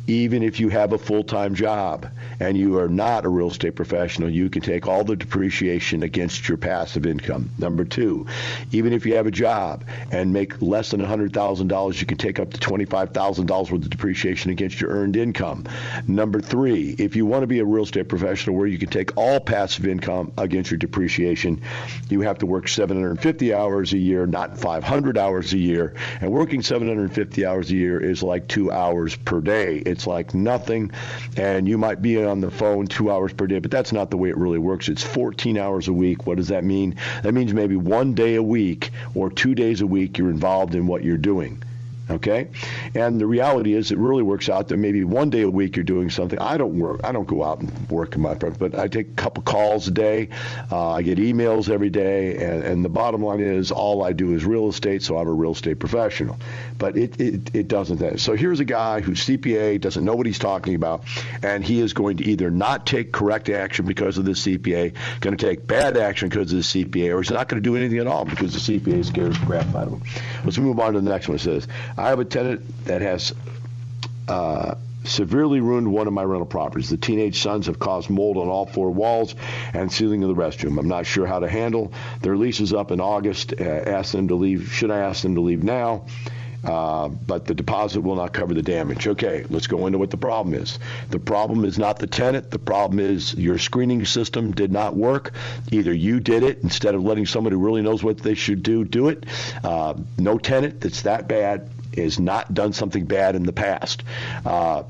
even 0.07 0.43
if 0.43 0.61
you 0.61 0.69
have 0.69 0.93
a 0.93 0.99
full-time 0.99 1.55
job 1.55 2.07
and 2.41 2.57
you 2.57 2.79
are 2.79 2.89
not 2.89 3.25
a 3.25 3.29
real 3.29 3.51
estate 3.51 3.75
professional, 3.75 4.31
you 4.31 4.49
can 4.49 4.63
take 4.63 4.87
all 4.87 5.05
the 5.05 5.17
depreciation 5.17 6.03
against 6.03 6.49
your 6.49 6.59
passive 6.59 7.07
income. 7.07 7.51
Number 7.59 7.85
two, 7.85 8.27
even 8.73 8.93
if 8.93 9.05
you 9.07 9.15
have 9.17 9.27
a 9.27 9.31
job 9.31 9.85
and 10.13 10.33
make 10.33 10.61
less 10.63 10.91
than 10.91 11.01
$100,000, 11.01 12.01
you 12.01 12.07
can 12.07 12.19
take 12.19 12.39
up 12.39 12.53
to 12.53 12.59
$25,000 12.59 13.49
worth 13.49 13.73
of 13.73 13.91
depreciation 13.91 14.51
against 14.51 14.81
your 14.81 14.91
earned 14.91 15.17
income. 15.17 15.65
Number 16.07 16.41
three, 16.41 16.95
if 16.99 17.17
you 17.17 17.27
want 17.27 17.43
to 17.43 17.47
be 17.47 17.59
a 17.59 17.65
real 17.65 17.85
estate 17.85 18.09
professional 18.09 18.57
where 18.57 18.67
you 18.67 18.79
can 18.79 18.91
take 18.91 19.17
all 19.17 19.41
passive 19.41 19.87
income 19.87 20.33
against 20.39 20.71
your 20.71 20.79
depreciation, 20.79 21.61
you 22.09 22.21
have 22.21 22.39
to 22.39 22.47
work 22.47 22.69
750 22.69 23.55
hours 23.55 23.93
a 23.93 23.99
year, 23.99 24.27
not 24.27 24.59
500 24.59 25.19
hours 25.19 25.53
a 25.53 25.59
year. 25.59 25.95
And 26.21 26.31
working 26.31 26.63
750 26.63 27.47
hours 27.47 27.71
a 27.71 27.75
year 27.75 27.99
is 27.99 28.23
like 28.23 28.47
two 28.49 28.71
hours 28.71 29.17
per 29.17 29.41
day. 29.41 29.83
It's 29.87 29.96
It's 29.97 30.07
like 30.07 30.35
nothing, 30.35 30.91
and 31.39 31.67
you 31.67 31.79
might 31.79 32.03
be 32.03 32.23
on 32.23 32.43
the 32.43 32.51
phone 32.51 32.87
two 32.87 33.11
hours 33.11 33.33
per 33.33 33.47
day, 33.47 33.61
but 33.61 33.71
that's 33.71 33.93
not 33.93 34.11
the 34.11 34.19
way 34.19 34.29
it 34.29 34.37
really 34.37 34.59
works. 34.59 34.91
It's 34.91 35.03
14 35.03 35.57
hours 35.57 35.89
a 35.89 35.93
week. 35.95 36.27
What 36.27 36.37
does 36.37 36.49
that 36.49 36.65
mean? 36.65 36.97
That 37.23 37.33
means 37.33 37.55
maybe 37.55 37.77
one 37.77 38.13
day 38.13 38.35
a 38.35 38.43
week 38.43 38.91
or 39.15 39.31
two 39.31 39.55
days 39.55 39.81
a 39.81 39.87
week 39.87 40.19
you're 40.19 40.29
involved 40.29 40.75
in 40.75 40.87
what 40.87 41.03
you're 41.03 41.17
doing. 41.17 41.63
Okay, 42.09 42.51
and 42.95 43.21
the 43.21 43.27
reality 43.27 43.75
is, 43.75 43.91
it 43.91 43.99
really 43.99 44.23
works 44.23 44.49
out 44.49 44.69
that 44.69 44.77
maybe 44.77 45.03
one 45.03 45.29
day 45.29 45.43
a 45.43 45.51
week 45.51 45.75
you're 45.75 45.83
doing 45.83 46.09
something. 46.09 46.39
I 46.39 46.57
don't 46.57 46.79
work. 46.79 47.01
I 47.03 47.11
don't 47.11 47.27
go 47.27 47.43
out 47.43 47.59
and 47.59 47.91
work 47.91 48.15
in 48.15 48.21
my 48.21 48.37
front, 48.37 48.61
but 48.61 48.79
I 48.79 48.87
take 48.87 49.09
a 49.09 49.15
couple 49.15 49.43
calls 49.43 49.89
a 49.89 49.91
day. 49.91 50.29
Uh, 50.71 50.91
I 50.93 51.03
get 51.03 51.19
emails 51.19 51.69
every 51.69 51.91
day, 51.91 52.37
and, 52.37 52.63
and 52.63 52.85
the 52.85 52.89
bottom 52.89 53.25
line 53.25 53.41
is, 53.41 53.73
all 53.73 54.05
I 54.05 54.13
do 54.13 54.35
is 54.35 54.45
real 54.45 54.69
estate. 54.69 55.03
So 55.03 55.19
I'm 55.19 55.27
a 55.27 55.33
real 55.33 55.51
estate 55.51 55.81
professional. 55.81 56.39
But 56.79 56.97
it 56.97 57.21
it, 57.21 57.55
it 57.57 57.69
doesn't. 57.69 57.99
That. 57.99 58.21
So 58.21 58.37
here's 58.37 58.61
a 58.61 58.65
guy 58.65 59.01
who's 59.01 59.27
CPA 59.27 59.81
doesn't 59.81 60.05
know 60.05 60.15
what 60.15 60.27
he's 60.27 60.39
talking 60.39 60.77
about, 60.77 61.03
and 61.43 61.65
he 61.65 61.81
is 61.81 61.93
going 61.93 62.19
to 62.19 62.25
either 62.25 62.53
not 62.53 62.87
take 62.87 63.11
correct 63.11 63.49
action 63.49 63.85
because 63.85 64.17
of 64.17 64.25
the 64.25 64.33
CPA, 64.33 64.95
going 65.21 65.37
to 65.37 65.45
take 65.45 65.67
bad 65.67 65.97
action 65.97 66.29
because 66.29 66.53
of 66.53 66.59
the 66.59 66.85
CPA, 66.85 67.13
or 67.13 67.21
he's 67.21 67.33
not 67.33 67.49
going 67.49 67.61
to 67.61 67.69
do 67.69 67.75
anything 67.75 67.99
at 67.99 68.07
all 68.07 68.25
because 68.25 68.53
the 68.53 68.79
CPA 68.79 69.05
scares 69.05 69.37
crap 69.39 69.75
out 69.75 69.89
of 69.89 69.93
him. 69.95 70.03
Let's 70.45 70.59
move 70.59 70.79
on 70.79 70.93
to 70.93 71.01
the 71.01 71.11
next 71.11 71.27
one. 71.27 71.35
It 71.35 71.41
says. 71.41 71.67
I 71.97 72.09
have 72.09 72.19
a 72.19 72.25
tenant 72.25 72.85
that 72.85 73.01
has 73.01 73.35
uh, 74.29 74.75
severely 75.05 75.61
ruined 75.61 75.91
one 75.91 76.07
of 76.07 76.13
my 76.13 76.23
rental 76.23 76.47
properties. 76.47 76.91
The 76.91 76.97
teenage 76.97 77.41
sons 77.41 77.67
have 77.67 77.79
caused 77.79 78.11
mold 78.11 78.37
on 78.37 78.49
all 78.49 78.67
four 78.67 78.91
walls 78.91 79.35
and 79.73 79.91
ceiling 79.91 80.23
of 80.23 80.29
the 80.29 80.35
restroom. 80.35 80.79
I'm 80.79 80.89
not 80.89 81.07
sure 81.07 81.27
how 81.27 81.39
to 81.39 81.49
handle. 81.49 81.93
Their 82.21 82.37
lease 82.37 82.61
is 82.61 82.73
up 82.73 82.91
in 82.91 83.01
August. 83.01 83.55
Uh, 83.59 83.65
ask 83.65 84.13
them 84.13 84.29
to 84.29 84.35
leave. 84.35 84.73
Should 84.73 84.91
I 84.91 84.99
ask 84.99 85.23
them 85.23 85.37
to 85.37 85.41
leave 85.41 85.63
now? 85.63 86.05
Uh, 86.65 87.09
but 87.09 87.45
the 87.45 87.55
deposit 87.55 88.01
will 88.01 88.17
not 88.17 88.33
cover 88.33 88.53
the 88.53 88.63
damage. 88.63 89.07
Okay, 89.07 89.45
let's 89.51 89.69
go 89.69 89.87
into 89.87 89.99
what 89.99 90.11
the 90.11 90.17
problem 90.17 90.55
is. 90.55 90.81
The 91.11 91.21
problem 91.21 91.65
is 91.65 91.79
not 91.79 92.01
the 92.01 92.09
tenant. 92.09 92.51
The 92.51 92.59
problem 92.59 92.99
is 92.99 93.35
your 93.35 93.57
screening 93.59 94.05
system 94.05 94.51
did 94.51 94.73
not 94.73 94.97
work. 94.97 95.33
Either 95.71 95.93
you 95.93 96.19
did 96.19 96.43
it 96.43 96.59
instead 96.65 96.97
of 96.97 97.05
letting 97.05 97.27
somebody 97.27 97.55
who 97.55 97.65
really 97.65 97.83
knows 97.83 98.03
what 98.03 98.19
they 98.19 98.35
should 98.35 98.65
do 98.65 98.85
do 98.85 99.09
it. 99.09 99.27
Uh, 99.63 99.95
no 100.19 100.39
tenant 100.39 100.81
that's 100.81 101.03
that 101.03 101.29
bad 101.29 101.71
has 101.97 102.19
not 102.19 102.53
done 102.53 102.73
something 102.73 103.05
bad 103.05 103.37
in 103.37 103.45
the 103.45 103.53
past. 103.53 104.03
Uh, 104.45 104.85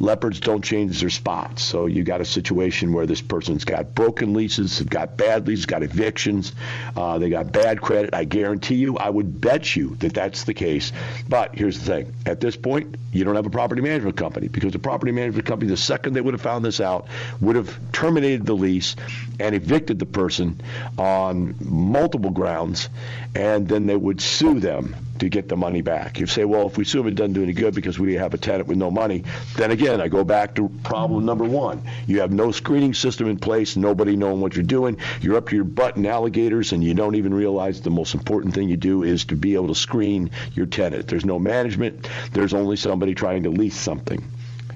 leopards 0.00 0.40
don't 0.40 0.62
change 0.62 1.00
their 1.00 1.10
spots. 1.10 1.62
So 1.62 1.86
you 1.86 2.04
got 2.04 2.20
a 2.20 2.24
situation 2.24 2.92
where 2.92 3.06
this 3.06 3.22
person's 3.22 3.64
got 3.64 3.94
broken 3.94 4.34
leases, 4.34 4.78
have 4.78 4.90
got 4.90 5.16
bad 5.16 5.46
leases, 5.46 5.66
got 5.66 5.82
evictions, 5.82 6.52
uh, 6.96 7.18
they 7.18 7.30
got 7.30 7.52
bad 7.52 7.80
credit. 7.80 8.14
I 8.14 8.24
guarantee 8.24 8.76
you, 8.76 8.98
I 8.98 9.08
would 9.08 9.40
bet 9.40 9.74
you 9.74 9.96
that 9.96 10.14
that's 10.14 10.44
the 10.44 10.54
case. 10.54 10.92
But 11.28 11.54
here's 11.54 11.78
the 11.78 11.84
thing: 11.84 12.14
at 12.26 12.40
this 12.40 12.56
point, 12.56 12.96
you 13.12 13.24
don't 13.24 13.36
have 13.36 13.46
a 13.46 13.50
property 13.50 13.80
management 13.80 14.16
company 14.16 14.48
because 14.48 14.72
the 14.72 14.78
property 14.78 15.12
management 15.12 15.46
company, 15.46 15.70
the 15.70 15.76
second 15.76 16.12
they 16.12 16.20
would 16.20 16.34
have 16.34 16.42
found 16.42 16.64
this 16.64 16.80
out, 16.80 17.06
would 17.40 17.56
have 17.56 17.76
terminated 17.92 18.44
the 18.44 18.54
lease 18.54 18.96
and 19.40 19.54
evicted 19.54 19.98
the 19.98 20.06
person 20.06 20.60
on 20.98 21.54
multiple 21.60 22.30
grounds, 22.30 22.88
and 23.34 23.68
then 23.68 23.86
they 23.86 23.96
would 23.96 24.20
sue 24.20 24.60
them 24.60 24.94
to 25.20 25.28
get 25.28 25.48
the 25.48 25.56
money 25.56 25.82
back. 25.82 26.18
You 26.18 26.26
say, 26.26 26.44
well, 26.44 26.66
if 26.66 26.76
we 26.76 26.82
assume 26.82 27.06
it 27.06 27.14
doesn't 27.14 27.32
do 27.32 27.42
any 27.42 27.52
good 27.52 27.74
because 27.74 27.98
we 27.98 28.14
have 28.14 28.34
a 28.34 28.38
tenant 28.38 28.68
with 28.68 28.78
no 28.78 28.90
money. 28.90 29.24
Then 29.56 29.70
again, 29.70 30.00
I 30.00 30.08
go 30.08 30.24
back 30.24 30.54
to 30.56 30.68
problem 30.84 31.24
number 31.24 31.44
one. 31.44 31.82
You 32.06 32.20
have 32.20 32.32
no 32.32 32.50
screening 32.52 32.94
system 32.94 33.28
in 33.28 33.38
place, 33.38 33.76
nobody 33.76 34.16
knowing 34.16 34.40
what 34.40 34.54
you're 34.54 34.64
doing. 34.64 34.98
You're 35.20 35.36
up 35.36 35.48
to 35.48 35.56
your 35.56 35.64
butt 35.64 35.96
in 35.96 36.06
alligators, 36.06 36.72
and 36.72 36.82
you 36.82 36.94
don't 36.94 37.16
even 37.16 37.34
realize 37.34 37.80
the 37.80 37.90
most 37.90 38.14
important 38.14 38.54
thing 38.54 38.68
you 38.68 38.76
do 38.76 39.02
is 39.02 39.24
to 39.26 39.36
be 39.36 39.54
able 39.54 39.68
to 39.68 39.74
screen 39.74 40.30
your 40.54 40.66
tenant. 40.66 41.06
There's 41.08 41.24
no 41.24 41.38
management. 41.38 42.08
There's 42.32 42.54
only 42.54 42.76
somebody 42.76 43.14
trying 43.14 43.44
to 43.44 43.50
lease 43.50 43.78
something. 43.78 44.22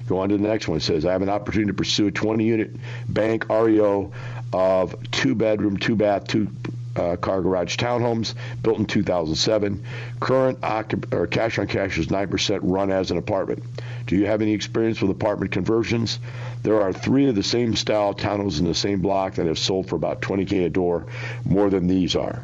Go 0.07 0.19
on 0.19 0.29
to 0.29 0.37
the 0.37 0.43
next 0.43 0.67
one. 0.67 0.77
It 0.77 0.81
says, 0.81 1.05
I 1.05 1.13
have 1.13 1.21
an 1.21 1.29
opportunity 1.29 1.67
to 1.67 1.73
pursue 1.73 2.07
a 2.07 2.11
20 2.11 2.43
unit 2.43 2.71
bank 3.07 3.47
REO 3.49 4.11
of 4.51 4.95
two 5.11 5.33
bedroom, 5.33 5.77
two 5.77 5.95
bath, 5.95 6.27
two 6.27 6.49
uh, 6.95 7.15
car 7.15 7.41
garage 7.41 7.77
townhomes 7.77 8.33
built 8.61 8.79
in 8.79 8.85
2007. 8.85 9.83
Current 10.19 10.61
occup- 10.61 11.13
or 11.13 11.27
cash 11.27 11.57
on 11.59 11.67
cash 11.67 11.97
is 11.97 12.07
9% 12.07 12.59
run 12.61 12.91
as 12.91 13.11
an 13.11 13.17
apartment. 13.17 13.63
Do 14.05 14.15
you 14.15 14.25
have 14.25 14.41
any 14.41 14.53
experience 14.53 15.01
with 15.01 15.11
apartment 15.11 15.51
conversions? 15.51 16.19
There 16.61 16.81
are 16.81 16.93
three 16.93 17.27
of 17.27 17.35
the 17.35 17.43
same 17.43 17.75
style 17.75 18.13
townhomes 18.13 18.59
in 18.59 18.65
the 18.65 18.75
same 18.75 19.01
block 19.01 19.35
that 19.35 19.45
have 19.47 19.59
sold 19.59 19.89
for 19.89 19.95
about 19.95 20.21
20K 20.21 20.65
a 20.65 20.69
door, 20.69 21.05
more 21.45 21.69
than 21.69 21.87
these 21.87 22.15
are. 22.15 22.41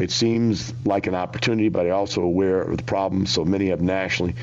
It 0.00 0.10
seems 0.10 0.72
like 0.84 1.06
an 1.06 1.14
opportunity, 1.14 1.68
but 1.68 1.86
I'm 1.86 1.92
also 1.92 2.22
aware 2.22 2.62
of 2.62 2.76
the 2.78 2.82
problems 2.82 3.30
so 3.30 3.44
many 3.44 3.68
have 3.68 3.82
nationally. 3.82 4.34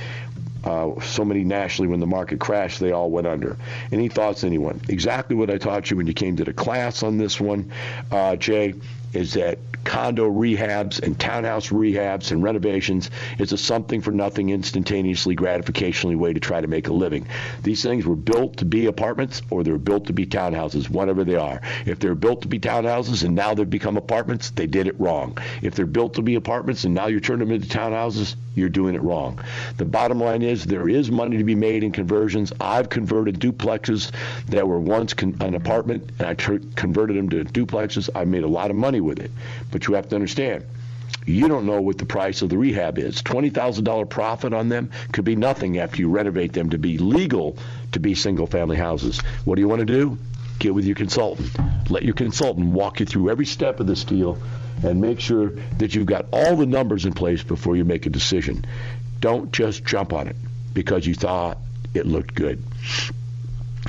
Uh, 0.63 0.99
so 1.01 1.23
many 1.23 1.43
nationally 1.45 1.87
when 1.87 2.01
the 2.01 2.05
market 2.05 2.39
crashed, 2.39 2.81
they 2.81 2.91
all 2.91 3.09
went 3.09 3.25
under. 3.25 3.57
Any 3.93 4.09
thoughts, 4.09 4.43
anyone? 4.43 4.81
Exactly 4.89 5.35
what 5.35 5.49
I 5.49 5.57
taught 5.57 5.89
you 5.89 5.95
when 5.95 6.05
you 6.05 6.13
came 6.13 6.35
to 6.35 6.43
the 6.43 6.51
class 6.51 7.01
on 7.01 7.17
this 7.17 7.39
one, 7.39 7.71
uh, 8.11 8.35
Jay 8.35 8.73
is 9.13 9.33
that 9.33 9.57
condo 9.83 10.29
rehabs 10.29 11.01
and 11.01 11.19
townhouse 11.19 11.69
rehabs 11.69 12.31
and 12.31 12.43
renovations 12.43 13.09
is 13.37 13.51
a 13.51 13.57
something 13.57 14.01
for 14.01 14.11
nothing, 14.11 14.49
instantaneously 14.49 15.35
gratificationally 15.35 16.15
way 16.15 16.33
to 16.33 16.39
try 16.39 16.61
to 16.61 16.67
make 16.67 16.87
a 16.87 16.93
living. 16.93 17.25
These 17.63 17.81
things 17.81 18.05
were 18.05 18.15
built 18.15 18.57
to 18.57 18.65
be 18.65 18.85
apartments 18.85 19.41
or 19.49 19.63
they're 19.63 19.77
built 19.77 20.07
to 20.07 20.13
be 20.13 20.25
townhouses, 20.25 20.89
whatever 20.89 21.23
they 21.23 21.35
are. 21.35 21.61
If 21.85 21.99
they're 21.99 22.15
built 22.15 22.41
to 22.43 22.47
be 22.47 22.59
townhouses 22.59 23.23
and 23.23 23.35
now 23.35 23.53
they've 23.53 23.69
become 23.69 23.97
apartments, 23.97 24.51
they 24.51 24.67
did 24.67 24.87
it 24.87 24.99
wrong. 24.99 25.37
If 25.61 25.75
they're 25.75 25.85
built 25.85 26.13
to 26.15 26.21
be 26.21 26.35
apartments 26.35 26.83
and 26.83 26.93
now 26.93 27.07
you're 27.07 27.19
turning 27.19 27.47
them 27.47 27.55
into 27.55 27.67
townhouses, 27.67 28.35
you're 28.55 28.69
doing 28.69 28.95
it 28.95 29.01
wrong. 29.01 29.39
The 29.77 29.85
bottom 29.85 30.19
line 30.19 30.41
is 30.41 30.65
there 30.65 30.89
is 30.89 31.09
money 31.09 31.37
to 31.37 31.43
be 31.43 31.55
made 31.55 31.83
in 31.83 31.91
conversions. 31.91 32.51
I've 32.59 32.89
converted 32.89 33.39
duplexes 33.39 34.11
that 34.47 34.67
were 34.67 34.79
once 34.79 35.13
con- 35.13 35.37
an 35.39 35.55
apartment 35.55 36.11
and 36.19 36.27
I 36.27 36.33
ter- 36.33 36.59
converted 36.75 37.15
them 37.15 37.29
to 37.29 37.45
duplexes. 37.45 38.09
I 38.13 38.25
made 38.25 38.43
a 38.43 38.47
lot 38.47 38.69
of 38.69 38.75
money 38.75 38.98
with 38.99 39.19
it. 39.19 39.31
But 39.71 39.87
you 39.87 39.93
have 39.95 40.09
to 40.09 40.15
understand, 40.15 40.65
you 41.25 41.47
don't 41.47 41.65
know 41.65 41.81
what 41.81 41.97
the 41.97 42.05
price 42.05 42.41
of 42.41 42.49
the 42.49 42.57
rehab 42.57 42.97
is. 42.97 43.21
$20,000 43.21 44.09
profit 44.09 44.53
on 44.53 44.69
them 44.69 44.91
could 45.11 45.25
be 45.25 45.35
nothing 45.35 45.77
after 45.77 45.99
you 45.99 46.09
renovate 46.09 46.53
them 46.53 46.69
to 46.71 46.77
be 46.77 46.97
legal 46.97 47.57
to 47.91 47.99
be 47.99 48.15
single 48.15 48.47
family 48.47 48.77
houses. 48.77 49.19
What 49.45 49.55
do 49.55 49.61
you 49.61 49.67
want 49.67 49.79
to 49.79 49.85
do? 49.85 50.17
Get 50.59 50.73
with 50.73 50.85
your 50.85 50.95
consultant. 50.95 51.49
Let 51.89 52.03
your 52.03 52.13
consultant 52.13 52.67
walk 52.73 52.99
you 52.99 53.05
through 53.05 53.29
every 53.29 53.45
step 53.45 53.79
of 53.79 53.87
this 53.87 54.03
deal 54.03 54.37
and 54.83 55.01
make 55.01 55.19
sure 55.19 55.51
that 55.77 55.93
you've 55.93 56.05
got 56.05 56.25
all 56.31 56.55
the 56.55 56.65
numbers 56.65 57.05
in 57.05 57.13
place 57.13 57.43
before 57.43 57.75
you 57.75 57.85
make 57.85 58.05
a 58.05 58.09
decision. 58.09 58.65
Don't 59.19 59.51
just 59.51 59.85
jump 59.85 60.13
on 60.13 60.27
it 60.27 60.35
because 60.73 61.05
you 61.05 61.13
thought 61.13 61.57
it 61.93 62.05
looked 62.05 62.33
good. 62.35 62.63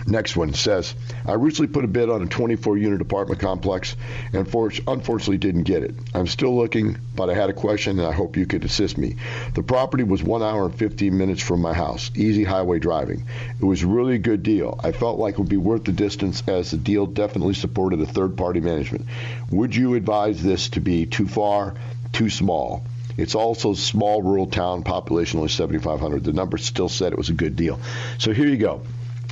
Next 0.06 0.36
one 0.36 0.54
says, 0.54 0.94
I 1.26 1.32
recently 1.32 1.72
put 1.72 1.84
a 1.84 1.88
bid 1.88 2.10
on 2.10 2.22
a 2.22 2.26
24 2.26 2.78
unit 2.78 3.00
apartment 3.00 3.40
complex 3.40 3.96
and 4.32 4.48
for, 4.48 4.72
unfortunately 4.86 5.38
didn't 5.38 5.64
get 5.64 5.82
it. 5.82 5.94
I'm 6.14 6.26
still 6.26 6.56
looking, 6.56 6.96
but 7.16 7.28
I 7.28 7.34
had 7.34 7.50
a 7.50 7.54
question 7.54 7.98
and 7.98 8.08
I 8.08 8.12
hope 8.12 8.36
you 8.36 8.46
could 8.46 8.64
assist 8.64 8.96
me. 8.96 9.16
The 9.54 9.62
property 9.62 10.04
was 10.04 10.22
one 10.22 10.42
hour 10.42 10.66
and 10.66 10.74
15 10.74 11.16
minutes 11.16 11.42
from 11.42 11.60
my 11.60 11.74
house, 11.74 12.10
easy 12.14 12.44
highway 12.44 12.78
driving. 12.78 13.24
It 13.60 13.64
was 13.64 13.84
really 13.84 14.14
a 14.14 14.18
good 14.18 14.42
deal. 14.42 14.78
I 14.82 14.92
felt 14.92 15.18
like 15.18 15.34
it 15.34 15.38
would 15.38 15.48
be 15.48 15.56
worth 15.56 15.84
the 15.84 15.92
distance 15.92 16.42
as 16.46 16.70
the 16.70 16.76
deal 16.76 17.06
definitely 17.06 17.54
supported 17.54 18.00
a 18.00 18.06
third 18.06 18.36
party 18.36 18.60
management. 18.60 19.06
Would 19.50 19.74
you 19.74 19.94
advise 19.94 20.42
this 20.42 20.68
to 20.70 20.80
be 20.80 21.06
too 21.06 21.26
far, 21.26 21.74
too 22.12 22.30
small? 22.30 22.84
It's 23.16 23.34
also 23.34 23.72
a 23.72 23.76
small 23.76 24.22
rural 24.22 24.46
town, 24.46 24.82
population 24.82 25.40
only 25.40 25.50
7,500. 25.50 26.24
The 26.24 26.32
number 26.32 26.58
still 26.58 26.88
said 26.88 27.12
it 27.12 27.18
was 27.18 27.28
a 27.28 27.34
good 27.34 27.56
deal. 27.56 27.80
So 28.18 28.32
here 28.32 28.46
you 28.46 28.56
go. 28.56 28.82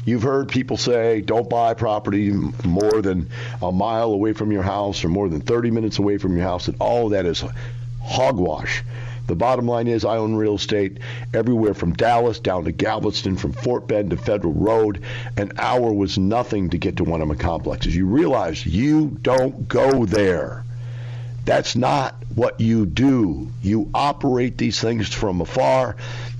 You've 0.05 0.23
heard 0.23 0.49
people 0.49 0.77
say 0.77 1.21
don't 1.21 1.49
buy 1.51 1.75
property 1.75 2.31
more 2.31 3.03
than 3.03 3.31
a 3.61 3.73
mile 3.73 4.13
away 4.13 4.33
from 4.33 4.53
your 4.53 4.63
house 4.63 5.05
or 5.05 5.09
more 5.09 5.29
than 5.29 5.41
30 5.41 5.71
minutes 5.71 5.99
away 5.99 6.19
from 6.19 6.37
your 6.37 6.47
house, 6.47 6.69
and 6.69 6.77
all 6.81 7.11
that 7.11 7.27
is 7.27 7.45
hogwash. 8.03 8.83
The 9.29 9.37
bottom 9.37 9.67
line 9.69 9.89
is 9.89 10.07
I 10.07 10.17
own 10.17 10.37
real 10.37 10.55
estate 10.55 11.01
everywhere 11.35 11.75
from 11.75 11.93
Dallas 11.93 12.41
down 12.41 12.65
to 12.65 12.73
Galveston, 12.73 13.37
from 13.37 13.53
Fort 13.53 13.87
Bend 13.87 14.11
to 14.11 14.17
Federal 14.17 14.55
Road. 14.55 15.03
An 15.37 15.53
hour 15.59 15.93
was 15.93 16.17
nothing 16.17 16.71
to 16.71 16.79
get 16.79 16.97
to 16.97 17.05
one 17.05 17.21
of 17.21 17.29
my 17.29 17.35
complexes. 17.35 17.95
You 17.95 18.07
realize 18.07 18.65
you 18.65 19.19
don't 19.21 19.69
go 19.69 20.07
there. 20.07 20.65
That's 21.45 21.77
not 21.77 22.15
what 22.35 22.61
you 22.61 22.87
do. 22.87 23.53
You 23.63 23.91
operate 23.93 24.57
these 24.57 24.81
things 24.81 25.13
from 25.13 25.43
afar. 25.43 25.97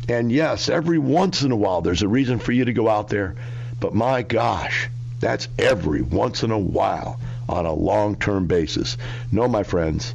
And 0.09 0.33
yes, 0.33 0.69
every 0.69 0.99
once 0.99 1.43
in 1.43 1.53
a 1.53 1.57
while 1.57 1.83
there's 1.83 2.03
a 2.03 2.09
reason 2.09 2.39
for 2.39 2.53
you 2.53 2.65
to 2.65 2.73
go 2.73 2.89
out 2.89 3.09
there 3.09 3.37
but 3.81 3.95
my 3.95 4.23
gosh, 4.23 4.91
that's 5.21 5.47
every 5.57 6.03
once 6.03 6.43
in 6.43 6.51
a 6.51 6.59
while 6.59 7.21
on 7.49 7.65
a 7.65 7.73
long 7.73 8.17
term 8.17 8.47
basis. 8.47 8.97
No, 9.31 9.47
my 9.47 9.63
friends, 9.63 10.15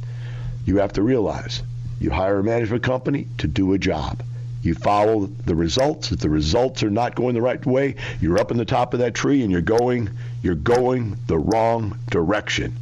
you 0.66 0.78
have 0.78 0.92
to 0.94 1.02
realize 1.02 1.62
you 1.98 2.10
hire 2.10 2.40
a 2.40 2.44
management 2.44 2.82
company 2.82 3.26
to 3.38 3.46
do 3.46 3.72
a 3.72 3.78
job. 3.78 4.22
You 4.62 4.74
follow 4.74 5.26
the 5.46 5.54
results. 5.54 6.12
If 6.12 6.20
the 6.20 6.28
results 6.28 6.82
are 6.82 6.90
not 6.90 7.14
going 7.14 7.34
the 7.34 7.42
right 7.42 7.64
way, 7.64 7.96
you're 8.20 8.38
up 8.38 8.50
in 8.50 8.58
the 8.58 8.64
top 8.66 8.92
of 8.92 9.00
that 9.00 9.14
tree 9.14 9.42
and 9.42 9.50
you're 9.50 9.62
going 9.62 10.10
you're 10.42 10.54
going 10.54 11.16
the 11.26 11.38
wrong 11.38 11.98
direction. 12.10 12.76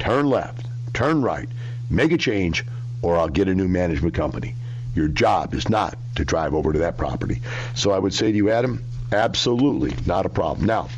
Turn 0.00 0.26
left, 0.26 0.66
turn 0.94 1.22
right, 1.22 1.48
make 1.90 2.10
a 2.10 2.18
change, 2.18 2.64
or 3.02 3.16
I'll 3.16 3.28
get 3.28 3.46
a 3.46 3.54
new 3.54 3.68
management 3.68 4.14
company. 4.14 4.56
Your 4.94 5.08
job 5.08 5.54
is 5.54 5.68
not 5.68 5.98
to 6.16 6.24
drive 6.24 6.54
over 6.54 6.72
to 6.72 6.78
that 6.80 6.96
property. 6.96 7.40
So 7.74 7.90
I 7.90 7.98
would 7.98 8.14
say 8.14 8.30
to 8.30 8.36
you, 8.36 8.50
Adam, 8.50 8.84
Absolutely, 9.14 9.94
not 10.06 10.26
a 10.26 10.28
problem. 10.28 10.66
Now, 10.66 10.88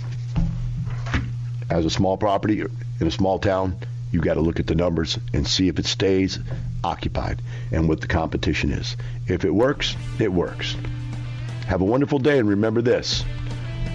as 1.68 1.84
a 1.84 1.90
small 1.90 2.16
property 2.16 2.62
in 3.00 3.06
a 3.06 3.10
small 3.10 3.38
town, 3.38 3.76
you 4.10 4.20
got 4.20 4.34
to 4.34 4.40
look 4.40 4.58
at 4.58 4.66
the 4.66 4.74
numbers 4.74 5.18
and 5.34 5.46
see 5.46 5.68
if 5.68 5.78
it 5.78 5.84
stays 5.84 6.38
occupied 6.82 7.42
and 7.72 7.88
what 7.88 8.00
the 8.00 8.06
competition 8.06 8.70
is. 8.70 8.96
If 9.26 9.44
it 9.44 9.54
works, 9.54 9.96
it 10.18 10.32
works. 10.32 10.76
Have 11.66 11.82
a 11.82 11.84
wonderful 11.84 12.18
day 12.18 12.38
and 12.38 12.48
remember 12.48 12.80
this 12.80 13.22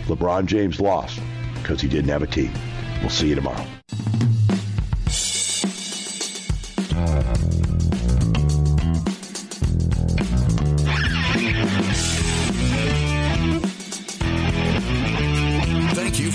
LeBron 0.05 0.45
James 0.45 0.79
lost 0.79 1.19
because 1.55 1.81
he 1.81 1.87
didn't 1.87 2.09
have 2.09 2.21
a 2.21 2.27
team. 2.27 2.51
We'll 3.01 3.09
see 3.09 3.29
you 3.29 3.35
tomorrow. 3.35 3.65